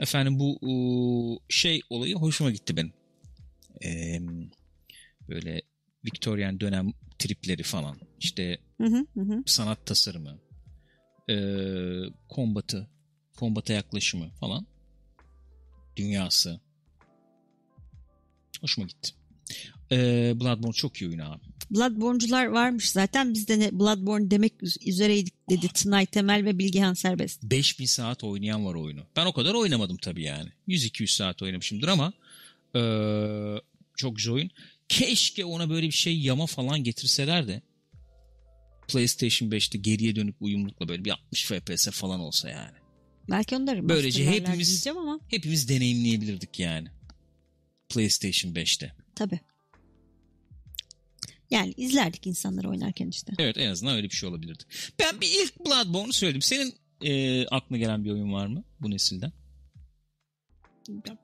[0.00, 2.92] Efendim bu şey olayı hoşuma gitti benim.
[3.84, 4.20] Ee,
[5.28, 5.62] böyle
[6.04, 7.96] Victorian dönem tripleri falan.
[8.20, 9.20] İşte Hı hı hı.
[9.20, 9.42] hı.
[9.46, 10.38] sanat tasarımı,
[11.30, 11.34] e,
[12.28, 12.88] kombatı,
[13.36, 14.66] kombata yaklaşımı falan.
[15.96, 16.60] Dünyası.
[18.60, 19.10] Hoşuma gitti.
[19.92, 19.96] E,
[20.40, 21.44] Bloodborne çok iyi oyun abi.
[21.70, 24.52] Bloodborne'cular varmış zaten biz de ne Bloodborne demek
[24.86, 27.42] üzereydik dedi Tınay Temel ve Bilgehan Serbest.
[27.42, 29.00] 5000 saat oynayan var oyunu.
[29.16, 30.48] Ben o kadar oynamadım tabii yani.
[30.68, 32.12] 100-200 saat oynamışımdır ama
[32.74, 32.80] e,
[33.96, 34.50] çok güzel oyun.
[34.88, 37.62] Keşke ona böyle bir şey yama falan getirseler de
[38.88, 42.76] PlayStation 5'te geriye dönüp uyumlukla böyle bir 60 FPS falan olsa yani.
[43.30, 46.88] Belki onları Böylece hepimiz- ama Hepimiz deneyimleyebilirdik yani.
[47.88, 48.92] PlayStation 5'te.
[49.14, 49.40] tabii.
[51.50, 53.32] Yani izlerdik insanları oynarken işte.
[53.38, 54.64] Evet en azından öyle bir şey olabilirdi.
[54.98, 56.42] Ben bir ilk Bloodborne'u söyledim.
[56.42, 59.32] Senin e, aklına gelen bir oyun var mı bu nesilden?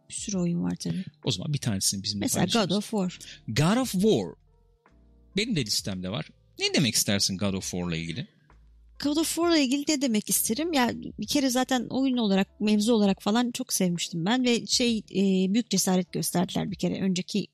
[0.08, 1.04] Bir sürü oyun var tabii.
[1.24, 3.18] O zaman bir tanesini bizimle Mesela God of War.
[3.48, 4.26] God of War.
[5.36, 6.28] Benim de listemde var.
[6.58, 8.28] Ne demek istersin God of War'la ilgili?
[9.04, 10.72] God of War'la ilgili ne demek isterim?
[10.72, 15.54] Ya bir kere zaten oyun olarak, mevzu olarak falan çok sevmiştim ben ve şey e,
[15.54, 17.46] büyük cesaret gösterdiler bir kere önceki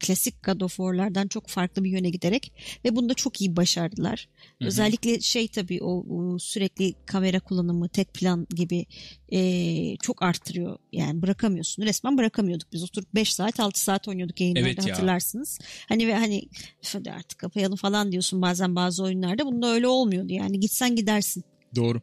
[0.00, 2.52] klasik God of War'lardan çok farklı bir yöne giderek
[2.84, 4.28] ve bunu da çok iyi başardılar.
[4.58, 4.68] Hı hı.
[4.68, 8.86] Özellikle şey tabii o, o sürekli kamera kullanımı, tek plan gibi
[9.32, 10.78] e, çok arttırıyor.
[10.92, 11.82] Yani bırakamıyorsun.
[11.82, 12.82] Resmen bırakamıyorduk biz.
[12.82, 14.94] Oturup 5 saat 6 saat oynuyorduk yayınlarda Evet ya.
[14.94, 15.58] hatırlarsınız.
[15.88, 16.48] Hani ve hani
[16.84, 19.46] "Üf, hadi artık kapayalım falan diyorsun bazen bazı oyunlarda.
[19.46, 20.60] Bunda öyle olmuyordu yani.
[20.60, 21.44] Gitsen gidersin.
[21.76, 22.00] Doğru.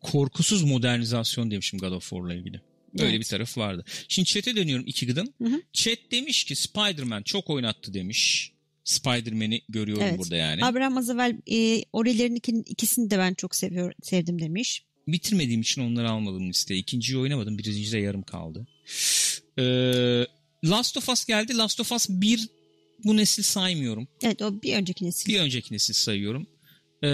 [0.00, 2.60] Korkusuz modernizasyon demişim God of War'la ilgili.
[2.98, 3.20] Öyle Evet.
[3.20, 3.84] bir taraf vardı.
[4.08, 5.28] Şimdi chat'e dönüyorum iki gıdım.
[5.42, 5.62] Hı hı.
[5.72, 8.52] Chat demiş ki Spider-Man çok oynattı demiş.
[8.84, 10.18] Spider-Man'i görüyorum Evet.
[10.18, 10.64] burada yani.
[10.64, 14.82] Abraham Azavel e, Ori'lerin iki- ikisini de ben çok seviyor, sevdim demiş.
[15.08, 16.80] Bitirmediğim için onları almadım listeye.
[16.80, 17.58] İkinciyi oynamadım.
[17.58, 18.66] Birincide yarım kaldı.
[19.58, 19.62] Ee,
[20.64, 21.56] Last of Us geldi.
[21.56, 22.48] Last of Us 1
[23.04, 24.08] bu nesil saymıyorum.
[24.22, 25.32] Evet o bir önceki nesil.
[25.32, 26.46] Bir önceki nesil sayıyorum.
[27.02, 27.08] Ee,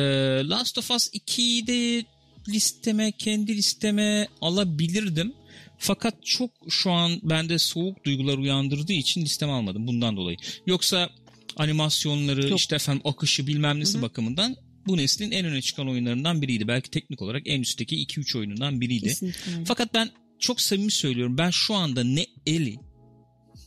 [0.44, 2.04] Last of Us 2'yi de
[2.48, 5.32] listeme, kendi listeme alabilirdim.
[5.78, 10.36] Fakat çok şu an bende soğuk duygular uyandırdığı için listeme almadım bundan dolayı.
[10.66, 11.10] Yoksa
[11.56, 12.58] animasyonları, Yok.
[12.58, 14.02] işte efendim akışı bilmem nesi Hı hı.
[14.02, 14.56] bakımından
[14.86, 16.68] bu neslin en öne çıkan oyunlarından biriydi.
[16.68, 19.08] Belki teknik olarak en üstteki 2-3 oyunundan biriydi.
[19.08, 19.64] Kesinlikle.
[19.64, 21.38] Fakat ben çok samimi söylüyorum.
[21.38, 22.76] Ben şu anda ne Ellie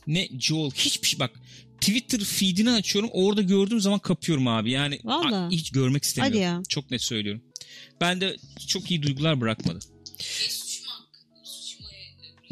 [0.06, 1.30] ne Joel hiçbir şey bak
[1.80, 3.10] Twitter feedini açıyorum.
[3.12, 4.70] Orada gördüğüm zaman kapıyorum abi.
[4.70, 5.56] Yani Vallahi.
[5.56, 6.62] hiç görmek istemiyorum.
[6.68, 7.42] Çok net söylüyorum.
[8.00, 8.36] Ben de
[8.66, 9.78] çok iyi duygular bırakmadı.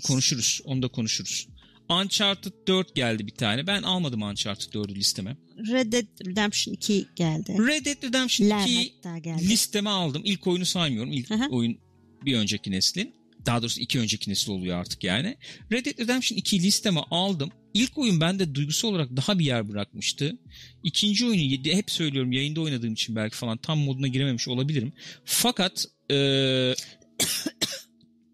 [0.01, 0.61] Konuşuruz.
[0.65, 1.49] Onu da konuşuruz.
[1.91, 3.67] Uncharted 4 geldi bir tane.
[3.67, 5.37] Ben almadım Uncharted 4'ü listeme.
[5.59, 7.57] Red Dead Redemption 2 geldi.
[7.59, 9.49] Red Dead Redemption Ler 2'yi hatta geldi.
[9.49, 10.23] listeme aldım.
[10.25, 11.13] İlk oyunu saymıyorum.
[11.13, 11.47] İlk hı.
[11.51, 11.79] oyun
[12.25, 13.15] bir önceki neslin.
[13.47, 15.37] Daha doğrusu iki önceki nesil oluyor artık yani.
[15.73, 17.51] Red Dead Redemption 2 listeme aldım.
[17.75, 20.39] İlk oyun bende duygusal olarak daha bir yer bırakmıştı.
[20.85, 24.93] İkinci oyunu hep söylüyorum yayında oynadığım için belki falan tam moduna girememiş olabilirim.
[25.25, 26.75] Fakat eee,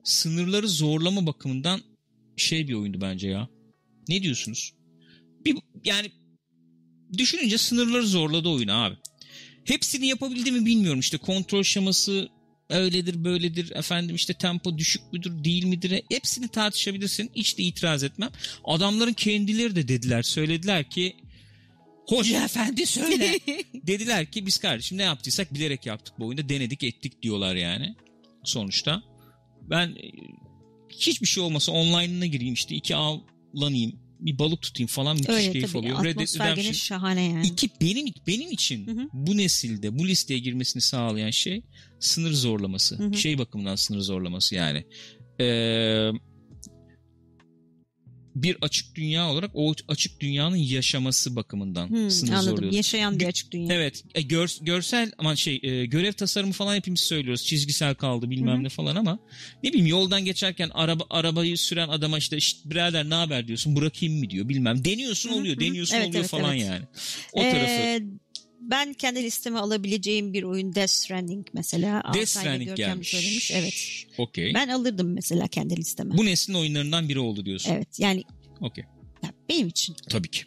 [0.06, 1.80] sınırları zorlama bakımından
[2.36, 3.48] şey bir oyundu bence ya.
[4.08, 4.72] Ne diyorsunuz?
[5.44, 6.10] Bir, yani
[7.18, 8.94] düşününce sınırları zorladı oyunu abi.
[9.64, 11.00] Hepsini yapabildi mi bilmiyorum.
[11.00, 12.28] İşte kontrol şeması
[12.70, 18.30] öyledir böyledir efendim işte tempo düşük müdür değil midir hepsini tartışabilirsin hiç de itiraz etmem
[18.64, 21.16] adamların kendileri de dediler söylediler ki
[22.08, 23.38] hoca efendi söyle
[23.74, 27.94] dediler ki biz kardeşim ne yaptıysak bilerek yaptık bu oyunda denedik ettik diyorlar yani
[28.44, 29.02] sonuçta
[29.70, 30.12] ben e,
[30.88, 35.68] hiçbir şey olmasa online'ına gireyim işte iki avlanayım bir balık tutayım falan müthiş Öyle keyif
[35.68, 35.78] tabii.
[35.78, 36.04] oluyor.
[36.04, 37.46] Red Dead Redemption şahane yani.
[37.46, 39.08] İki benim benim için Hı hı.
[39.12, 41.62] bu nesilde bu listeye girmesini sağlayan şey
[42.00, 42.98] sınır zorlaması.
[42.98, 43.14] Hı hı.
[43.14, 44.84] Şey bakımından sınır zorlaması yani.
[45.40, 46.10] Ee,
[48.42, 52.50] bir açık dünya olarak o açık dünyanın yaşaması bakımından Hmm, sınır anladım.
[52.56, 52.76] zorluyordu.
[52.76, 53.74] Yaşayan bir açık dünya.
[53.74, 57.44] Evet, e, gör- görsel aman şey e, görev tasarımı falan hepimiz söylüyoruz.
[57.44, 58.64] Çizgisel kaldı bilmem Hı hı.
[58.64, 59.18] ne falan ama
[59.62, 64.18] ne bileyim yoldan geçerken araba arabayı süren adama işte "Şşt, birader ne haber diyorsun bırakayım
[64.18, 64.84] mı diyor bilmem.
[64.84, 65.60] Deniyorsun oluyor, hı.
[65.60, 66.66] deniyorsun Evet, oluyor evet, falan evet.
[66.66, 66.84] yani.
[67.32, 68.04] O Ee, tarafı
[68.60, 72.02] ben kendi listeme alabileceğim bir oyun Death Stranding mesela.
[72.14, 73.08] Death Stranding gelmiş.
[73.08, 73.50] söylemiş.
[73.50, 74.04] Evet.
[74.18, 74.54] Okey.
[74.54, 76.16] Ben alırdım mesela kendi listeme.
[76.16, 77.70] Bu neslin oyunlarından biri oldu diyorsun.
[77.72, 78.24] Evet yani
[78.60, 78.84] Okey.
[79.22, 80.44] ya benim için Tabii ki.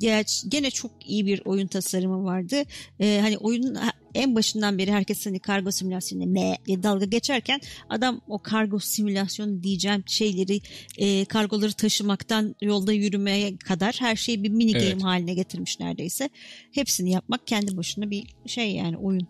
[0.00, 2.62] Ya, gene çok iyi bir oyun tasarımı vardı.
[3.00, 3.78] Ee, hani oyunun
[4.14, 9.62] en başından beri herkes hani kargo simülasyonu ne diye dalga geçerken adam o kargo simülasyonu
[9.62, 10.60] diyeceğim şeyleri
[10.98, 15.02] e, kargoları taşımaktan yolda yürümeye kadar her şeyi bir mini game Evet.
[15.02, 16.30] haline getirmiş neredeyse.
[16.72, 19.28] Hepsini yapmak kendi başına bir şey yani oyun.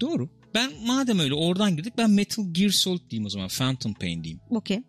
[0.00, 0.28] Doğru.
[0.54, 3.48] Ben madem öyle oradan girdik ben Metal Gear Solid diyeyim o zaman.
[3.48, 4.40] Phantom Pain diyeyim.
[4.50, 4.82] Okey.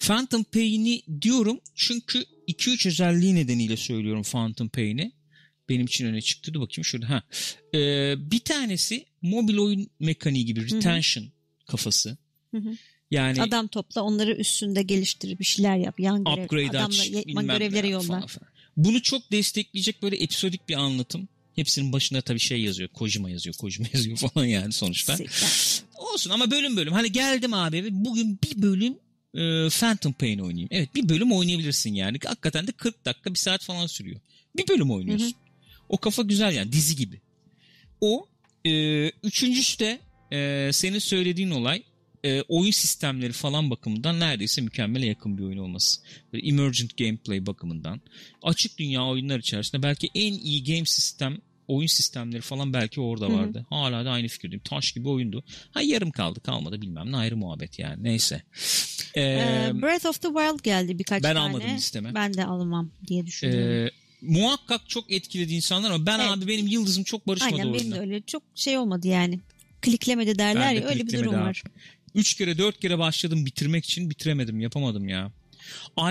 [0.00, 5.12] Phantom Pain'i diyorum çünkü 2-3 özelliği nedeniyle söylüyorum Phantom Pain'i.
[5.68, 6.54] Benim için öne çıktı.
[6.54, 7.10] Dur bakayım şurada.
[7.10, 7.22] Ha.
[7.74, 11.26] Ee, bir tanesi mobil oyun mekaniği gibi retention
[11.66, 12.16] kafası.
[12.50, 12.76] Hı hı.
[13.10, 16.00] Yani Adam topla onları üstünde geliştir bir şeyler yap.
[16.00, 16.44] Yan görev.
[16.44, 18.26] upgrade Adamla aç, bilmem görevlere yolla.
[18.26, 18.28] falan.
[18.76, 21.28] Bunu çok destekleyecek böyle episodik bir anlatım.
[21.56, 22.88] Hepsinin başında tabii şey yazıyor.
[22.88, 23.56] Kojima yazıyor.
[23.56, 25.18] Kojima yazıyor falan yani sonuçta.
[25.94, 26.92] Olsun ama bölüm bölüm.
[26.92, 28.92] Hani geldim abi eve bugün bir bölüm
[29.34, 30.68] e, Phantom Pain oynayayım.
[30.72, 32.18] Evet bir bölüm oynayabilirsin yani.
[32.24, 34.20] Hakikaten de 40 dakika bir saat falan sürüyor.
[34.56, 35.34] Bir bölüm oynuyorsun.
[35.88, 37.20] O kafa güzel yani dizi gibi.
[38.00, 38.26] O
[38.64, 40.00] e, üçüncüsü de
[40.32, 41.82] e, senin söylediğin olay
[42.24, 46.00] e, oyun sistemleri falan bakımından neredeyse mükemmele yakın bir oyun olması.
[46.32, 48.00] Böyle emergent gameplay bakımından.
[48.42, 53.66] Açık dünya oyunlar içerisinde belki en iyi game sistem oyun sistemleri falan belki orada vardı.
[53.70, 54.62] Hala da aynı fikirdeyim.
[54.62, 55.44] Taş gibi oyundu.
[55.70, 58.04] Ha yarım kaldı kalmadı bilmem ne ayrı muhabbet yani.
[58.04, 58.42] Neyse.
[59.14, 61.38] Ee, Ee, Breath of the Wild geldi birkaç ben tane.
[61.48, 62.14] almadım listeme.
[62.14, 63.86] Ben de almam diye düşünüyorum.
[63.86, 63.90] e,
[64.22, 66.30] muhakkak çok etkiledi insanlar ama ben Evet.
[66.30, 69.40] abi benim yıldızım çok barışmadı Aynen benim de öyle çok şey olmadı yani.
[69.82, 71.40] Kliklemedi derler Ben de ya öyle bir durum abi.
[71.40, 71.62] var.
[72.14, 75.32] Üç kere dört kere başladım bitirmek için bitiremedim yapamadım ya.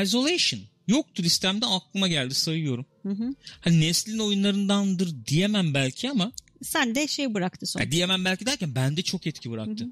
[0.03, 2.86] Isolation yoktu listemde aklıma geldi sayıyorum.
[3.03, 3.36] Hı hı.
[3.59, 6.32] Hani neslin oyunlarındandır diyemem belki ama
[6.64, 7.91] Sen de şey bıraktı sonra.
[7.91, 9.88] diyemem belki derken bende çok etki bıraktı.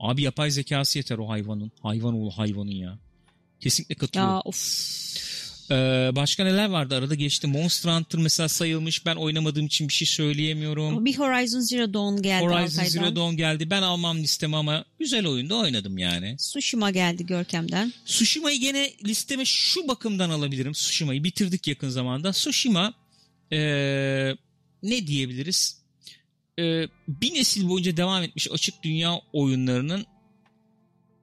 [0.00, 1.72] Abi yapay zekası yeter o hayvanın.
[1.82, 2.98] Hayvan oğlu hayvanın ya.
[3.60, 4.34] Kesinlikle katılıyorum.
[4.34, 4.56] Ya of.
[5.70, 7.46] Ee, başka neler vardı arada geçti.
[7.46, 9.06] Monster Hunter mesela sayılmış.
[9.06, 11.04] Ben oynamadığım için bir şey söyleyemiyorum.
[11.04, 12.88] Bir Horizon Zero Dawn geldi Horizon Altay'dan.
[12.88, 13.70] Zero Dawn geldi.
[13.70, 16.36] Ben almam listeme ama güzel oyunda oynadım yani.
[16.36, 17.92] Tsushima geldi Görkem'den.
[18.06, 20.72] Tsushima'yı gene listeme şu bakımdan alabilirim.
[20.72, 22.32] Tsushima'yı bitirdik yakın zamanda.
[22.32, 22.94] Tsushima
[23.52, 24.36] ee,
[24.82, 25.82] ne diyebiliriz?
[26.58, 30.06] Ee, bir nesil boyunca devam etmiş açık dünya oyunlarının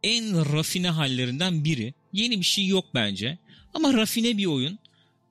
[0.04, 1.94] en rafine hallerinden biri.
[2.14, 3.38] Yeni bir şey yok bence.
[3.74, 4.80] Ama rafine bir oyun.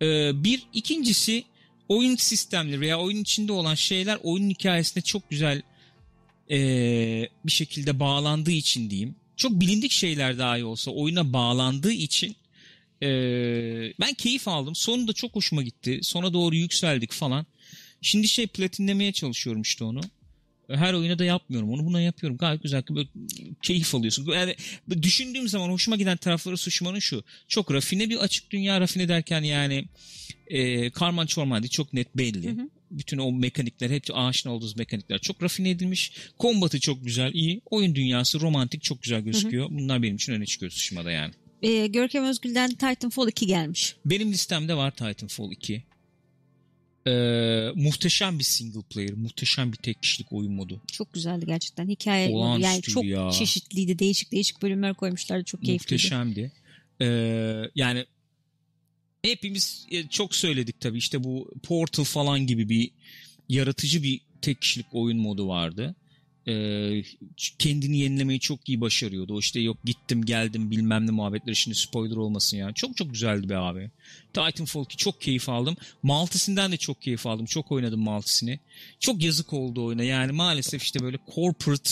[0.02, 1.44] Ee, bir ikincisi
[1.88, 5.62] oyun sistemleri veya oyun içinde olan şeyler oyunun hikayesine çok güzel
[6.50, 9.14] ee, bir şekilde bağlandığı için diyeyim.
[9.36, 12.36] Çok bilindik şeyler dahi olsa oyuna bağlandığı için
[13.02, 14.74] ee, ben keyif aldım.
[14.74, 16.00] Sonu da çok hoşuma gitti.
[16.02, 17.46] Sona doğru yükseldik falan.
[18.00, 20.00] Şimdi şey platinlemeye çalışıyorum işte onu.
[20.76, 21.70] Her oyuna da yapmıyorum.
[21.70, 22.36] Onu buna yapıyorum.
[22.36, 22.82] Gayet güzel.
[22.90, 23.08] Böyle
[23.62, 24.26] keyif alıyorsun.
[24.32, 24.54] Yani
[25.02, 27.24] düşündüğüm zaman hoşuma giden tarafları Tsushima'nın şu.
[27.48, 28.80] Çok rafine bir açık dünya.
[28.80, 29.84] Rafine derken yani
[30.46, 31.70] e, karman çorman değil.
[31.70, 32.56] Çok net belli.
[32.90, 36.12] Bütün o mekanikler, hep aşina olduğumuz mekanikler çok rafine edilmiş.
[36.38, 37.60] Kombatı çok güzel, iyi.
[37.70, 39.68] Oyun dünyası romantik, çok güzel gözüküyor.
[39.70, 41.34] Bunlar benim için öne çıkıyor Tsushima'da yani.
[41.62, 43.96] Ee, Görkem Özgül'den Titanfall 2 gelmiş.
[44.06, 45.82] Benim listemde var Titanfall 2.
[47.06, 50.82] Ee, muhteşem bir single player, muhteşem bir tek kişilik oyun modu.
[50.92, 51.88] Çok güzeldi gerçekten.
[51.88, 52.38] Hikaye modu.
[52.38, 53.30] Olağanüstüydü yani çok ya.
[53.30, 53.98] çeşitliydi.
[53.98, 55.44] Değişik değişik bölümler koymuşlardı.
[55.44, 55.94] Çok keyifliydi.
[55.94, 56.52] Muhteşemdi.
[57.00, 58.06] Ee, yani
[59.22, 62.90] hepimiz e, çok söyledik tabii işte bu Portal falan gibi bir
[63.48, 65.94] yaratıcı bir tek kişilik oyun modu vardı.
[66.48, 67.02] Ee,
[67.58, 69.34] kendini yenilemeyi çok iyi başarıyordu.
[69.34, 72.72] O işte yok gittim geldim bilmem ne muhabbetleri şimdi spoiler olmasın ya.
[72.72, 73.90] Çok çok güzeldi be abi.
[74.34, 75.76] Titanfall 2 çok keyif aldım.
[76.02, 77.46] Multisinden de çok keyif aldım.
[77.46, 78.60] Çok oynadım Multisini.
[79.00, 80.02] Çok yazık oldu oyuna.
[80.02, 81.90] Yani maalesef işte böyle corporate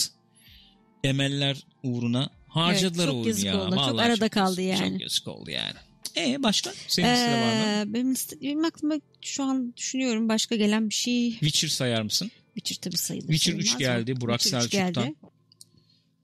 [1.03, 3.61] emeller uğruna harcadılar çok oyunu yazık ya.
[3.61, 3.69] oldu.
[3.69, 4.93] Çok Vallahi arada kaldı yazık- yani.
[4.93, 5.77] Çok yazık oldu yani.
[6.17, 6.73] E başka?
[6.87, 7.89] Senin listede var mı?
[7.89, 11.31] Ee, benim, benim aklıma şu an düşünüyorum başka gelen bir şey.
[11.31, 12.31] Witcher sayar mısın?
[12.55, 13.27] Witcher tabii sayılır.
[13.33, 14.05] Witcher 3 sayılmaz mı?
[14.05, 15.05] geldi, Burak Witcher Selçuk'tan.
[15.05, 15.15] geldi.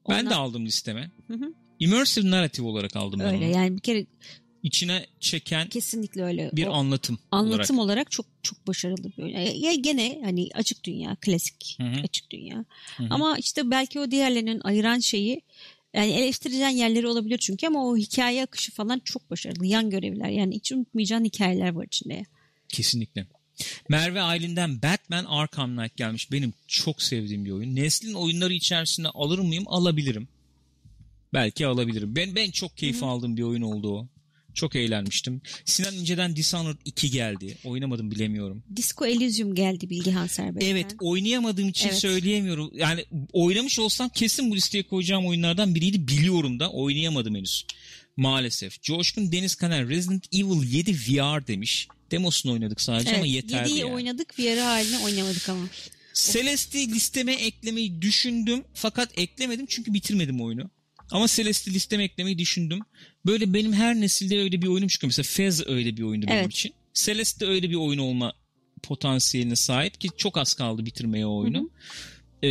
[0.10, 1.12] Ben Ondan- de aldım listeme.
[1.28, 1.54] Hı hı.
[1.80, 4.06] Immersive narrative olarak aldım ben Öyle yani bir kere
[4.64, 6.50] İçine çeken kesinlikle öyle.
[6.54, 7.86] bir O anlatım, anlatım olarak.
[7.98, 8.12] olarak.
[8.12, 9.38] çok çok başarılı bir oyun.
[9.38, 12.02] Ya, gene hani açık dünya, klasik Hı hı.
[12.04, 12.66] açık dünya.
[12.98, 13.08] Hı hı.
[13.10, 15.42] Ama işte belki o diğerlerinin ayıran şeyi
[15.94, 19.66] yani eleştirilen yerleri olabilir çünkü ama o hikaye akışı falan çok başarılı.
[19.66, 22.24] Yan görevler yani hiç unutmayacağın hikayeler var içinde.
[22.70, 23.28] Kesinlikle.
[23.90, 26.32] Merve Aylin'den Batman Arkham Knight gelmiş.
[26.32, 27.76] Benim çok sevdiğim bir oyun.
[27.76, 29.64] Neslin oyunları içerisinde alır mıyım?
[29.68, 30.28] Alabilirim.
[31.34, 32.16] Belki alabilirim.
[32.16, 34.08] Ben ben çok keyif aldığım bir oyun oldu o.
[34.54, 35.42] Çok eğlenmiştim.
[35.66, 37.58] Sinan İnce'den Dishonored 2 geldi.
[37.64, 38.64] Oynamadım bilemiyorum.
[38.76, 40.72] Disco Elysium geldi Bilgehan Serbest'ten.
[40.72, 41.98] Evet oynayamadığım için Evet.
[41.98, 42.72] söyleyemiyorum.
[42.74, 46.08] Yani oynamış olsam kesin bu listeye koyacağım oyunlardan biriydi.
[46.08, 47.66] Biliyorum da oynayamadım henüz.
[48.18, 48.82] Maalesef.
[48.82, 51.88] Coşkun Deniz Kaner Resident Evil 7 VR demiş.
[52.12, 53.92] Demosunu oynadık sadece ama Evet, yeterli 7'yi yani.
[53.94, 55.66] oynadık bir yere haline oynamadık ama.
[56.14, 60.70] Celeste'i listeme eklemeyi düşündüm fakat eklemedim çünkü bitirmedim oyunu.
[61.12, 62.80] Ama Celeste'i listeme eklemeyi düşündüm.
[63.26, 65.10] Böyle benim her nesilde öyle bir oyunum çıkıyor.
[65.10, 66.52] Mesela Fez öyle bir oyundu benim Evet.
[66.52, 66.74] için.
[66.94, 68.34] Celeste de öyle bir oyun olma
[68.84, 71.70] potansiyeline sahip ki çok az kaldı bitirmeye o oyunu.
[72.44, 72.50] Ee,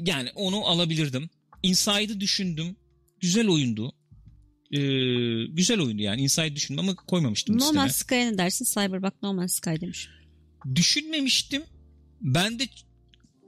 [0.00, 1.30] yani onu alabilirdim.
[1.62, 2.76] Inside'ı düşündüm.
[3.20, 3.92] Güzel oyundu.
[4.72, 4.78] Ee,
[5.46, 6.22] güzel oyundu yani.
[6.22, 7.80] Inside düşündüm ama koymamıştım No listeme.
[7.80, 8.64] Man's Sky'a ne dersin?
[8.64, 10.08] Cyberpunk No Man's Sky demiş.
[10.74, 11.62] düşünmemiştim.
[12.20, 12.68] Ben de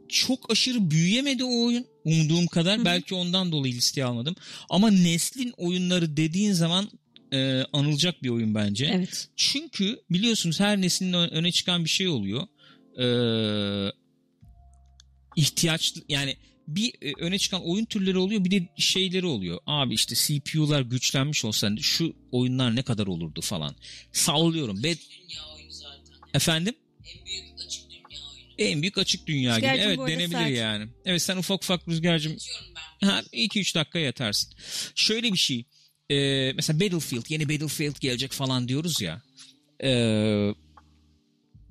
[0.08, 2.84] çok aşırı büyüyemedi o oyun umduğum kadar.
[2.84, 4.34] Belki ondan dolayı listeye almadım.
[4.70, 6.88] Ama neslin oyunları dediğin zaman
[7.32, 8.90] e, anılacak bir oyun bence.
[8.94, 9.28] Evet.
[9.36, 12.42] Çünkü biliyorsunuz her neslin öne çıkan bir şey oluyor.
[13.00, 13.92] Ee,
[15.36, 16.36] ihtiyaç yani
[16.68, 19.58] bir e, öne çıkan oyun türleri oluyor bir de şeyleri oluyor.
[19.66, 23.76] Abi işte CPU'lar güçlenmiş olsa şu oyunlar ne kadar olurdu falan.
[24.12, 24.82] Sallıyorum.
[24.82, 26.14] Be- Dünya oyunu zaten.
[26.34, 26.74] Efendim?
[27.08, 28.54] En büyük açık dünya oyunu.
[28.58, 29.66] En büyük açık dünya gibi.
[29.66, 30.50] Rüzgarcığım Evet bu arada denebilir saat.
[30.50, 30.88] yani.
[31.04, 32.36] Evet sen ufak ufak rüzgarcım
[33.00, 34.52] ha 2-3 dakika yatarsın.
[34.94, 35.64] Şöyle bir şey.
[36.10, 39.22] Ee, mesela Battlefield yeni Battlefield gelecek falan diyoruz ya.
[39.84, 40.50] Ee,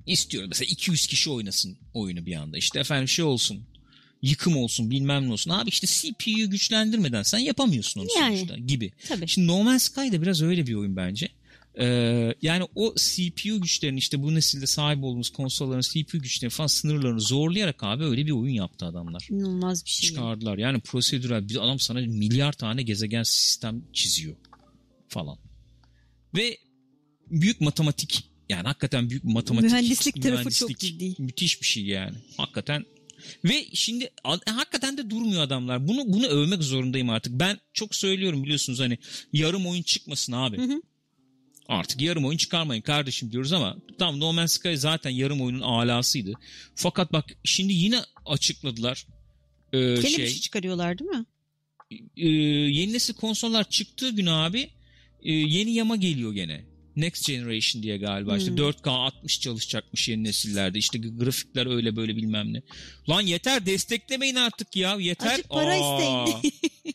[0.06, 2.58] istiyorum mesela 200 kişi oynasın oyunu bir anda.
[2.58, 3.66] İşte efendim şey olsun.
[4.22, 5.50] Yıkım olsun bilmem ne olsun.
[5.50, 8.36] Abi işte CPU'yu güçlendirmeden sen yapamıyorsun onu Yani.
[8.36, 8.92] sonuçta gibi.
[9.08, 9.28] Tabii.
[9.28, 11.28] Şimdi No Man's Sky da biraz öyle bir oyun bence.
[11.80, 17.20] Ee, yani o CPU güçlerini işte bu nesilde sahip olduğumuz konsolların CPU güçlerini falan sınırlarını
[17.20, 19.28] zorlayarak abi öyle bir oyun yaptı adamlar.
[19.30, 20.08] İnanılmaz bir şey.
[20.08, 20.58] Çıkardılar.
[20.58, 24.36] Yani prosedürel bir adam sana milyar tane gezegen sistem çiziyor
[25.08, 25.38] falan.
[26.34, 26.58] Ve
[27.30, 29.70] büyük matematik yani hakikaten büyük matematik.
[29.70, 31.00] Mühendislik tarafı çok mühendislik.
[31.00, 31.22] ciddi.
[31.22, 32.16] Müthiş bir şey yani.
[32.36, 32.84] Hakikaten
[33.44, 35.88] ve şimdi a- hakikaten de durmuyor adamlar.
[35.88, 37.32] Bunu bunu övmek zorundayım artık.
[37.32, 38.98] Ben çok söylüyorum biliyorsunuz hani
[39.32, 40.56] yarım oyun çıkmasın abi.
[41.68, 46.32] Artık yarım oyun çıkarmayın kardeşim diyoruz ama tam No Man's Sky zaten yarım oyunun alasıydı.
[46.74, 49.06] Fakat bak şimdi yine açıkladılar.
[49.72, 51.24] Ee, Yeni şey, bir şey çıkarıyorlar değil mi?
[52.16, 52.28] e,
[52.78, 54.70] yeni nesil konsollar çıktığı gün abi
[55.22, 56.64] e, yeni yama geliyor gene.
[57.00, 58.36] Next Generation diye galiba.
[58.38, 58.56] İşte Hmm.
[58.58, 60.78] 4K 60 çalışacakmış yeni nesillerde.
[60.78, 62.62] İşte grafikler öyle böyle bilmem ne.
[63.08, 64.96] Lan yeter desteklemeyin artık ya.
[65.00, 65.26] Yeter.
[65.30, 66.54] Azıcık para Aa, isteyin.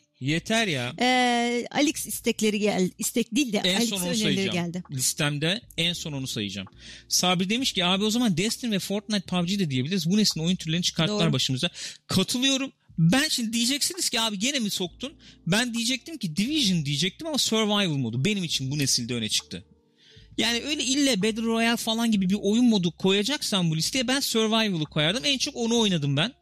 [0.19, 0.93] yeter ya.
[0.99, 2.91] Ee, Alex istekleri geldi.
[2.97, 4.53] İstek değil de En Alex son onu önerileri sayacağım.
[4.71, 4.83] geldi.
[4.91, 6.67] Listemde en son onu sayacağım.
[7.07, 10.09] Sabri demiş ki abi o zaman Destiny ve Fortnite PUBG de diyebiliriz.
[10.09, 11.33] Bu neslin oyun türlerini çıkarttılar Doğru.
[11.33, 11.69] başımıza.
[12.07, 12.71] Katılıyorum.
[12.97, 15.13] Ben şimdi diyeceksiniz ki abi gene mi soktun?
[15.47, 19.65] Ben diyecektim ki Division diyecektim ama Survival modu benim için bu nesilde öne çıktı.
[20.37, 24.85] Yani öyle ille Battle Royale falan gibi bir oyun modu koyacaksan bu listeye ben Survival'ı
[24.85, 25.25] koyardım.
[25.25, 26.33] En çok onu oynadım ben.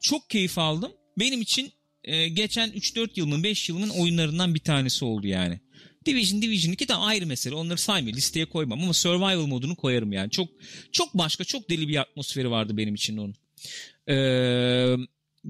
[0.00, 0.92] Çok keyif aldım.
[1.18, 1.72] Benim için
[2.04, 5.60] e, geçen 3-4 yılımın 5 yılımın oyunlarından bir tanesi oldu yani.
[6.06, 7.54] Division Division 2 de ayrı mesele.
[7.54, 8.16] Onları saymıyor.
[8.16, 10.30] Listeye koymam ama Survival modunu koyarım yani.
[10.30, 10.48] Çok
[10.92, 13.34] çok başka, çok deli bir atmosferi vardı benim için onun.
[14.08, 14.96] Ee,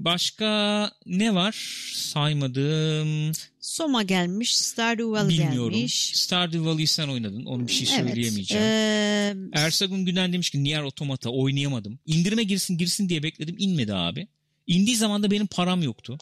[0.05, 1.55] başka ne var?
[1.93, 3.31] Saymadım.
[3.59, 4.57] Soma gelmiş.
[4.57, 5.73] Stardew Valley Bilmiyorum.
[5.73, 6.11] gelmiş.
[6.15, 7.45] Stardew Valley'i sen oynadın.
[7.45, 8.07] Onu bir şey Evet.
[8.09, 8.63] söyleyemeyeceğim.
[8.65, 11.99] Ee, Ersagun Günen demiş ki Nier Automata oynayamadım.
[12.05, 13.55] İndirime girsin girsin diye bekledim.
[13.59, 14.27] İnmedi abi.
[14.67, 16.17] İndiği zaman da benim param yoktu.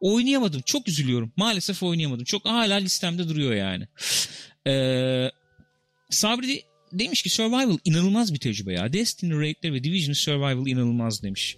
[0.00, 0.60] Oynayamadım.
[0.66, 1.32] Çok üzülüyorum.
[1.36, 2.24] Maalesef oynayamadım.
[2.24, 3.88] Çok hala listemde duruyor yani.
[4.66, 5.30] Ee,
[6.10, 6.62] Sabri
[6.92, 8.92] demiş ki Survival inanılmaz bir tecrübe ya.
[8.92, 11.56] Destiny Raid'ler ve Division Survival inanılmaz demiş.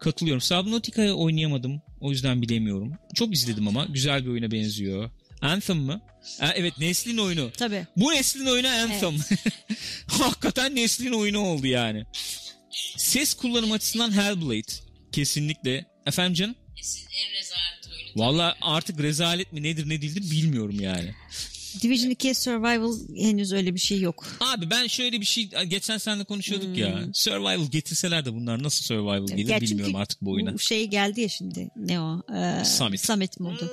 [0.00, 0.40] Katılıyorum.
[0.40, 1.82] Subnautica'yı oynayamadım.
[2.00, 2.92] O yüzden bilemiyorum.
[3.14, 3.84] Çok izledim ama.
[3.84, 5.10] Güzel bir oyuna benziyor.
[5.40, 6.00] Anthem mı?
[6.40, 7.50] Ha, evet Neslin oyunu.
[7.56, 7.86] tabii.
[7.96, 9.14] Bu neslin oyunu Anthem.
[10.06, 12.04] Hakikaten neslin oyunu oldu yani.
[12.96, 14.72] Ses kullanım açısından Hellblade.
[15.12, 15.84] Kesinlikle.
[16.06, 16.54] Efendim canım?
[16.80, 18.10] Esin en rezalet oyunu.
[18.16, 21.14] Valla artık rezalet mi nedir ne değildir bilmiyorum yani.
[21.82, 24.26] Division 2'ye Survival henüz öyle bir şey yok.
[24.40, 27.04] Abi ben şöyle bir şey geçen seninle konuşuyorduk ya.
[27.12, 30.54] Survival getirseler de bunlar nasıl survival gelir Gerçi bilmiyorum artık bu oyuna.
[30.54, 31.68] Bu şey geldi ya şimdi.
[31.76, 32.22] Ne o?
[32.34, 33.00] Ee, Summit.
[33.00, 33.70] Summit modu.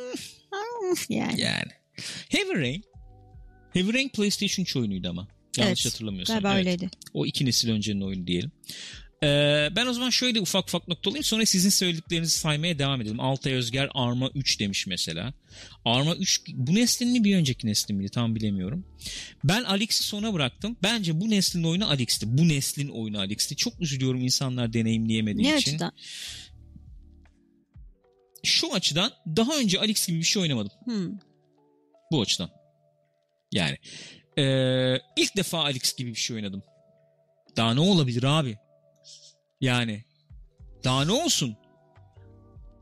[0.52, 1.42] Ah, yani.
[1.42, 1.72] Yani.
[2.30, 2.84] Heavy Rain.
[3.74, 5.28] Heavy Rain PlayStation 3 oyunuydu ama.
[5.58, 6.34] Yanlış Evet, hatırlamıyorsam.
[6.36, 6.60] Galiba Evet.
[6.60, 6.90] öyleydi.
[7.14, 8.52] O iki nesil öncenin oyunu diyelim.
[9.24, 11.24] Ee, ben o zaman şöyle ufak ufak noktalayayım.
[11.24, 13.20] Sonra sizin söylediklerinizi saymaya devam edelim.
[13.20, 15.34] Altay Özger Arma 3 demiş mesela.
[15.86, 18.86] Arma 3 bu neslin mi bir önceki neslin miydi tam bilemiyorum.
[19.44, 20.78] Ben Alex'i sona bıraktım.
[20.84, 22.38] Bence bu neslin oyunu Alex'ti.
[22.38, 23.56] Bu neslin oyunu Alex'ti.
[23.56, 25.72] Çok üzülüyorum insanlar deneyimleyemediği Ne için.
[25.72, 25.92] açıdan?
[28.44, 30.72] Şu açıdan daha önce Alex gibi bir şey oynamadım.
[30.84, 31.12] Hmm.
[32.12, 32.50] Bu açıdan.
[33.52, 33.78] Yani
[34.38, 36.64] ee, ilk defa Alex gibi bir şey oynadım.
[37.58, 38.58] Daha ne olabilir abi?
[39.62, 40.04] Yani
[40.84, 41.58] daha ne olsun?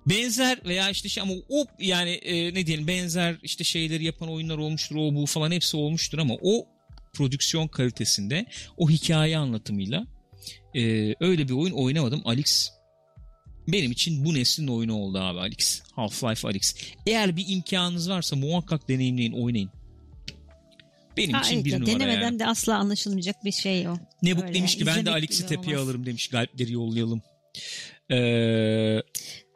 [0.09, 4.57] benzer veya işte şey ama o yani e, ne diyelim benzer işte şeyleri yapan oyunlar
[4.57, 6.67] olmuştur o bu falan hepsi olmuştur ama o
[7.13, 8.45] prodüksiyon kalitesinde
[8.77, 10.07] o hikaye anlatımıyla
[10.75, 12.21] e, öyle bir oyun oynamadım.
[12.25, 12.69] Alex
[13.67, 15.81] benim için bu neslin oyunu oldu abi Alex.
[15.95, 16.75] Half-Life Alex.
[17.07, 19.69] Eğer bir imkanınız varsa muhakkak deneyimleyin, oynayın.
[21.17, 22.39] Benim Ha, için evet, bir numara denemeden yani.
[22.39, 23.97] de asla anlaşılmayacak bir şey o.
[24.23, 25.87] Nebuk Öyle demiş ki ben de Alex'i tepeye olmaz.
[25.89, 26.27] alırım demiş.
[26.27, 27.21] Galpleri yollayalım.
[28.11, 29.01] Ee,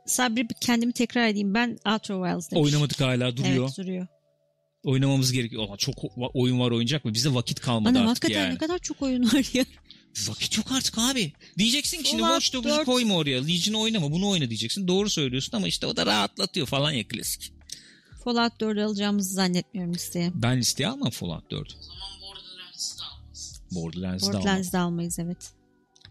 [0.05, 1.53] Sabri kendimi tekrar edeyim.
[1.53, 2.65] Ben Outer Wilds demiş.
[2.65, 3.63] oynamadık hala duruyor.
[3.65, 4.07] Evet duruyor.
[4.83, 5.63] Oynamamız gerekiyor.
[5.67, 5.95] Ulan çok
[6.33, 7.13] oyun var oynayacak mı?
[7.13, 8.53] Bizde vakit kalmadı Ana artık hakikaten yani.
[8.53, 9.65] ne kadar çok oyun var ya.
[10.27, 11.31] Vakit yok artık abi.
[11.57, 12.85] Diyeceksin ki şimdi Watch Dogs'u 4.
[12.85, 13.43] koyma oraya.
[13.43, 14.87] Legion oynama bunu oyna diyeceksin.
[14.87, 17.53] Doğru söylüyorsun ama işte o da rahatlatıyor falan ya klasik.
[18.23, 20.31] Fallout 4'ü alacağımızı zannetmiyorum listeye.
[20.35, 21.77] Ben listeye almam Fallout 4.
[21.79, 23.63] O zaman Borderlands'ı da almasın.
[23.71, 24.37] Borderlands'ı da.
[24.37, 25.51] Borderlands'ı da almayız evet.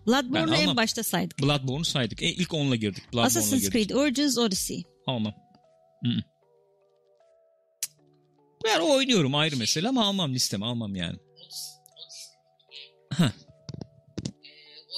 [0.07, 1.43] Bloodborne'u en başta saydık.
[1.43, 2.23] Bloodborne'u saydık.
[2.23, 3.05] E, ilk onunla girdik.
[3.05, 3.73] Bloodborne'la Assassin's girdik.
[3.73, 4.85] Creed Origins Odyssey.
[5.07, 5.35] Almam.
[6.05, 6.23] Hı-hı.
[8.65, 11.17] Ben oynuyorum ayrı mesele ama almam listeme almam yani.
[13.13, 13.25] Heh.
[13.25, 13.31] Ee,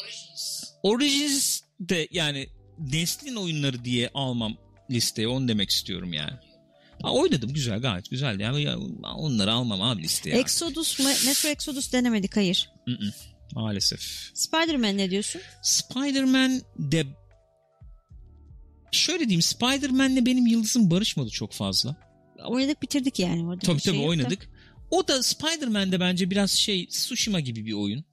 [0.03, 0.65] Origins.
[0.83, 2.49] Origins de yani
[2.79, 4.57] neslin oyunları diye almam
[4.91, 6.33] listeye onu demek istiyorum yani.
[7.03, 8.79] Ha, oynadım güzel gayet güzeldi yani ya,
[9.17, 10.37] onları almam abi listeye.
[10.37, 10.99] Exodus?
[10.99, 12.71] Metro Exodus denemedik hayır.
[13.55, 14.01] Maalesef.
[14.35, 15.41] Spider-Man ne diyorsun?
[15.63, 17.07] Spider-Man de
[18.93, 21.97] şöyle diyeyim Spider-Man'le benim yıldızım barışmadı çok fazla.
[22.47, 23.47] Oynadık bitirdik yani.
[23.47, 24.07] Orada Tabii şey tabii da.
[24.07, 24.51] oynadık.
[24.91, 28.05] O da Spider-Man'de bence biraz şey Tsushima gibi bir oyun.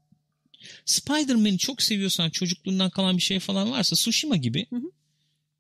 [0.85, 4.65] Spider-Man'i çok seviyorsan çocukluğundan kalan bir şey falan varsa Tsushima gibi.
[4.69, 4.91] Hı hı.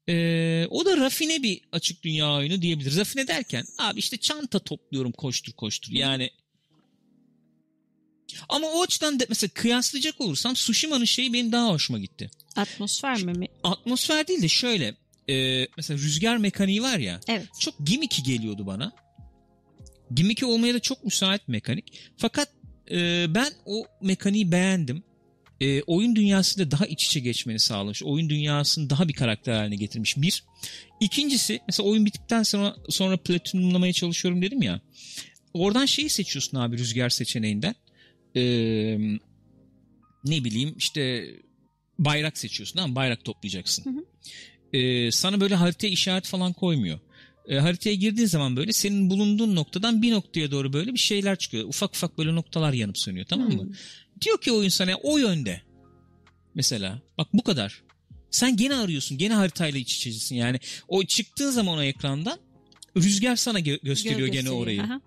[0.09, 2.97] Ee, o da rafine bir açık dünya oyunu diyebiliriz.
[2.97, 5.91] Rafine derken abi işte çanta topluyorum koştur koştur.
[5.93, 6.29] Yani
[8.49, 12.31] ama o açıdan da mesela kıyaslayacak olursam Tsushima'nın şeyi benim daha hoşuma gitti.
[12.55, 13.33] Atmosfer mi?
[13.33, 13.47] mi?
[13.63, 14.95] Atmosfer değil de şöyle
[15.29, 17.47] e, mesela rüzgar mekaniği var ya Evet.
[17.59, 18.91] çok gimmicky geliyordu bana.
[20.11, 21.99] Gimmicky olmaya da çok müsait mekanik.
[22.17, 22.49] Fakat
[22.91, 25.03] e, ben o mekaniği beğendim.
[25.61, 28.03] E, oyun dünyasıyla daha iç içe geçmeni sağlamış.
[28.03, 30.17] Oyun dünyasını daha bir karakter haline getirmiş.
[30.17, 30.43] Bir.
[30.99, 34.81] İkincisi mesela oyun bittikten sonra sonra platinumlamaya çalışıyorum dedim ya.
[35.53, 37.75] Oradan şeyi seçiyorsun abi rüzgar seçeneğinden.
[38.35, 38.41] E,
[40.25, 41.25] ne bileyim işte
[41.99, 42.95] bayrak seçiyorsun mı?
[42.95, 43.85] Bayrak toplayacaksın.
[43.85, 44.05] Hı hı.
[44.77, 46.99] E, sana böyle haritaya işaret falan koymuyor.
[47.47, 51.67] E, haritaya girdiğin zaman böyle senin bulunduğun noktadan bir noktaya doğru böyle bir şeyler çıkıyor.
[51.67, 53.63] Ufak ufak böyle noktalar yanıp sönüyor tamam mı?
[53.63, 53.71] Hmm.
[54.21, 55.61] Diyor ki oyun sana o yönde.
[56.55, 57.81] Mesela bak bu kadar.
[58.31, 59.17] Sen gene arıyorsun.
[59.17, 60.35] Gene haritayla iç içesin.
[60.35, 62.39] Yani o çıktığın zaman o ekrandan
[62.97, 64.83] rüzgar sana gö- gösteriyor Gö- gene orayı.
[64.83, 65.01] Aha.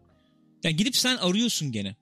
[0.65, 1.97] Yani gidip sen arıyorsun gene.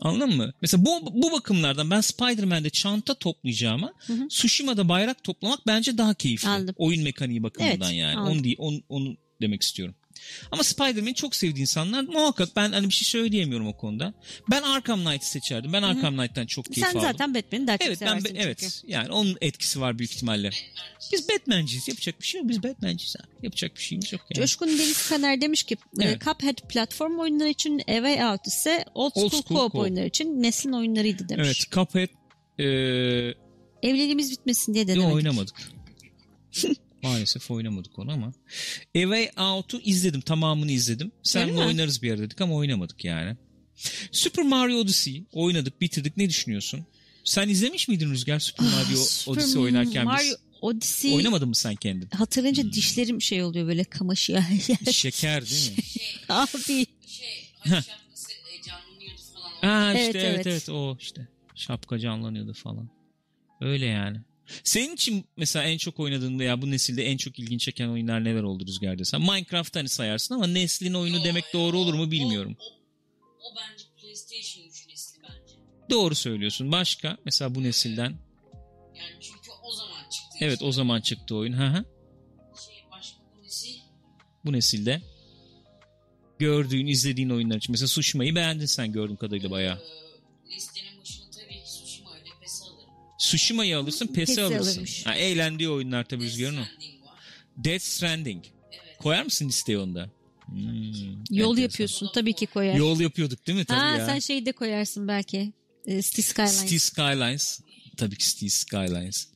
[0.00, 0.52] Anladın mı?
[0.62, 4.28] Mesela bu, bu bakımlardan ben Spider-Man'de çanta toplayacağıma Hı hı.
[4.28, 6.48] Tsushima'da bayrak toplamak bence daha keyifli.
[6.48, 6.74] Anladım.
[6.78, 8.16] Oyun mekaniği bakımından Evet, yani.
[8.16, 8.36] anladım.
[8.36, 9.94] Onu, değil, onu, onu demek istiyorum.
[10.52, 14.14] Ama Spider-Man'i çok sevdiği insanlar muhakkak ben hani bir şey söyleyemiyorum o konuda.
[14.50, 15.72] Ben Arkham Knight'ı seçerdim.
[15.72, 17.00] Ben Arkham Knight'tan çok keyif Sen aldım.
[17.12, 18.42] zaten Batman'i daha çok Evet ben seversin be- çünkü.
[18.42, 20.50] evet yani onun etkisi var büyük ihtimalle.
[21.12, 21.88] Biz Batman'ciyiz.
[21.88, 22.48] Yapacak bir şey yok.
[22.48, 23.26] Biz Batman'ciyiz abi.
[23.42, 24.40] Yapacak bir şeyimiz yok yani.
[24.46, 26.16] Coşkun Deniz Kaner demiş ki Evet.
[26.16, 29.78] e, Cuphead platform oyunları için A Way Out ise Old School, Old School Co-op Co-op.
[29.78, 31.46] oyunları için neslin oyunlarıydı demiş.
[31.46, 32.08] Evet Cuphead
[32.58, 33.34] eee
[33.82, 35.14] Evliliğimiz bitmesin diye denemedik.
[35.14, 35.56] oynamadık.
[37.04, 38.26] Maalesef oynamadık onu ama.
[38.26, 38.32] A
[38.92, 40.20] Way Out'u izledim.
[40.20, 41.12] Tamamını izledim.
[41.22, 43.36] Seninle oynarız bir ara dedik ama oynamadık yani.
[44.12, 46.16] Super Mario Odyssey oynadık bitirdik.
[46.16, 46.86] Ne düşünüyorsun?
[47.24, 50.36] Sen izlemiş miydin Rüzgar Super Mario Ah, Super Odyssey oynarken Mario biz?
[50.60, 52.08] Odyssey Oynamadın mı sen kendin?
[52.10, 54.42] hatırlayınca dişlerim şey oluyor böyle kamaşıyor.
[54.92, 55.76] Şeker değil mi?
[56.28, 56.48] Abi
[57.06, 59.50] Şey, şapkası e, canlanıyordu falan.
[59.60, 60.46] Ha işte Evet, evet, evet.
[60.46, 61.28] evet o işte.
[61.54, 62.88] Şapka canlanıyordu falan.
[63.60, 64.20] Öyle yani.
[64.64, 68.42] Senin için mesela en çok oynadığında ya bu nesilde en çok ilgin çeken oyunlar neler
[68.42, 69.20] oldu Rüzgar desen?
[69.20, 72.56] Minecraft hani sayarsın ama neslin oyunu Yo, demek yo, doğru olur mu bilmiyorum.
[72.60, 75.54] O, o, o bence PlayStation 3 nesli bence.
[75.90, 76.72] Doğru söylüyorsun.
[76.72, 78.10] Başka mesela bu nesilden.
[78.94, 80.38] Yani çünkü o zaman çıktı.
[80.40, 80.64] Evet işte.
[80.64, 81.52] o zaman çıktı oyun.
[81.52, 81.84] Hı hı.
[82.66, 83.78] Şey başka bu nesil.
[84.44, 85.02] Bu nesilde
[86.38, 87.72] gördüğün, izlediğin oyunlar için.
[87.72, 89.76] Mesela Tsushima'yı beğendin sen gördüğüm kadarıyla bayağı.
[89.76, 90.03] E,
[93.36, 94.86] Tsushima'yı alırsın, PES'i PES'i alırsın.
[95.04, 96.64] Ha, eğlendiği oyunlar tabii Rüzgar'ın o.
[97.56, 98.44] Death Stranding.
[98.72, 98.98] Evet.
[98.98, 100.10] Koyar mısın listeye onda?
[100.46, 100.62] Hmm,
[101.30, 101.62] yol enteresan.
[101.62, 102.74] yapıyorsun tabii ki koyar.
[102.74, 103.64] Yol yapıyorduk değil mi?
[103.64, 104.06] Tabii ha ya.
[104.06, 105.52] sen şeyi de koyarsın belki.
[105.86, 106.60] E, City Skylines.
[106.60, 107.60] City Skylines.
[107.96, 109.28] Tabii ki City Skylines.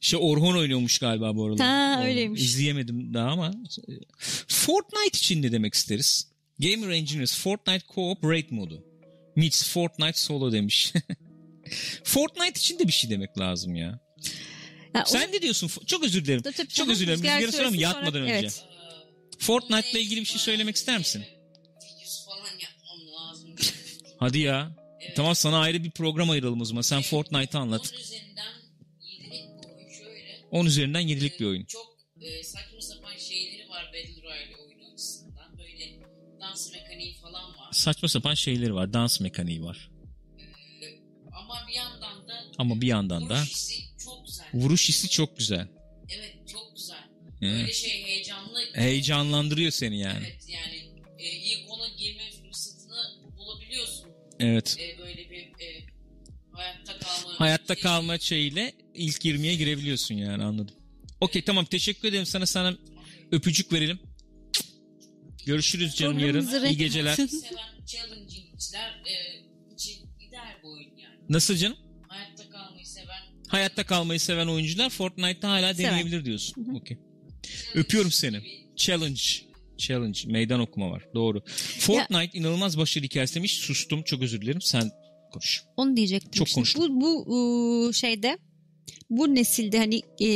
[0.00, 1.66] Şey Orhon oynuyormuş galiba bu aralar.
[1.66, 2.42] Ha, O- öyleymiş.
[2.42, 3.54] İzleyemedim daha ama.
[4.48, 6.28] Fortnite için ne demek isteriz?
[6.58, 8.84] Gamer Engineers Fortnite Co-op Raid modu.
[9.36, 10.92] Meets Fortnite Solo demiş.
[12.04, 14.00] Fortnite için de bir şey demek lazım ya.
[14.92, 15.70] Ha, Sen ne diyorsun?
[15.86, 16.42] Çok özür dilerim.
[16.42, 17.18] Tabii, tabii, Çok özür dilerim.
[17.18, 18.34] Rüzgar Rüzgar'a soralım yatmadan sonra- önce.
[18.34, 18.64] Evet.
[19.38, 21.24] Fortnite'la ilgili bir şey söylemek ister misin?
[22.26, 23.54] Falan yapmam lazım.
[24.18, 24.76] Hadi ya.
[25.16, 26.82] Tamam sana ayrı bir program ayıralım o zaman.
[26.82, 27.92] Sen Fortnite'ı anlat.
[27.92, 28.52] Onun üzerinden
[29.02, 30.40] 7'lik bir oyun şöyle.
[30.50, 31.64] 10 üzerinden 7'lik bir oyun.
[31.64, 31.86] Çok
[32.20, 35.58] e, saçma sapan şeyleri var Battle Royale oyunu açısından.
[35.58, 36.00] Böyle
[36.40, 37.72] dans mekaniği falan var.
[37.72, 38.92] Saçma sapan şeyleri var.
[38.92, 39.90] Dans mekaniği var.
[42.58, 44.46] Ama bir yandan da vuruş hissi çok güzel.
[44.54, 45.68] vuruş hissi çok güzel.
[46.08, 47.04] Evet çok güzel.
[47.42, 47.60] Evet.
[47.60, 48.60] Böyle şey heyecanlı.
[48.74, 50.24] Heyecanlandırıyor seni yani.
[50.26, 50.76] Evet yani
[51.18, 52.96] e, ilk ona girme fırsatını
[53.36, 54.06] bulabiliyorsun.
[54.40, 54.76] Evet.
[54.80, 55.86] E, böyle bir e,
[56.52, 57.40] hayatta kalma.
[57.40, 60.74] Hayatta kalma şeyiyle ilk 20'ye girebiliyorsun yani anladım.
[61.20, 62.76] Okey tamam teşekkür ederim sana sana
[63.32, 63.98] öpücük verelim.
[65.46, 66.64] Görüşürüz canım yarın.
[66.64, 67.14] İyi geceler.
[67.14, 69.14] seven challenging'çiler e,
[69.74, 71.16] için gider bu oyun yani.
[71.28, 71.76] Nasıl canım?
[73.54, 76.74] Hayatta kalmayı seven oyuncular Fortnite'ta hala deneyebilir diyorsun.
[76.74, 76.98] Okey.
[77.74, 78.42] Öpüyorum seni.
[78.76, 79.22] Challenge.
[79.78, 80.18] Challenge.
[80.26, 81.02] Meydan okuma var.
[81.14, 81.42] Doğru.
[81.78, 83.52] Fortnite inanılmaz başarılı hikayesi demiş.
[83.58, 84.02] Sustum.
[84.02, 84.60] Çok özür dilerim.
[84.60, 84.90] Sen
[85.32, 85.62] konuş.
[85.76, 86.32] Onu diyecektim.
[86.32, 86.54] Çok işte.
[86.54, 87.00] konuştum.
[87.00, 88.38] Bu, bu ıı, şeyde
[89.10, 90.28] bu nesilde hani e,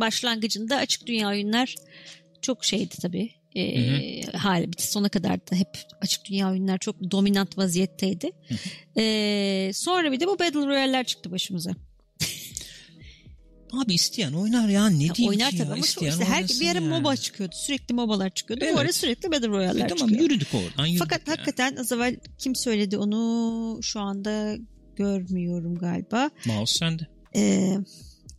[0.00, 1.74] başlangıcında açık dünya oyunlar
[2.42, 3.30] çok şeydi tabii.
[3.56, 8.30] E, hala bitti sona kadar da hep açık dünya oyunlar çok dominant vaziyetteydi.
[8.96, 11.85] E, sonra bir de bu Battle Royale'ler çıktı başımıza.
[13.72, 14.88] Abi isteyen oynar ya.
[14.88, 15.74] Ne Ya diyeyim oynar ki tabii ya?
[15.74, 16.88] ama İsteyen işte her bir ara yani.
[16.88, 17.54] MOBA çıkıyordu.
[17.58, 18.64] Sürekli MOBA'lar çıkıyordu.
[18.64, 18.74] Evet.
[18.76, 20.20] Bu ara sürekli Battle Royale'ler E, tamam çıkıyor.
[20.30, 20.86] yürüdük oradan.
[20.86, 21.32] Yürüdük Fakat ya.
[21.32, 24.56] hakikaten az evvel kim söyledi onu şu anda
[24.96, 26.30] görmüyorum galiba.
[26.46, 27.06] Mouse sende.
[27.36, 27.76] Ee,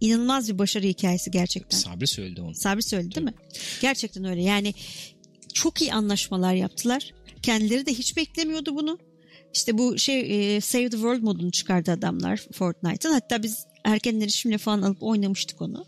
[0.02, 1.78] inanılmaz bir başarı hikayesi gerçekten.
[1.78, 2.56] Sabri söyledi onu.
[2.56, 3.34] Sabri söyledi değil mi?
[3.82, 4.44] Gerçekten öyle.
[4.44, 4.74] Yani
[5.54, 7.12] çok iyi anlaşmalar yaptılar.
[7.44, 9.00] Kendileri de hiç beklemiyordu bunu.
[9.54, 13.14] İşte bu şey e, Save the World modunu çıkardı adamlar Fortnite'ın.
[13.14, 15.86] Hatta biz erken erişimle falan alıp oynamıştık onu.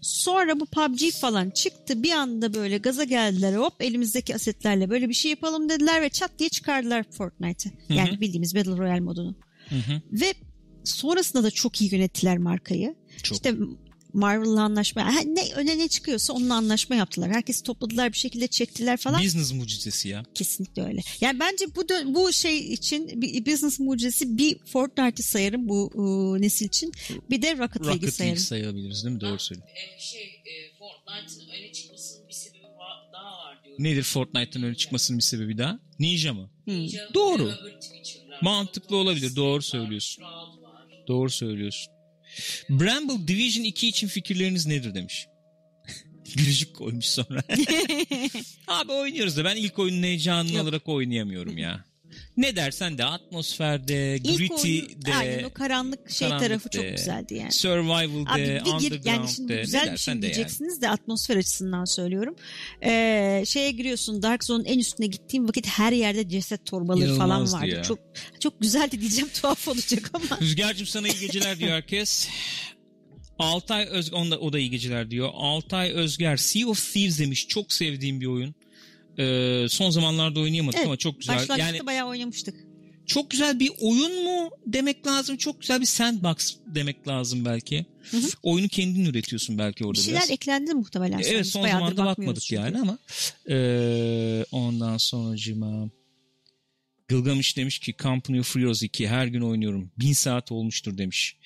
[0.00, 2.02] Sonra bu PUBG falan çıktı.
[2.02, 3.54] Bir anda böyle gaza geldiler.
[3.54, 7.72] Hop elimizdeki asetlerle böyle bir şey yapalım dediler ve çat diye çıkardılar Fortnite'ı.
[7.94, 9.34] Yani bildiğimiz Battle Royale modunu.
[10.12, 10.34] Ve
[10.84, 12.94] sonrasında da çok iyi yönettiler markayı.
[13.22, 13.36] Çok.
[13.36, 13.54] İşte
[14.12, 17.30] Marvel'la anlaşma ha, ne öne ne çıkıyorsa onunla anlaşma yaptılar.
[17.30, 19.22] Herkesi topladılar bir şekilde çektiler falan.
[19.24, 20.24] Business mucizesi ya.
[20.34, 21.00] Kesinlikle öyle.
[21.20, 21.84] Yani bence bu
[22.14, 26.92] bu şey için bir business mucizesi bir Fortnite'ı sayarım bu e, nesil için.
[27.30, 29.20] Bir de Rocket League'i Rocket League sayabiliriz değil mi?
[29.20, 29.72] Doğru söylüyorsun.
[29.96, 32.62] e, şey e, Fortnite'ın öne çıkmasının bir sebebi
[33.12, 33.84] daha var diyorum.
[33.84, 35.78] Nedir Fortnite'ın öyle çıkmasının bir sebebi daha?
[35.98, 36.50] Ninja mı?
[36.66, 37.52] Ninja Doğru.
[38.42, 40.24] Mantıklı olabilir, doğru söylüyorsun.
[41.08, 41.91] Doğru söylüyorsun.
[42.70, 45.26] Bramble Division 2 için fikirleriniz nedir demiş.
[46.36, 47.42] Gülücük koymuş sonra.
[48.66, 50.62] Abi oynuyoruz da ben ilk oyunun heyecanını Yok.
[50.62, 51.84] alarak oynayamıyorum ya.
[52.36, 56.84] Ne dersen de atmosferde, İlk gritty oyun, de, aynen o karanlık şey karanlık tarafı çok
[56.84, 57.52] de, güzeldi yani.
[57.52, 60.80] survival'de, Abi bir gir, yani şimdi ne güzel bir şey de yani.
[60.80, 62.36] de atmosfer açısından söylüyorum.
[62.84, 67.56] Ee, şeye giriyorsun Dark Zone'un en üstüne gittiğim vakit her yerde ceset torbaları falan İnanılmazdı
[67.56, 67.68] vardı.
[67.68, 67.82] ya.
[67.82, 67.98] Çok
[68.40, 70.40] çok güzeldi diyeceğim tuhaf olacak ama.
[70.40, 72.28] Rüzgar'cığım sana iyi geceler diyor herkes.
[73.38, 75.30] Altay Öz onda, o da iyi geceler diyor.
[75.34, 77.48] Altay Özger Sea of Thieves demiş.
[77.48, 78.54] Çok sevdiğim bir oyun.
[79.18, 81.36] Ee, son zamanlarda oynayamadık Evet, ama çok güzel.
[81.36, 82.54] Başlangıçta Yani bayağı oynamıştık.
[83.06, 85.36] çok güzel bir oyun mu demek lazım.
[85.36, 87.86] Çok güzel bir sandbox demek lazım belki.
[88.10, 88.26] Hı hı.
[88.42, 90.30] Oyunu kendin üretiyorsun belki orada Bir şeyler biraz.
[90.30, 91.18] eklendi muhtemelen.
[91.22, 91.34] sonra.
[91.34, 92.62] Evet son zamanda bakmadık çünkü.
[92.62, 92.98] yani ama
[93.50, 95.90] ee, ondan sonracıma
[97.08, 99.90] Gılgamış demiş ki Company of Heroes 2 her gün oynuyorum.
[99.98, 101.36] Bin saat olmuştur demiş.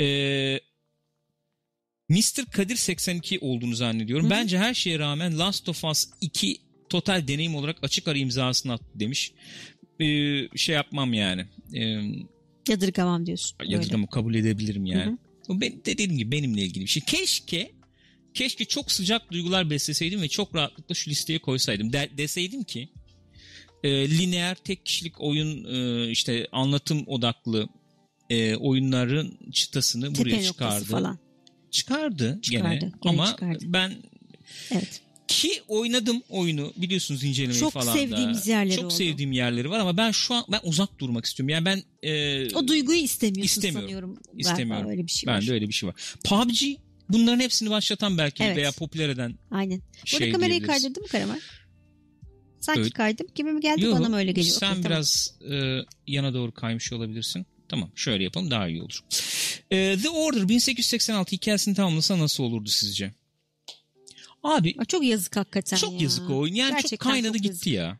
[0.00, 0.60] Ee,
[2.08, 2.44] Mr.
[2.52, 4.24] Kadir 82 olduğunu zannediyorum.
[4.24, 4.30] Hı hı.
[4.30, 6.56] Bence her şeye rağmen Last of Us 2
[6.90, 9.32] total deneyim olarak açık ara imzasını attı demiş.
[10.00, 11.46] Ee, şey yapmam yani.
[11.74, 12.00] Ee,
[12.68, 13.58] Yadırgamam diyorsun.
[13.64, 15.04] Yadırgamı kabul edebilirim yani.
[15.48, 15.60] Hı hı.
[15.60, 17.02] Ben, dediğim gibi benimle ilgili bir şey.
[17.06, 17.72] Keşke
[18.34, 21.92] keşke çok sıcak duygular besleseydim ve çok rahatlıkla şu listeye koysaydım.
[21.92, 22.88] De- deseydim ki
[23.84, 27.68] e, lineer tek kişilik oyun e, işte anlatım odaklı
[28.30, 30.84] e, oyunların çıtasını Tepe buraya çıkardı.
[30.84, 31.18] falan.
[31.70, 33.64] Çıkardı, Çıkardı, gene gene ama çıkardı.
[33.68, 33.92] ben
[34.70, 35.00] Evet.
[35.28, 37.92] Ki oynadım oyunu biliyorsunuz incelemeyi Çok falan da.
[37.92, 38.94] sevdiğimiz yerleri Çok oldu.
[38.94, 41.48] sevdiğim yerleri var ama ben şu an ben uzak durmak istiyorum.
[41.48, 43.82] Yani ben e, O duyguyu istemiyorsun İstemiyorum.
[43.82, 44.18] sanıyorum.
[44.36, 44.90] İstemiyorum.
[44.90, 45.46] Öyle bir şey Ben var.
[45.46, 45.94] de öyle bir şey var.
[46.24, 46.62] PUBG
[47.08, 48.56] bunların hepsini başlatan belki Evet.
[48.56, 49.82] veya popüler eden Aynen.
[50.04, 50.82] şey Burada kamerayı diyebiliriz.
[50.82, 51.40] kaydırdı mı Karaman?
[52.60, 52.92] Sanki Evet.
[52.92, 53.26] kaydım.
[53.34, 54.56] Gibi mi geldi Yo, bana mı öyle geliyor?
[54.56, 54.84] Sen tamam.
[54.84, 57.46] biraz e, yana doğru kaymış olabilirsin.
[57.68, 59.00] Tamam şöyle yapalım daha iyi olur.
[59.70, 63.12] E, The Order 1886 hikayesini tamamlasa nasıl olurdu sizce?
[64.46, 65.98] Abi Çok yazık hakikaten çok ya.
[66.00, 66.54] yazık o oyun.
[66.54, 67.66] Yani Gerçekten çok kaynadı çok gitti yazık.
[67.66, 67.98] ya.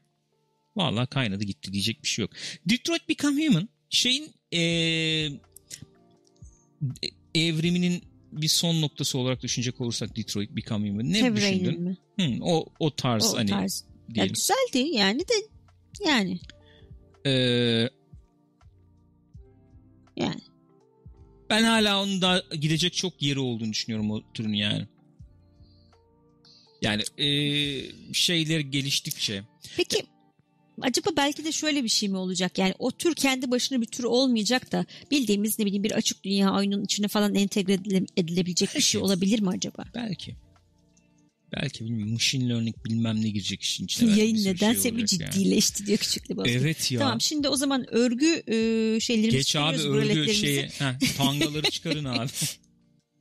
[0.77, 2.31] Vallahi kaynadı gitti diyecek bir şey yok.
[2.66, 4.60] Detroit Become Human şeyin e,
[7.35, 8.02] evriminin
[8.32, 11.81] bir son noktası olarak düşünecek olursak Detroit Become Human ne Heavy düşündün?
[11.82, 11.97] Mi?
[12.20, 13.85] Hı, o o tarz O hani tarz.
[14.09, 14.35] Ya diyelim.
[14.35, 15.32] güzeldi yani de
[16.06, 16.39] yani
[17.27, 17.89] Ee,
[20.16, 20.40] yani.
[21.51, 24.86] ben hala onun da gidecek çok yeri olduğunu düşünüyorum o türün yani.
[26.82, 27.82] Yani ee,
[28.12, 29.43] şeyler geliştikçe.
[29.77, 30.07] Peki
[30.81, 32.59] acaba belki de şöyle bir şey mi olacak?
[32.59, 36.55] Yani o tür kendi başına bir tür olmayacak da bildiğimiz ne bileyim bir açık dünya
[36.55, 39.07] oyunun içine falan entegre edile- edilebilecek bir şey Belki.
[39.07, 39.85] olabilir mi acaba?
[39.94, 40.36] Belki.
[41.53, 42.12] Belki bilmiyorum.
[42.12, 44.09] Machine learning bilmem ne girecek işin içine.
[44.09, 45.32] Belki Yayın sürü nedense şey bir olacak yani.
[45.32, 46.53] ciddileşti diyor küçük Lebowski.
[46.59, 47.01] Evet ya.
[47.01, 50.62] Tamam şimdi o zaman örgü e, şeylerimizi Geç abi örgü şeyi.
[50.62, 52.31] Heh, tangaları çıkarın abi.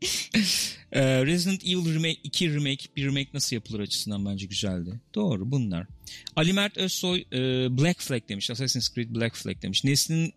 [0.96, 5.00] Ee, Resident Evil remake, 2 remake, bir remake nasıl yapılır açısından bence güzeldi.
[5.16, 5.88] Doğru bunlar.
[6.36, 7.38] Ali Mert Özsoy e,
[7.78, 8.50] Black Flag demiş.
[8.52, 9.84] Assassin's Creed Black Flag demiş.
[9.84, 10.34] Neslin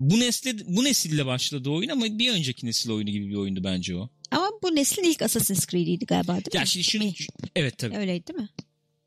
[0.00, 3.96] bu nesle bu nesille başladı oyun ama bir önceki nesil oyunu gibi bir oyundu bence
[3.96, 4.10] o.
[4.30, 6.68] Ama bu neslin ilk Assassin's Creed'iydi galiba değil Ya mi?
[6.68, 7.04] şimdi şunu
[7.56, 7.96] evet tabii.
[7.96, 8.48] Öyleydi değil mi?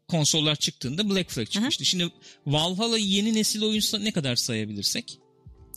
[0.08, 1.86] Konsollar çıktığında Black Flag çıkmıştı.
[1.86, 2.10] Şimdi
[2.48, 5.20] Valhalla yeni nesil oyun ne kadar sayabilirsek.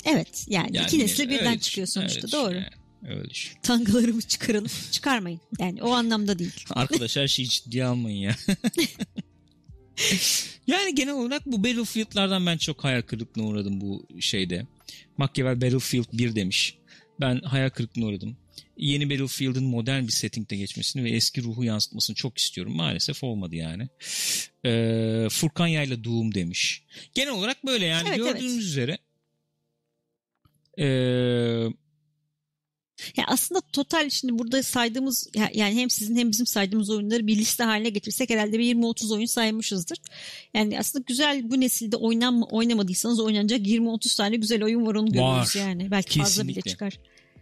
[0.05, 2.55] Evet yani, Yani iki nesli öyle birden düşün, çıkıyor sonuçta düşün doğru.
[2.55, 2.67] yani,
[3.09, 3.59] öyle düşün.
[3.63, 4.71] Tangalarımı çıkaralım.
[4.93, 5.41] Çıkarmayın.
[5.59, 6.65] Yani o anlamda değil.
[6.71, 8.37] Arkadaş her şeyi ciddiye almayın ya.
[10.67, 14.67] yani genel olarak bu Battlefield'lardan ben çok hayal kırıklığına uğradım bu şeyde.
[15.17, 16.79] Machiavelli Battlefield 1 demiş.
[17.21, 18.37] Ben hayal kırıklığına uğradım.
[18.77, 22.77] Yeni Battlefield'ın modern bir settingde geçmesini ve eski ruhu yansıtmasını çok istiyorum.
[22.77, 23.89] Maalesef olmadı yani.
[24.65, 26.83] Ee, Furkan Yayla Doom demiş.
[27.15, 28.63] Genel olarak böyle yani Evet, gördüğünüz evet.
[28.63, 28.99] üzere.
[30.79, 31.67] Ee,
[33.17, 37.37] Ya aslında total şimdi burada saydığımız ya- yani hem sizin hem bizim saydığımız oyunları bir
[37.37, 39.99] liste haline getirsek herhalde bir 20-30 oyun saymışızdır.
[40.55, 45.57] Yani aslında güzel bu nesilde oynan oynamadıysanız oynanacak 20-30 tane güzel oyun var onu görüyoruz
[45.57, 45.91] yani.
[45.91, 46.71] Belki fazla bile Kesinlikle.
[46.71, 46.99] çıkar.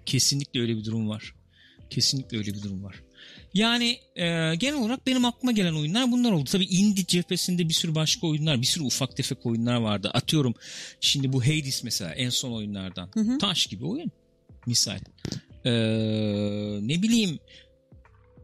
[0.06, 1.34] Kesinlikle öyle bir durum var.
[1.90, 3.02] Kesinlikle öyle bir durum var.
[3.54, 6.44] Yani e, genel olarak benim aklıma gelen oyunlar bunlar oldu.
[6.52, 10.10] Tabii indie cephesinde bir sürü başka oyunlar, bir sürü ufak tefek oyunlar vardı.
[10.14, 10.54] Atıyorum
[11.00, 13.10] şimdi bu Hades mesela en son oyunlardan.
[13.14, 13.38] Hı hı.
[13.38, 14.12] Taş gibi oyun.
[14.66, 14.98] Misal.
[15.64, 15.72] E,
[16.88, 17.38] ne bileyim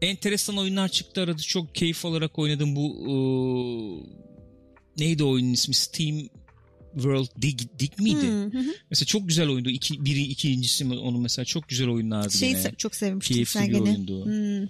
[0.01, 1.41] enteresan oyunlar çıktı aradı.
[1.41, 3.13] Çok keyif alarak oynadım bu e,
[5.03, 5.73] neydi oyunun ismi?
[5.75, 6.19] Steam
[6.93, 8.27] World Dig, Dig miydi?
[8.27, 8.73] Hı, hı hı.
[8.89, 9.69] Mesela çok güzel oyundu.
[9.69, 12.71] İki, biri ikincisi mi onun mesela çok güzel oyunlardı Şeyi gene.
[12.77, 13.83] çok sevmiştim Keyifli sen bir gene.
[13.83, 14.25] oyundu.
[14.25, 14.67] Hmm.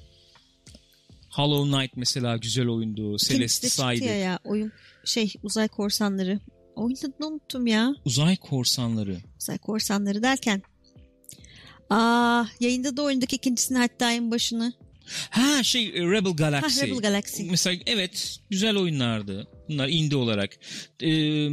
[1.29, 3.17] Hollow Knight mesela güzel oyundu.
[3.17, 4.05] Çıktı ya, Side.
[4.05, 4.71] ya oyun
[5.05, 6.39] şey uzay korsanları.
[6.75, 7.95] Oyunun unuttum ya.
[8.05, 9.17] Uzay Korsanları.
[9.41, 10.61] Uzay korsanları derken.
[11.91, 14.73] Aa yayında da oynadık ikincisini hatta en başını.
[15.29, 16.81] Ha şey e, Rebel Ha Galaxy.
[16.85, 17.43] Rebel Galaxy.
[17.43, 19.47] Mesela evet güzel oyunlardı.
[19.69, 20.59] Bunlar indie olarak.
[21.03, 21.49] Ee,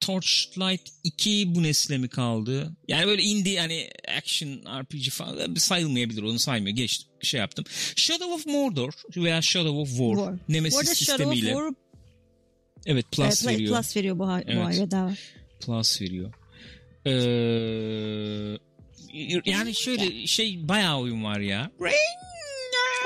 [0.00, 2.76] Torchlight 2 bu nesle mi kaldı?
[2.88, 4.48] Yani böyle indie yani action
[4.82, 6.76] RPG falan sayılmayabilir onu saymıyor.
[6.76, 7.64] Geç şey yaptım.
[7.96, 10.16] Shadow of Mordor veya Shadow of War.
[10.16, 10.34] War.
[10.48, 11.50] Nemesis arada Shadow of sistemiyle.
[11.52, 11.74] War
[12.86, 13.76] Evet plus Plus, veriyor.
[13.76, 14.66] Plus veriyor bu, ay- bu Evet.
[14.66, 15.14] ay bedava.
[15.60, 16.32] Plus veriyor.
[17.06, 17.10] Ee,
[19.46, 21.70] yani şöyle şey bayağı oyun var ya.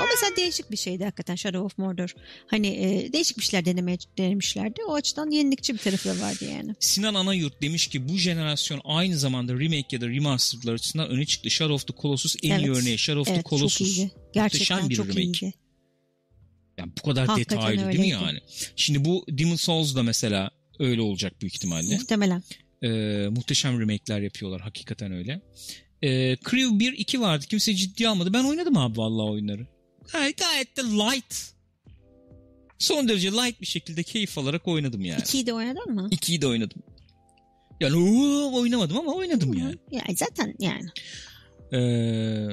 [0.01, 2.15] O mesela değişik bir şeydi hakikaten Shadow of Mordor.
[2.47, 4.81] Hani e, değişik bir şeyler denemeye denemişlerdi.
[4.89, 6.75] O açıdan yenilikçi bir tarafı da vardı yani.
[6.81, 11.51] Sinan Anayurt demiş ki bu jenerasyon aynı zamanda remake ya da remastered'lar açısından öne çıktı.
[11.51, 12.77] Shadow of the Colossus en iyi Evet.
[12.77, 12.99] örneği.
[12.99, 13.79] Shadow of Evet the Colossus.
[13.79, 14.11] çok iyiydi.
[14.33, 15.23] Gerçekten Muhteşem bir çok remake.
[15.47, 15.53] iyiydi.
[16.79, 18.25] Yani bu kadar Hakikaten detaylı değil mi öyleydi.
[18.25, 18.39] yani?
[18.77, 21.97] Şimdi bu Demon Souls da mesela öyle olacak büyük ihtimalle.
[21.97, 22.43] Muhtemelen.
[22.83, 24.61] Ee, muhteşem remake'ler yapıyorlar.
[24.61, 25.41] Hakikaten öyle.
[26.03, 27.45] Ee, Crew 1, 2 vardı.
[27.49, 28.33] Kimse ciddiye almadı.
[28.33, 29.67] Ben oynadım abi vallahi oyunları.
[30.13, 31.35] Gayet, gayet de light.
[32.79, 35.21] Son derece light bir şekilde keyif alarak oynadım yani.
[35.21, 36.09] İkiyi de oynadın mı?
[36.13, 36.83] 2'yi de oynadım.
[37.81, 39.77] Yani ooo, oynamadım ama oynadım yani.
[39.91, 40.89] Ya zaten yani.
[41.73, 42.49] Ee,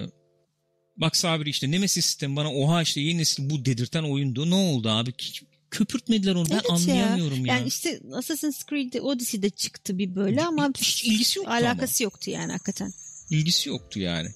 [0.98, 4.50] bak Sabri işte Nemesis sistemi bana oha işte yeni nesil bu dedirten oyundu.
[4.50, 5.14] Ne oldu abi?
[5.18, 5.44] Hiç
[5.78, 6.50] köpürtmediler onu.
[6.50, 6.76] Ben Evet ya.
[6.76, 7.56] anlayamıyorum ya.
[7.56, 12.52] Yani işte Assassin's Creed Odyssey'de çıktı bir böyle ama Hiç ilgisi yoktu alakası yoktu yani
[12.52, 12.94] hakikaten.
[13.30, 14.30] İlgisi yoktu yani.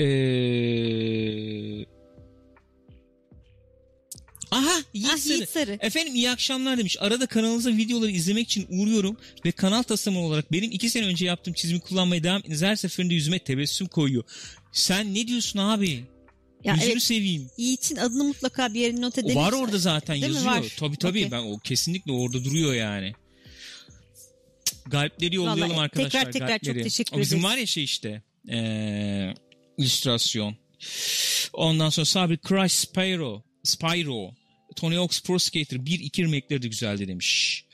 [0.00, 1.84] Ee...
[4.50, 5.34] Aha Yiğit Ah Sarı.
[5.34, 5.78] Yiğit Sarı.
[5.80, 6.96] Efendim iyi akşamlar demiş.
[7.00, 11.54] Arada kanalınıza videoları izlemek için uğruyorum ve kanal tasarımı olarak benim iki sene önce yaptığım
[11.54, 12.62] çizimi kullanmaya devam ediniz.
[12.62, 14.24] Her seferinde yüzüme tebessüm koyuyor.
[14.72, 16.04] Sen ne diyorsun abi?
[16.64, 17.50] Ya Yüzünü evet, seveyim.
[17.58, 19.36] Yiğit'in adını mutlaka bir yere not edelim.
[19.36, 20.34] var orada zaten Değil mi?
[20.36, 20.54] yazıyor.
[20.56, 20.64] Var.
[20.78, 21.30] Tabii tabii Okey.
[21.30, 23.12] ben o kesinlikle orada duruyor yani.
[24.86, 26.10] Galipleri yollayalım Vallahi arkadaşlar.
[26.10, 26.82] tekrar tekrar çok galipleri.
[26.84, 27.52] teşekkür o bizim ederiz.
[27.52, 28.22] var ya şey işte.
[28.52, 29.34] Ee,
[29.78, 30.56] illüstrasyon.
[31.52, 33.42] Ondan sonra Sabri Crash Spyro.
[33.62, 34.30] Spyro.
[34.76, 37.64] Tony Hawk's Pro Skater 1-2 remake'leri de güzeldi demiş.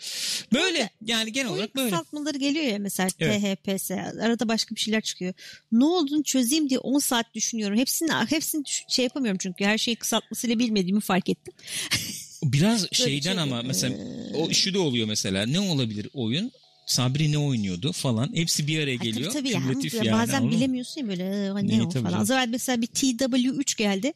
[0.52, 1.90] Böyle yani genel olarak böyle.
[1.90, 3.42] kısaltmaları geliyor ya mesela Evet.
[3.64, 3.90] THPS.
[3.90, 5.34] Arada başka bir şeyler çıkıyor.
[5.72, 7.78] Ne olduğunu çözeyim diye 10 saat düşünüyorum.
[7.78, 11.54] Hepsini hepsini şey yapamıyorum çünkü her şeyi kısaltmasıyla bilmediğimi fark ettim.
[12.42, 13.96] Biraz bir şeyden şey ama mesela
[14.34, 16.52] o şu da oluyor mesela ne olabilir oyun?
[16.86, 18.30] Sabri ne oynuyordu falan.
[18.34, 19.32] Hepsi bir araya Ay, geliyor.
[19.32, 19.58] tabii tabii ya.
[19.60, 20.50] Kümülatif Ya yani, Bazen mı?
[20.50, 22.18] bilemiyorsun ya böyle "Aa, ne İyi, o tabii falan.
[22.20, 24.12] Az evvel mesela bir TW3 geldi.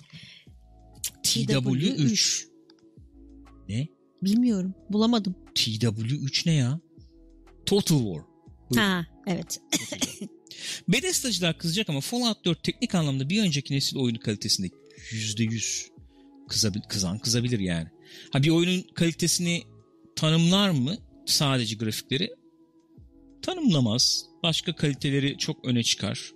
[1.23, 2.45] TW3.
[3.69, 3.89] Ne?
[4.23, 4.75] Bilmiyorum.
[4.91, 5.35] Bulamadım.
[5.55, 6.81] TW3 ne ya?
[7.67, 8.23] Total War.
[8.71, 8.83] Buyur.
[8.83, 9.61] Ha evet.
[10.89, 14.71] Bethesda'cılar kızacak ama Fallout 4 teknik anlamda bir önceki nesil oyunu kalitesinde
[15.13, 15.89] %100
[16.49, 17.89] kızabil kızan kızabilir yani.
[18.33, 19.63] Ha bir oyunun kalitesini
[20.17, 20.97] tanımlar mı
[21.27, 22.31] sadece grafikleri?
[23.43, 24.27] Tanımlamaz.
[24.43, 26.31] Başka kaliteleri çok öne çıkar.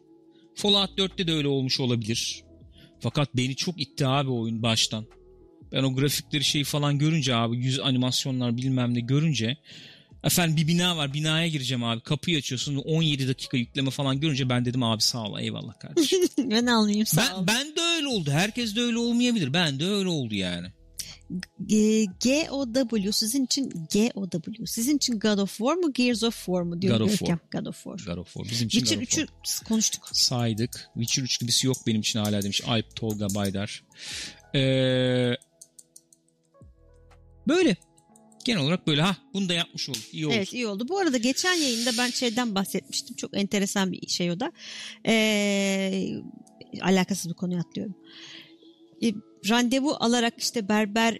[0.54, 2.44] Fallout 4'te de öyle olmuş olabilir.
[3.00, 5.06] Fakat beni çok itti abi oyun baştan.
[5.72, 9.56] Ben o grafikleri şey falan görünce abi yüz animasyonlar bilmem ne görünce
[10.24, 14.64] efendim bir bina var binaya gireceğim abi kapıyı açıyorsun 17 dakika yükleme falan görünce ben
[14.64, 16.20] dedim abi sağ ol eyvallah kardeşim.
[16.38, 17.46] ben almayayım sağ ol.
[17.46, 20.66] ben, ben de öyle oldu herkes de öyle olmayabilir ben de öyle oldu yani.
[22.24, 24.66] GOW sizin için GOW.
[24.66, 27.40] Sizin için God of War mu Gears of War mu diyor God of Görkem.
[27.52, 28.14] God of War.
[28.14, 29.62] God of War bizim için Witcher God of War.
[29.62, 30.08] 3'ü konuştuk.
[30.12, 30.90] saydık.
[30.94, 33.82] Witcher 3 gibisi yok benim için hala demiş Alp Tolga Baydar.
[34.54, 35.36] Ee,
[37.48, 37.76] böyle.
[38.44, 39.02] Genel olarak böyle.
[39.02, 40.02] Ha bunu da yapmış olduk.
[40.14, 40.34] İyi oldu.
[40.36, 40.88] Evet iyi oldu.
[40.88, 43.16] Bu arada geçen yayında ben şeyden bahsetmiştim.
[43.16, 44.52] Çok enteresan bir şey o da.
[45.06, 46.12] Ee,
[46.82, 47.94] alakasız bir konuya atlıyorum.
[49.02, 49.12] Ee,
[49.48, 51.18] randevu alarak işte berber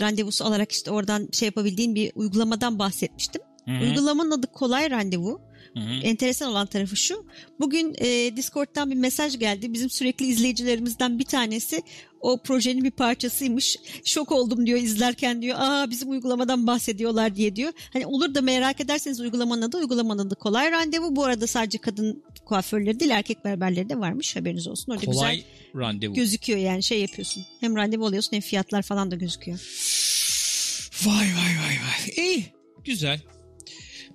[0.00, 3.42] randevusu alarak işte oradan şey yapabildiğin bir uygulamadan bahsetmiştim.
[3.64, 3.84] Hı-hı.
[3.84, 5.40] Uygulamanın adı Kolay Randevu.
[5.76, 6.00] Hı-hı.
[6.02, 7.24] Enteresan olan tarafı şu.
[7.60, 9.72] Bugün e, Discord'dan bir mesaj geldi.
[9.72, 11.82] Bizim sürekli izleyicilerimizden bir tanesi
[12.20, 13.76] o projenin bir parçasıymış.
[14.04, 15.56] Şok oldum diyor izlerken diyor.
[15.60, 17.72] Aa bizim uygulamadan bahsediyorlar diye diyor.
[17.92, 21.16] Hani olur da merak ederseniz uygulamanın adı uygulamanın adı Kolay Randevu.
[21.16, 24.36] Bu arada sadece kadın kuaförleri değil erkek berberleri de varmış.
[24.36, 24.92] Haberiniz olsun.
[24.92, 25.50] Orada Kolay güzel
[25.82, 26.14] randevu.
[26.14, 27.44] gözüküyor yani şey yapıyorsun.
[27.60, 29.58] Hem randevu alıyorsun hem fiyatlar falan da gözüküyor.
[31.06, 32.26] Vay vay vay vay.
[32.26, 32.46] İyi.
[32.84, 33.20] Güzel.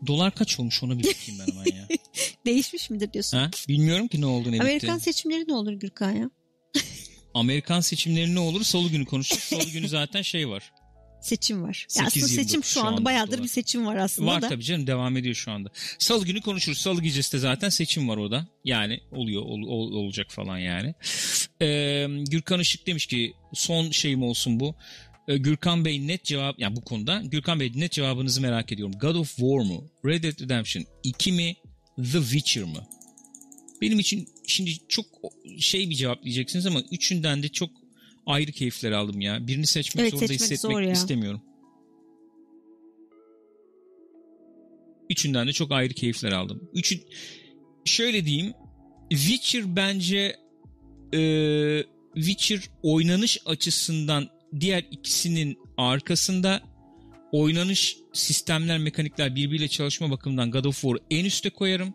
[0.07, 1.87] Dolar kaç olmuş ona bir bakayım ben hemen ya.
[2.45, 3.37] Değişmiş midir diyorsun?
[3.37, 3.49] ha?
[3.67, 5.03] Bilmiyorum ki ne oldu ne Amerikan bitti.
[5.05, 6.29] seçimleri ne olur Gürkan ya?
[7.33, 8.63] Amerikan seçimleri ne olur?
[8.63, 9.43] Salı günü konuşuruz.
[9.43, 10.71] Salı günü zaten şey var.
[11.21, 11.87] Seçim var.
[11.97, 13.43] Ya aslında 8.29 seçim şu şu anda anda bayağıdır dolar.
[13.43, 14.49] bir seçim var aslında Var da.
[14.49, 15.69] tabii canım devam ediyor şu anda.
[15.99, 16.77] Salı günü konuşuruz.
[16.77, 18.47] Salı gecesi de zaten seçim var orada.
[18.65, 20.95] Yani oluyor ol- ol- olacak falan yani.
[21.61, 24.75] Ee, Gürkan Işık demiş ki son şeyim olsun bu.
[25.31, 28.95] Ee, Gürkan Bey net cevap yani bu konuda Gürkan Bey net cevabınızı merak ediyorum.
[29.01, 29.89] God of War mu?
[30.05, 31.55] Red Dead Redemption 2 mi?
[31.95, 32.87] The Witcher mı?
[33.81, 35.05] Benim için şimdi çok
[35.59, 37.69] şey bir cevap diyeceksiniz ama üçünden de çok
[38.25, 39.47] ayrı keyifler aldım ya.
[39.47, 40.91] Birini seçmek Evet, zorunda seçmek hissetmek zor ya.
[40.91, 41.41] istemiyorum.
[45.09, 46.69] Üçünden de çok ayrı keyifler aldım.
[46.73, 46.99] Üçü
[47.85, 48.53] şöyle diyeyim.
[49.09, 50.35] Witcher bence
[51.13, 51.21] e,
[52.15, 54.29] Witcher oynanış açısından
[54.59, 56.61] diğer ikisinin arkasında
[57.31, 61.93] oynanış sistemler, mekanikler birbiriyle çalışma bakımından God of War'ı en üste koyarım.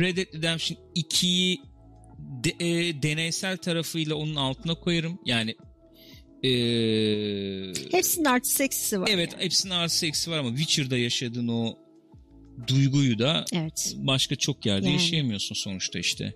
[0.00, 1.60] Red Dead Redemption 2'yi
[2.18, 2.54] de-
[2.88, 5.18] e, deneysel tarafıyla onun altına koyarım.
[5.26, 5.50] Yani
[6.42, 6.50] e,
[7.90, 9.08] Hepsinin artı eksisi var.
[9.12, 9.44] evet yani.
[9.44, 11.78] hepsinin artısı eksi var ama Witcher'da yaşadığın o
[12.66, 13.94] duyguyu da Evet.
[13.96, 14.92] başka çok yerde Yani.
[14.94, 16.34] yaşayamıyorsun sonuçta işte.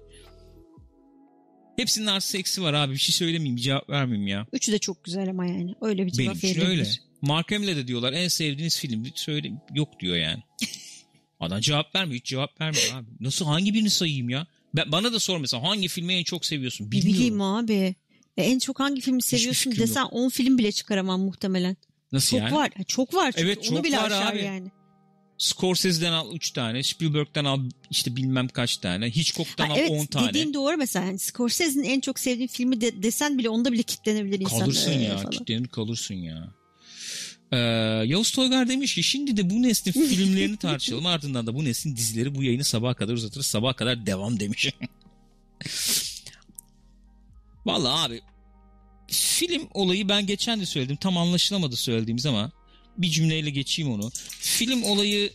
[1.76, 4.46] Hepsinin artısı eksi var abi bir şey söylemeyeyim bir cevap vermeyeyim ya.
[4.52, 5.74] Üçü de çok güzel ama yani.
[5.80, 6.70] Öyle bir Benim cevap için verilebilir.
[6.78, 6.88] öyle.
[7.22, 10.42] Mark Hamill'e de diyorlar en sevdiğiniz film söyle yok diyor yani.
[11.40, 13.06] Adam cevap vermiyor hiç cevap vermiyor abi.
[13.20, 14.46] Nasıl hangi birini sayayım ya?
[14.74, 16.86] Ben, bana da sor mesela hangi filmi en çok seviyorsun?
[16.86, 17.14] Ne Bilmiyorum.
[17.18, 17.94] bileyim abi.
[18.36, 21.76] E, en çok hangi filmi seviyorsun desen 10 film bile çıkaramam muhtemelen.
[22.12, 22.54] Nasıl Çok yani?
[22.54, 22.70] var.
[22.86, 24.42] Çok var çünkü Evet, onu çok bile var aşar abi.
[24.42, 24.70] yani.
[25.44, 27.60] Scorsese'den al 3 tane, Spielberg'den al
[27.90, 30.28] işte bilmem kaç tane, Hitchcock'tan Ha, al evet 10 tane.
[30.28, 31.06] dediğin doğru mesela.
[31.06, 34.58] Yani Scorsese'nin en çok sevdiğin filmi de, desen bile onda bile kitlenebilir insan.
[34.58, 35.30] Kalırsın Ee, ya, falan.
[35.30, 36.54] kitlenir kalırsın ya.
[37.52, 37.56] Ee,
[38.06, 42.34] Yavuz Toygar demiş ki şimdi de bu neslin filmlerini tartışalım ardından da bu neslin dizileri
[42.34, 44.68] bu yayını sabaha kadar uzatırız sabaha kadar devam demiş.
[47.66, 48.20] Vallahi abi
[49.08, 52.52] film olayı ben geçen de söyledim tam anlaşılamadı söylediğimiz ama
[52.98, 54.10] bir cümleyle geçeyim onu.
[54.40, 55.32] Film olayı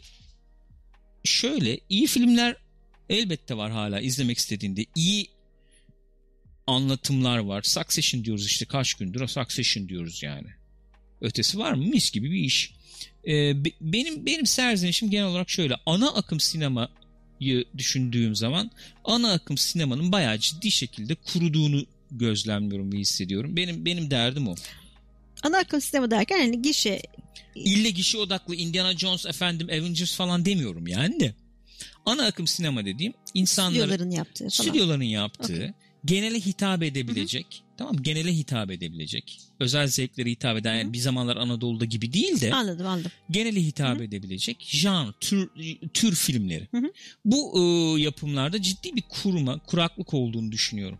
[1.23, 2.55] şöyle iyi filmler
[3.09, 5.27] elbette var hala izlemek istediğinde iyi
[6.67, 7.61] anlatımlar var.
[7.63, 10.47] Succession diyoruz işte kaç gündür Succession diyoruz yani.
[11.21, 11.83] Ötesi var mı?
[11.85, 12.73] Mis gibi bir iş.
[13.27, 15.75] Ee, be- benim benim serzenişim genel olarak şöyle.
[15.85, 18.71] Ana akım sinemayı düşündüğüm zaman
[19.05, 23.55] ana akım sinemanın bayağı ciddi şekilde kuruduğunu gözlemliyorum ve hissediyorum.
[23.55, 24.55] Benim benim derdim o.
[25.43, 27.01] Ana akım sistemi derken hani gişe
[27.55, 31.33] İlle gişe odaklı Indiana Jones efendim Avengers falan demiyorum yani de.
[32.05, 34.49] Ana akım sinema dediğim insanların stüdyoların yaptığı falan.
[34.69, 35.71] stüdyoların yaptığı Okey.
[36.05, 38.01] genele hitap edebilecek tamam mı?
[38.03, 42.87] genele hitap edebilecek özel zevklere hitap eden yani bir zamanlar Anadolu'da gibi değil de Anladım
[42.87, 43.11] anladım.
[43.31, 45.49] genele hitap edebilecek janr, tür,
[45.93, 46.67] tür filmleri.
[46.71, 46.91] Hı hı.
[47.25, 47.61] Bu e,
[48.01, 50.99] yapımlarda ciddi bir kurma, kuraklık olduğunu düşünüyorum.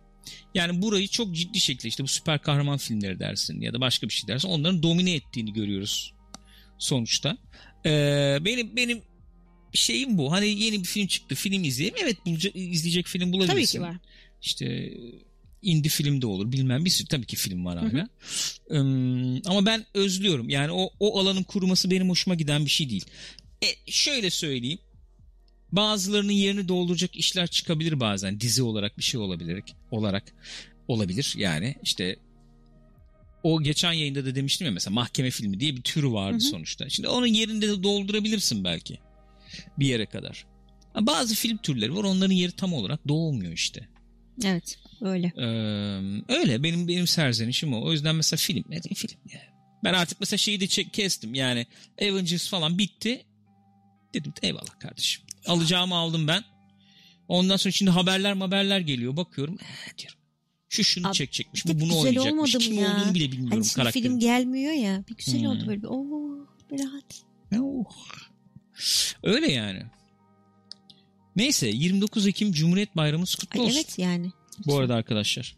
[0.55, 4.13] Yani burayı çok ciddi şekilde işte bu süper kahraman filmleri dersin ya da başka bir
[4.13, 6.13] şey dersin onların domine ettiğini görüyoruz
[6.77, 7.37] sonuçta.
[7.85, 7.91] E,
[8.41, 9.01] benim benim
[9.73, 10.31] şeyim bu.
[10.31, 11.35] Hani yeni bir film çıktı.
[11.35, 11.95] Film izleyeyim.
[12.03, 13.79] Evet bulacak, izleyecek film bulabilirsin.
[13.79, 13.97] Tabii ki var.
[14.41, 14.93] İşte
[15.61, 18.09] indie film de olur bilmem bir sürü tabii ki film var hala.
[18.71, 20.49] Im, ama ben özlüyorum.
[20.49, 23.05] Yani o, o alanın kuruması benim hoşuma giden bir şey değil.
[23.61, 24.79] E, şöyle söyleyeyim.
[25.71, 28.39] Bazılarının yerini dolduracak işler çıkabilir bazen.
[28.39, 29.63] Dizi olarak bir şey olabilir.
[29.91, 30.23] Olarak
[30.87, 31.75] olabilir yani.
[31.83, 32.15] işte
[33.43, 36.89] o geçen yayında da demiştim ya mesela mahkeme filmi diye bir türü vardı sonuçta.
[36.89, 38.99] Şimdi onun yerinde de doldurabilirsin belki.
[39.79, 40.45] Bir yere kadar.
[40.95, 43.87] Bazı film türleri var onların yeri tam olarak doğmuyor işte.
[44.45, 45.31] Evet öyle.
[45.37, 45.43] Ee,
[46.39, 47.85] öyle benim benim serzenişim o.
[47.85, 49.41] O yüzden mesela film ne diyeyim film ya.
[49.83, 51.65] Ben artık mesela şeyi de çek, kestim yani
[52.01, 53.25] Avengers falan bitti.
[54.13, 55.23] Dedim eyvallah kardeşim.
[55.47, 56.43] Alacağımı aldım ben.
[57.27, 59.17] Ondan sonra şimdi haberler haberler geliyor.
[59.17, 60.19] Bakıyorum ee, diyorum.
[60.69, 61.65] Şu şunu Abi, çekecekmiş.
[61.67, 62.51] Bu bunu oynayacakmış.
[62.57, 62.95] Kim ya?
[62.97, 64.03] olduğunu bile bilmiyorum Hani karakterin.
[64.03, 65.03] film gelmiyor ya.
[65.09, 65.47] Bir güzel Hmm.
[65.47, 67.21] oldu böyle bir ooo bir rahat.
[67.59, 67.85] Oh.
[69.23, 69.83] Öyle yani.
[71.35, 73.77] Neyse 29 Ekim Cumhuriyet Bayramımız kutlu Ay, olsun.
[73.77, 74.31] evet yani.
[74.65, 75.55] Bu arada arkadaşlar.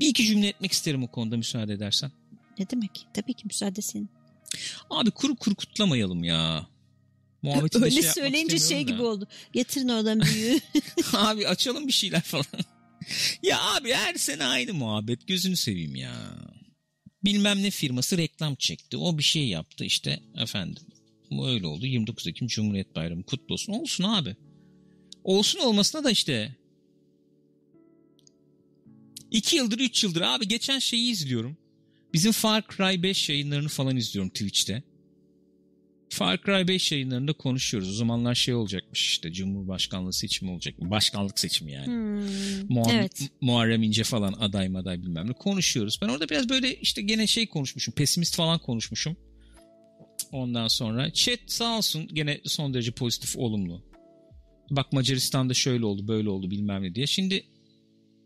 [0.00, 2.12] Bir iki cümle etmek isterim o konuda müsaade edersen.
[2.58, 3.06] Ne demek?
[3.14, 4.10] Tabii ki müsaade senin.
[4.90, 6.66] Abi kuru kuru kutlamayalım ya.
[7.42, 9.28] Muhabbeti Öyle şey söyleyince şey gibi oldu.
[9.52, 10.60] Getirin oradan büyüğü.
[11.12, 12.46] abi açalım bir şeyler falan.
[13.42, 15.26] ya abi her sene aynı muhabbet.
[15.26, 16.14] Gözünü seveyim ya.
[17.24, 18.96] Bilmem ne firması reklam çekti.
[18.96, 20.82] O bir şey yaptı işte efendim.
[21.30, 21.86] Bu öyle oldu.
[21.86, 23.72] 29 Ekim Cumhuriyet Bayramı kutlu olsun.
[23.72, 24.36] Olsun abi.
[25.24, 26.56] Olsun olmasına da işte.
[29.30, 31.56] İki yıldır, üç yıldır abi geçen şeyi izliyorum.
[32.14, 34.82] Bizim Far Cry 5 yayınlarını falan izliyorum Twitch'te.
[36.12, 37.90] Far Cry 5 yayınlarında konuşuyoruz.
[37.90, 40.74] O zamanlar şey olacakmış işte Cumhurbaşkanlığı seçimi olacak.
[40.80, 41.86] Başkanlık seçimi yani.
[41.86, 43.30] Hmm, Muam- evet.
[43.40, 45.98] Muharrem İnce falan aday maday bilmem ne konuşuyoruz.
[46.02, 47.94] Ben orada biraz böyle işte gene şey konuşmuşum.
[47.94, 49.16] Pesimist falan konuşmuşum.
[50.32, 53.82] Ondan sonra chat sağ olsun gene son derece pozitif olumlu.
[54.70, 57.06] Bak Macaristan'da şöyle oldu böyle oldu bilmem ne diye.
[57.06, 57.44] Şimdi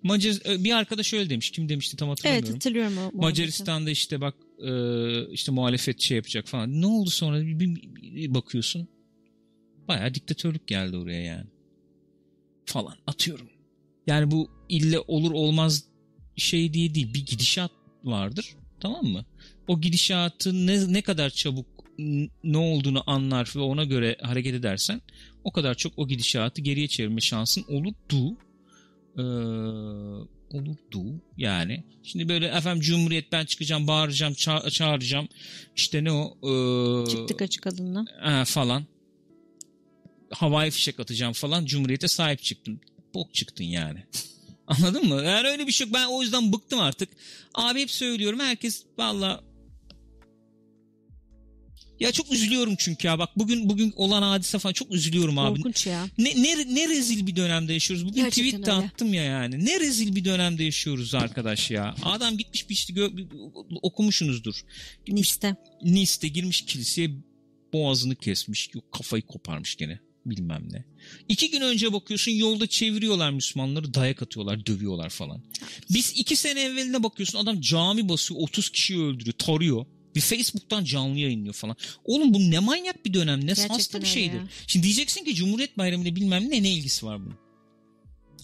[0.03, 0.35] Macar
[0.65, 1.51] bir arkadaş öyle demiş.
[1.51, 2.55] Kim demişti tam Evet hatırlamıyorum.
[2.55, 3.11] hatırlıyorum o.
[3.23, 4.71] Macaristan'da işte bak e,
[5.33, 6.81] işte muhalefet şey yapacak falan.
[6.81, 8.89] Ne oldu sonra bir, bir- bir bakıyorsun.
[9.89, 11.47] Bayağı diktatörlük geldi oraya yani.
[12.65, 13.49] Falan atıyorum.
[14.07, 15.85] Yani bu ille olur olmaz
[16.37, 17.15] şey diye değil.
[17.15, 17.71] Bir gidişat
[18.05, 18.57] vardır.
[18.81, 19.25] Tamam mı?
[19.69, 21.67] O gidişatın ne, ne kadar çabuk
[22.45, 25.01] ne olduğunu anlar ve ona göre hareket edersen
[25.45, 28.37] o kadar çok o gidişatı geriye çevirme şansın olurdu.
[29.19, 29.23] Ee,
[30.51, 31.85] olurdu yani.
[32.03, 35.29] Şimdi böyle efendim Cumhuriyet ben çıkacağım bağıracağım ça- çağıracağım
[35.77, 38.05] işte ne o ee, Çıktık açık adımla.
[38.21, 38.85] ha, falan
[40.31, 42.81] havai fişek atacağım falan Cumhuriyete sahip çıktın.
[43.15, 44.05] Bok çıktın yani.
[44.67, 45.23] Anladın mı?
[45.23, 45.95] Yani öyle bir şey yok.
[45.95, 47.09] Ben o yüzden bıktım artık.
[47.55, 48.41] Abi hep söylüyorum.
[48.41, 49.45] Herkes valla
[52.01, 55.57] ya çok üzülüyorum çünkü ya bak bugün bugün olan hadise falan çok üzülüyorum abi.
[55.57, 56.07] Korkunç ya.
[56.19, 58.07] Ne, ne, ne rezil bir dönemde yaşıyoruz.
[58.07, 58.87] Bugün Gerçekten tweet de öyle.
[58.87, 59.65] attım ya yani.
[59.65, 61.95] Ne rezil bir dönemde yaşıyoruz arkadaş ya.
[62.03, 63.27] Adam gitmiş bir işte gö-
[63.83, 64.61] okumuşsunuzdur.
[65.09, 65.57] Nice'te.
[65.83, 67.11] Nice'de girmiş kiliseye
[67.73, 68.71] boğazını kesmiş.
[68.75, 70.85] Yok kafayı koparmış gene bilmem ne.
[71.29, 75.43] İki gün önce bakıyorsun yolda çeviriyorlar Müslümanları dayak atıyorlar dövüyorlar falan.
[75.91, 79.87] Biz iki sene evveline bakıyorsun adam cami basıyor 30 kişiyi öldürüyor tarıyor.
[80.17, 81.77] Bir Facebook'tan canlı yayınlıyor falan.
[82.05, 84.37] Oğlum bu ne manyak bir dönem ne Gerçekten hasta bir şeydir.
[84.37, 84.49] ya.
[84.67, 87.39] Şimdi diyeceksin ki Cumhuriyet Bayramı ile bilmem ne ne ilgisi var bunun.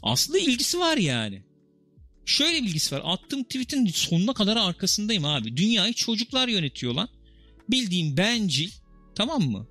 [0.02, 1.42] Aslında ilgisi var yani.
[2.26, 3.02] Şöyle bir ilgisi var.
[3.04, 5.56] Attığım tweet'in sonuna kadar arkasındayım abi.
[5.56, 7.08] Dünyayı çocuklar yönetiyor lan.
[7.70, 8.70] Bildiğim bencil
[9.14, 9.66] tamam mı?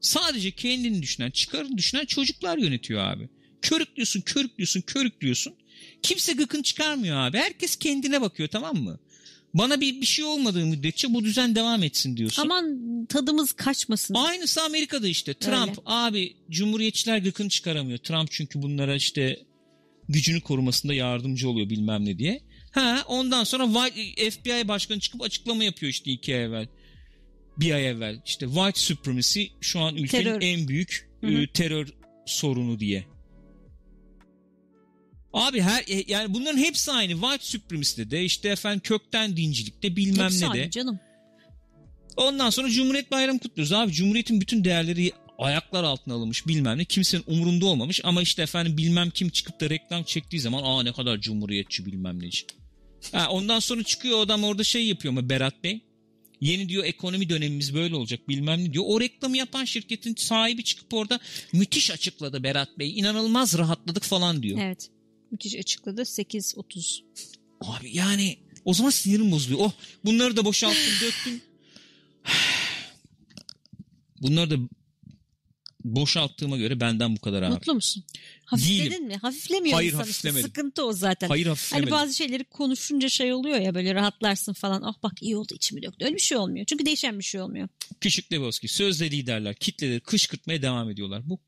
[0.00, 3.28] Sadece kendini düşünen, çıkarını düşünen çocuklar yönetiyor abi.
[3.62, 5.54] Körüklüyorsun, körüklüyorsun, körüklüyorsun.
[6.02, 7.38] Kimse gıkın çıkarmıyor abi.
[7.38, 8.98] Herkes kendine bakıyor tamam mı?
[9.54, 12.42] Bana bir, bir şey olmadığı müddetçe bu düzen devam etsin diyorsun.
[12.42, 12.78] Aman
[13.08, 14.14] tadımız kaçmasın.
[14.14, 15.34] Aynısı Amerika'da işte.
[15.34, 15.80] Trump Öyle.
[15.84, 17.98] abi Cumhuriyetçiler gıkını çıkaramıyor.
[17.98, 19.38] Trump çünkü bunlara işte
[20.08, 22.40] gücünü korumasında yardımcı oluyor bilmem ne diye.
[22.72, 23.90] Ha ondan sonra
[24.30, 26.68] FBI başkanı çıkıp açıklama yapıyor işte iki ay evvel.
[27.58, 28.22] Bir ay evvel.
[28.26, 30.42] İşte white supremacy şu an ülkenin Terör.
[30.42, 31.32] en büyük Hı hı.
[31.42, 31.88] e, terör
[32.26, 33.04] sorunu diye.
[35.34, 37.12] Abi her e, yani bunların hepsi aynı.
[37.12, 40.70] White supremacy'de de işte efendim kökten dincilikte bilmem Hepsi ne aynı de.
[40.70, 41.00] canım.
[42.16, 43.92] Ondan sonra Cumhuriyet Bayramı kutluyoruz abi.
[43.92, 46.84] Cumhuriyetin bütün değerleri ayaklar altına alınmış bilmem ne.
[46.84, 50.92] Kimsenin umurunda olmamış ama işte efendim bilmem kim çıkıp da reklam çektiği zaman aa ne
[50.92, 52.46] kadar cumhuriyetçi bilmem neci.
[53.12, 55.80] Ha, ondan sonra çıkıyor adam orada şey yapıyor mu Berat Bey?
[56.40, 58.84] Yeni diyor ekonomi dönemimiz böyle olacak bilmem ne diyor.
[58.86, 61.20] O reklamı yapan şirketin sahibi çıkıp orada
[61.52, 62.98] müthiş açıkladı Berat Bey.
[62.98, 64.58] İnanılmaz rahatladık falan diyor.
[64.62, 64.90] Evet.
[65.34, 66.02] Müthiş açıkladı.
[66.02, 67.00] 8.30.
[67.60, 69.60] Abi yani o zaman sinirim bozuluyor.
[69.60, 69.72] Oh
[70.04, 71.40] bunları da boşalttım döktüm.
[74.22, 74.56] Bunları da
[75.84, 77.54] boşalttığıma göre benden bu kadar abi.
[77.54, 78.04] Mutlu musun?
[78.44, 79.06] Hafifledin Değilim.
[79.06, 79.16] mi?
[79.16, 79.98] Hafiflemiyor Hayır, işte.
[79.98, 80.46] hafiflemedim.
[80.46, 81.28] Sıkıntı o zaten.
[81.28, 81.90] Hayır Hani hafiflemedim.
[81.92, 84.82] bazı şeyleri konuşunca şey oluyor ya böyle rahatlarsın falan.
[84.82, 86.04] Ah bak iyi oldu içimi döktü.
[86.04, 86.66] Öyle bir şey olmuyor.
[86.66, 87.68] Çünkü değişen bir şey olmuyor.
[88.00, 91.28] Küçük Lebowski sözde liderler kitleleri kışkırtmaya devam ediyorlar.
[91.28, 91.40] Bu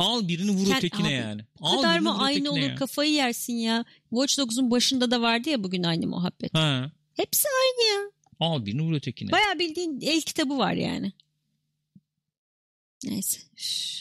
[0.00, 1.42] al birini vur ötekine Abi, yani.
[1.60, 2.74] Al kadar mı aynı olur ya.
[2.74, 3.84] kafayı yersin ya.
[4.10, 6.54] Watch Dogs'un başında da vardı ya bugün aynı muhabbet.
[6.54, 8.10] Ha, Hepsi aynı ya.
[8.40, 9.32] al birini vur ötekine.
[9.32, 11.12] Bayağı bildiğin el kitabı var yani.
[13.04, 13.40] Neyse.
[13.58, 14.00] Üf.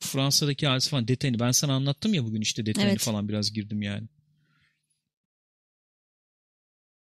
[0.00, 3.00] Fransa'daki hadise falan detayını ben sana anlattım ya bugün işte detayını Evet.
[3.00, 4.08] falan biraz girdim yani.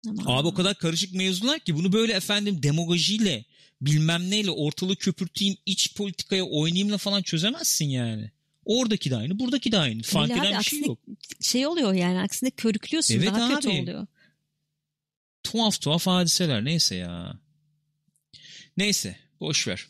[0.08, 0.24] Aman.
[0.26, 3.46] Abi o kadar karışık mevzular ki bunu böyle efendim demagojiyle
[3.82, 8.32] bilmem neyle ortalığı köpürteyim iç politikaya oynayayımla falan çözemezsin yani.
[8.66, 10.04] Oradaki de aynı buradaki de aynı.
[10.04, 11.00] Fark eden bir şey yok.
[11.42, 13.82] Şey oluyor yani aksine körüklüyorsun Evet daha kötü abi.
[13.82, 14.08] oluyor.
[15.44, 17.40] Tuhaf tuhaf hadiseler neyse ya.
[18.78, 19.88] Neyse boş ver.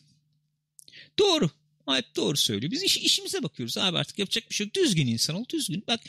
[1.20, 1.50] Doğru.
[1.90, 2.72] Alp doğru söylüyor.
[2.72, 4.76] Biz iş, işimize bakıyoruz abi artık yapacak bir şey yok.
[4.76, 5.84] Düzgün insan ol düzgün.
[5.88, 6.00] Bak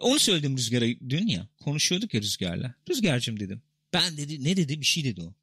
[0.00, 1.48] onu söyledim Rüzgar'a dün ya.
[1.60, 2.74] Konuşuyorduk ya Rüzgar'la.
[2.90, 3.62] Rüzgar'cığım dedim.
[3.92, 5.34] Ben dedi ne dedi bir şey dedi o.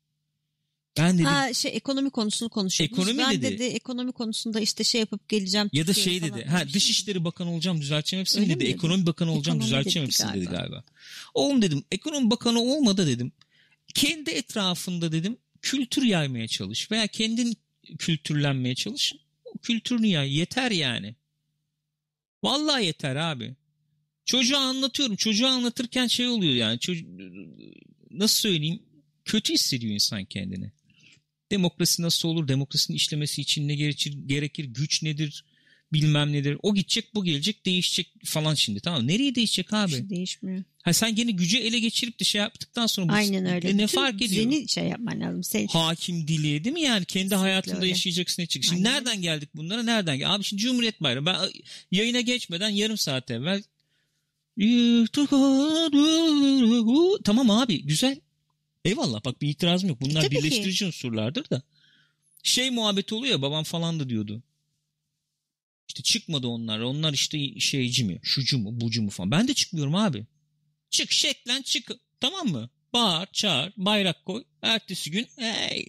[0.97, 2.99] Ben dedim Ha şey ekonomi konusunu konuşuyordunuz.
[3.09, 3.53] Ekonomi ben dedi.
[3.53, 3.63] dedi.
[3.63, 5.69] ekonomi konusunda işte şey yapıp geleceğim.
[5.73, 6.34] ya da şey dedi.
[6.35, 6.63] öyle Ha.
[6.73, 8.57] Dışişleri Bakanı olacağım düzelteceğim hepsini Öyle dedi.
[8.57, 8.76] mi dedi?
[8.76, 10.61] Ekonomi Bakanı olacağım Ekonomi düzelteceğim dedi hepsini dedi galiba.
[10.61, 10.84] galiba.
[11.34, 13.31] Oğlum dedim ekonomi bakanı olmadı dedim.
[13.95, 17.57] Kendi etrafında dedim kültür yaymaya çalış veya kendin
[17.99, 19.13] kültürlenmeye çalış.
[19.66, 21.16] Kültürünü yay yeter yani.
[22.44, 23.56] Vallahi yeter abi.
[24.26, 25.16] Çocuğa anlatıyorum.
[25.16, 26.80] Çocuğa anlatırken şey oluyor yani.
[28.12, 28.80] Nasıl söyleyeyim?
[29.26, 30.72] Kötü hissediyor insan kendini.
[31.52, 32.48] Demokrasi nasıl olur?
[32.48, 34.14] Demokrasinin işlemesi için ne gerekir?
[34.26, 34.66] gerekir?
[34.66, 35.46] Güç nedir?
[35.94, 36.57] Bilmem nedir?
[36.64, 38.80] O gidecek, bu gelecek, değişecek falan şimdi.
[38.80, 39.07] Tamam.
[39.07, 39.91] Nereye değişecek abi?
[39.91, 40.64] şey değişmiyor.
[40.84, 43.68] Ha sen gene gücü ele geçirip de şey yaptıktan sonra bu Aynen öyle.
[43.68, 44.30] ne Bütün fark ediyor?
[44.52, 45.44] düzeni şey yapman lazım.
[45.44, 47.06] Sen, Hakim dili değil mi yani?
[47.06, 47.88] Kendi hayatında öyle.
[47.88, 48.74] yaşayacaksın ne çıkacak.
[48.76, 48.99] Şimdi Aynen.
[49.06, 49.84] nereden geldik bunlara?
[49.84, 50.32] Nereden geldik?
[50.32, 51.26] Abi şimdi Cumhuriyet Bayramı.
[51.26, 51.38] Ben
[51.91, 53.64] yayına geçmeden yarım saat evvel
[57.24, 58.20] Tamam abi güzel.
[58.86, 60.02] Eyvallah bak bir itirazım yok.
[60.02, 60.44] Bunlar E, tabii ki.
[60.44, 61.62] birleştirici unsurlardır da.
[62.44, 64.44] Şey muhabbeti oluyor babam falan da diyordu.
[65.88, 66.80] İşte çıkmadı onlar.
[66.80, 68.20] Onlar işte şeyci mi?
[68.24, 68.82] Şucu mu?
[68.82, 69.32] Bucu mu falan.
[69.32, 70.26] Ben de çıkmıyorum abi.
[70.90, 71.91] Çık şeklen çık.
[72.20, 72.70] Tamam mı?
[72.94, 74.44] Bağır, çağır, bayrak koy.
[74.62, 75.86] Ertesi gün hey.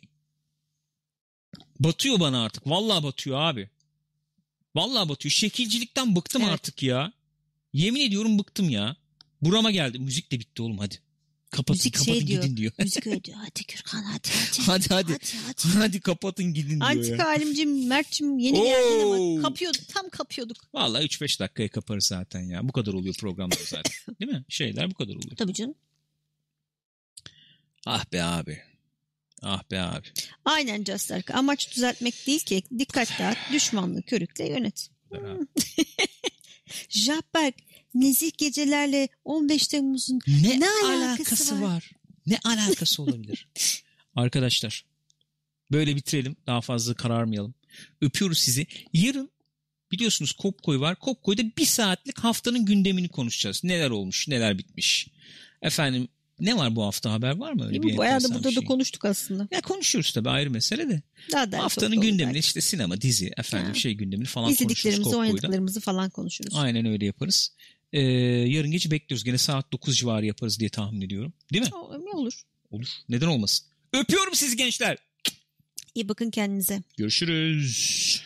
[1.81, 2.67] Batıyor bana artık.
[2.67, 3.71] Vallahi batıyor abi.
[4.75, 5.33] Vallahi batıyor.
[5.33, 6.53] Şekilcilikten bıktım Evet.
[6.53, 7.13] artık ya.
[7.73, 8.97] Yemin ediyorum bıktım ya.
[9.43, 9.99] Burama geldi.
[9.99, 10.95] Müzik de bitti oğlum hadi.
[11.57, 12.43] Kapatın Müzik kapatın şey diyor.
[12.43, 12.73] gidin diyor.
[12.79, 13.39] müzik öyle diyor.
[13.41, 14.63] Hadi Gürkan hadi hadi.
[14.67, 15.13] hadi hadi.
[15.13, 15.79] Hadi hadi.
[15.79, 17.29] Hadi kapatın gidin diyor Antika ya.
[17.29, 19.33] Halimcim, Mert'cim yeni geldin Oo.
[19.35, 19.89] ama kapıyorduk.
[19.89, 20.57] Tam kapıyorduk.
[20.75, 22.69] Vallahi 3-5 dakikaya kaparız zaten ya.
[22.69, 23.93] Bu kadar oluyor programlar zaten.
[24.21, 24.45] Değil mi?
[24.49, 25.37] Şeyler bu kadar oluyor.
[25.37, 25.75] Tabii canım.
[27.87, 28.59] Ah be abi.
[29.43, 30.07] Ah be abi.
[30.45, 31.31] Aynen Justark.
[31.31, 32.63] Amaç düzeltmek değil ki.
[32.79, 34.91] Dikkat dağıt, düşmanlığı körükle yönet.
[35.13, 35.47] Beraber.
[38.01, 41.63] Nezih gecelerle 15 Temmuz'un Ne, Ne alakası, alakası var?
[41.63, 41.91] var?
[42.27, 43.49] Ne alakası olabilir?
[44.15, 44.85] Arkadaşlar
[45.73, 46.37] böyle bitirelim.
[46.47, 47.55] Daha fazla kararmayalım.
[48.01, 48.67] Öpüyoruz sizi.
[48.93, 49.31] Yarın
[49.93, 50.97] biliyorsunuz Kopkoy var.
[50.99, 53.65] Kopkoy'da bir saatlik haftanın gündemini konuşacağız.
[53.65, 55.09] Neler olmuş, neler bitmiş.
[55.63, 56.09] Efendim
[56.41, 57.67] ne var bu hafta haber var mı?
[57.67, 58.65] Öyle bir Bayağı da burada bir da şey?
[58.65, 59.49] konuştuk aslında.
[59.51, 61.03] Ya konuşuyoruz tabii ayrı mesele de.
[61.33, 63.75] Daha da Haftanın gündemini işte sinema, dizi, efendim Ha.
[63.75, 66.55] şey gündemini falan konuşuruz İzlediklerimizi, oynadıklarımızı falan konuşuruz.
[66.57, 67.53] Aynen öyle yaparız.
[67.93, 68.01] Ee,
[68.49, 69.25] yarın gece bekliyoruz.
[69.25, 71.33] Gene saat 9 civarı yaparız diye tahmin ediyorum.
[71.53, 71.75] Değil mi?
[72.15, 72.43] Olur.
[72.71, 72.89] Olur.
[73.09, 73.67] Neden olmasın?
[73.93, 74.97] Öpüyorum sizi gençler.
[75.95, 76.83] İyi bakın kendinize.
[76.97, 78.23] Görüşürüz.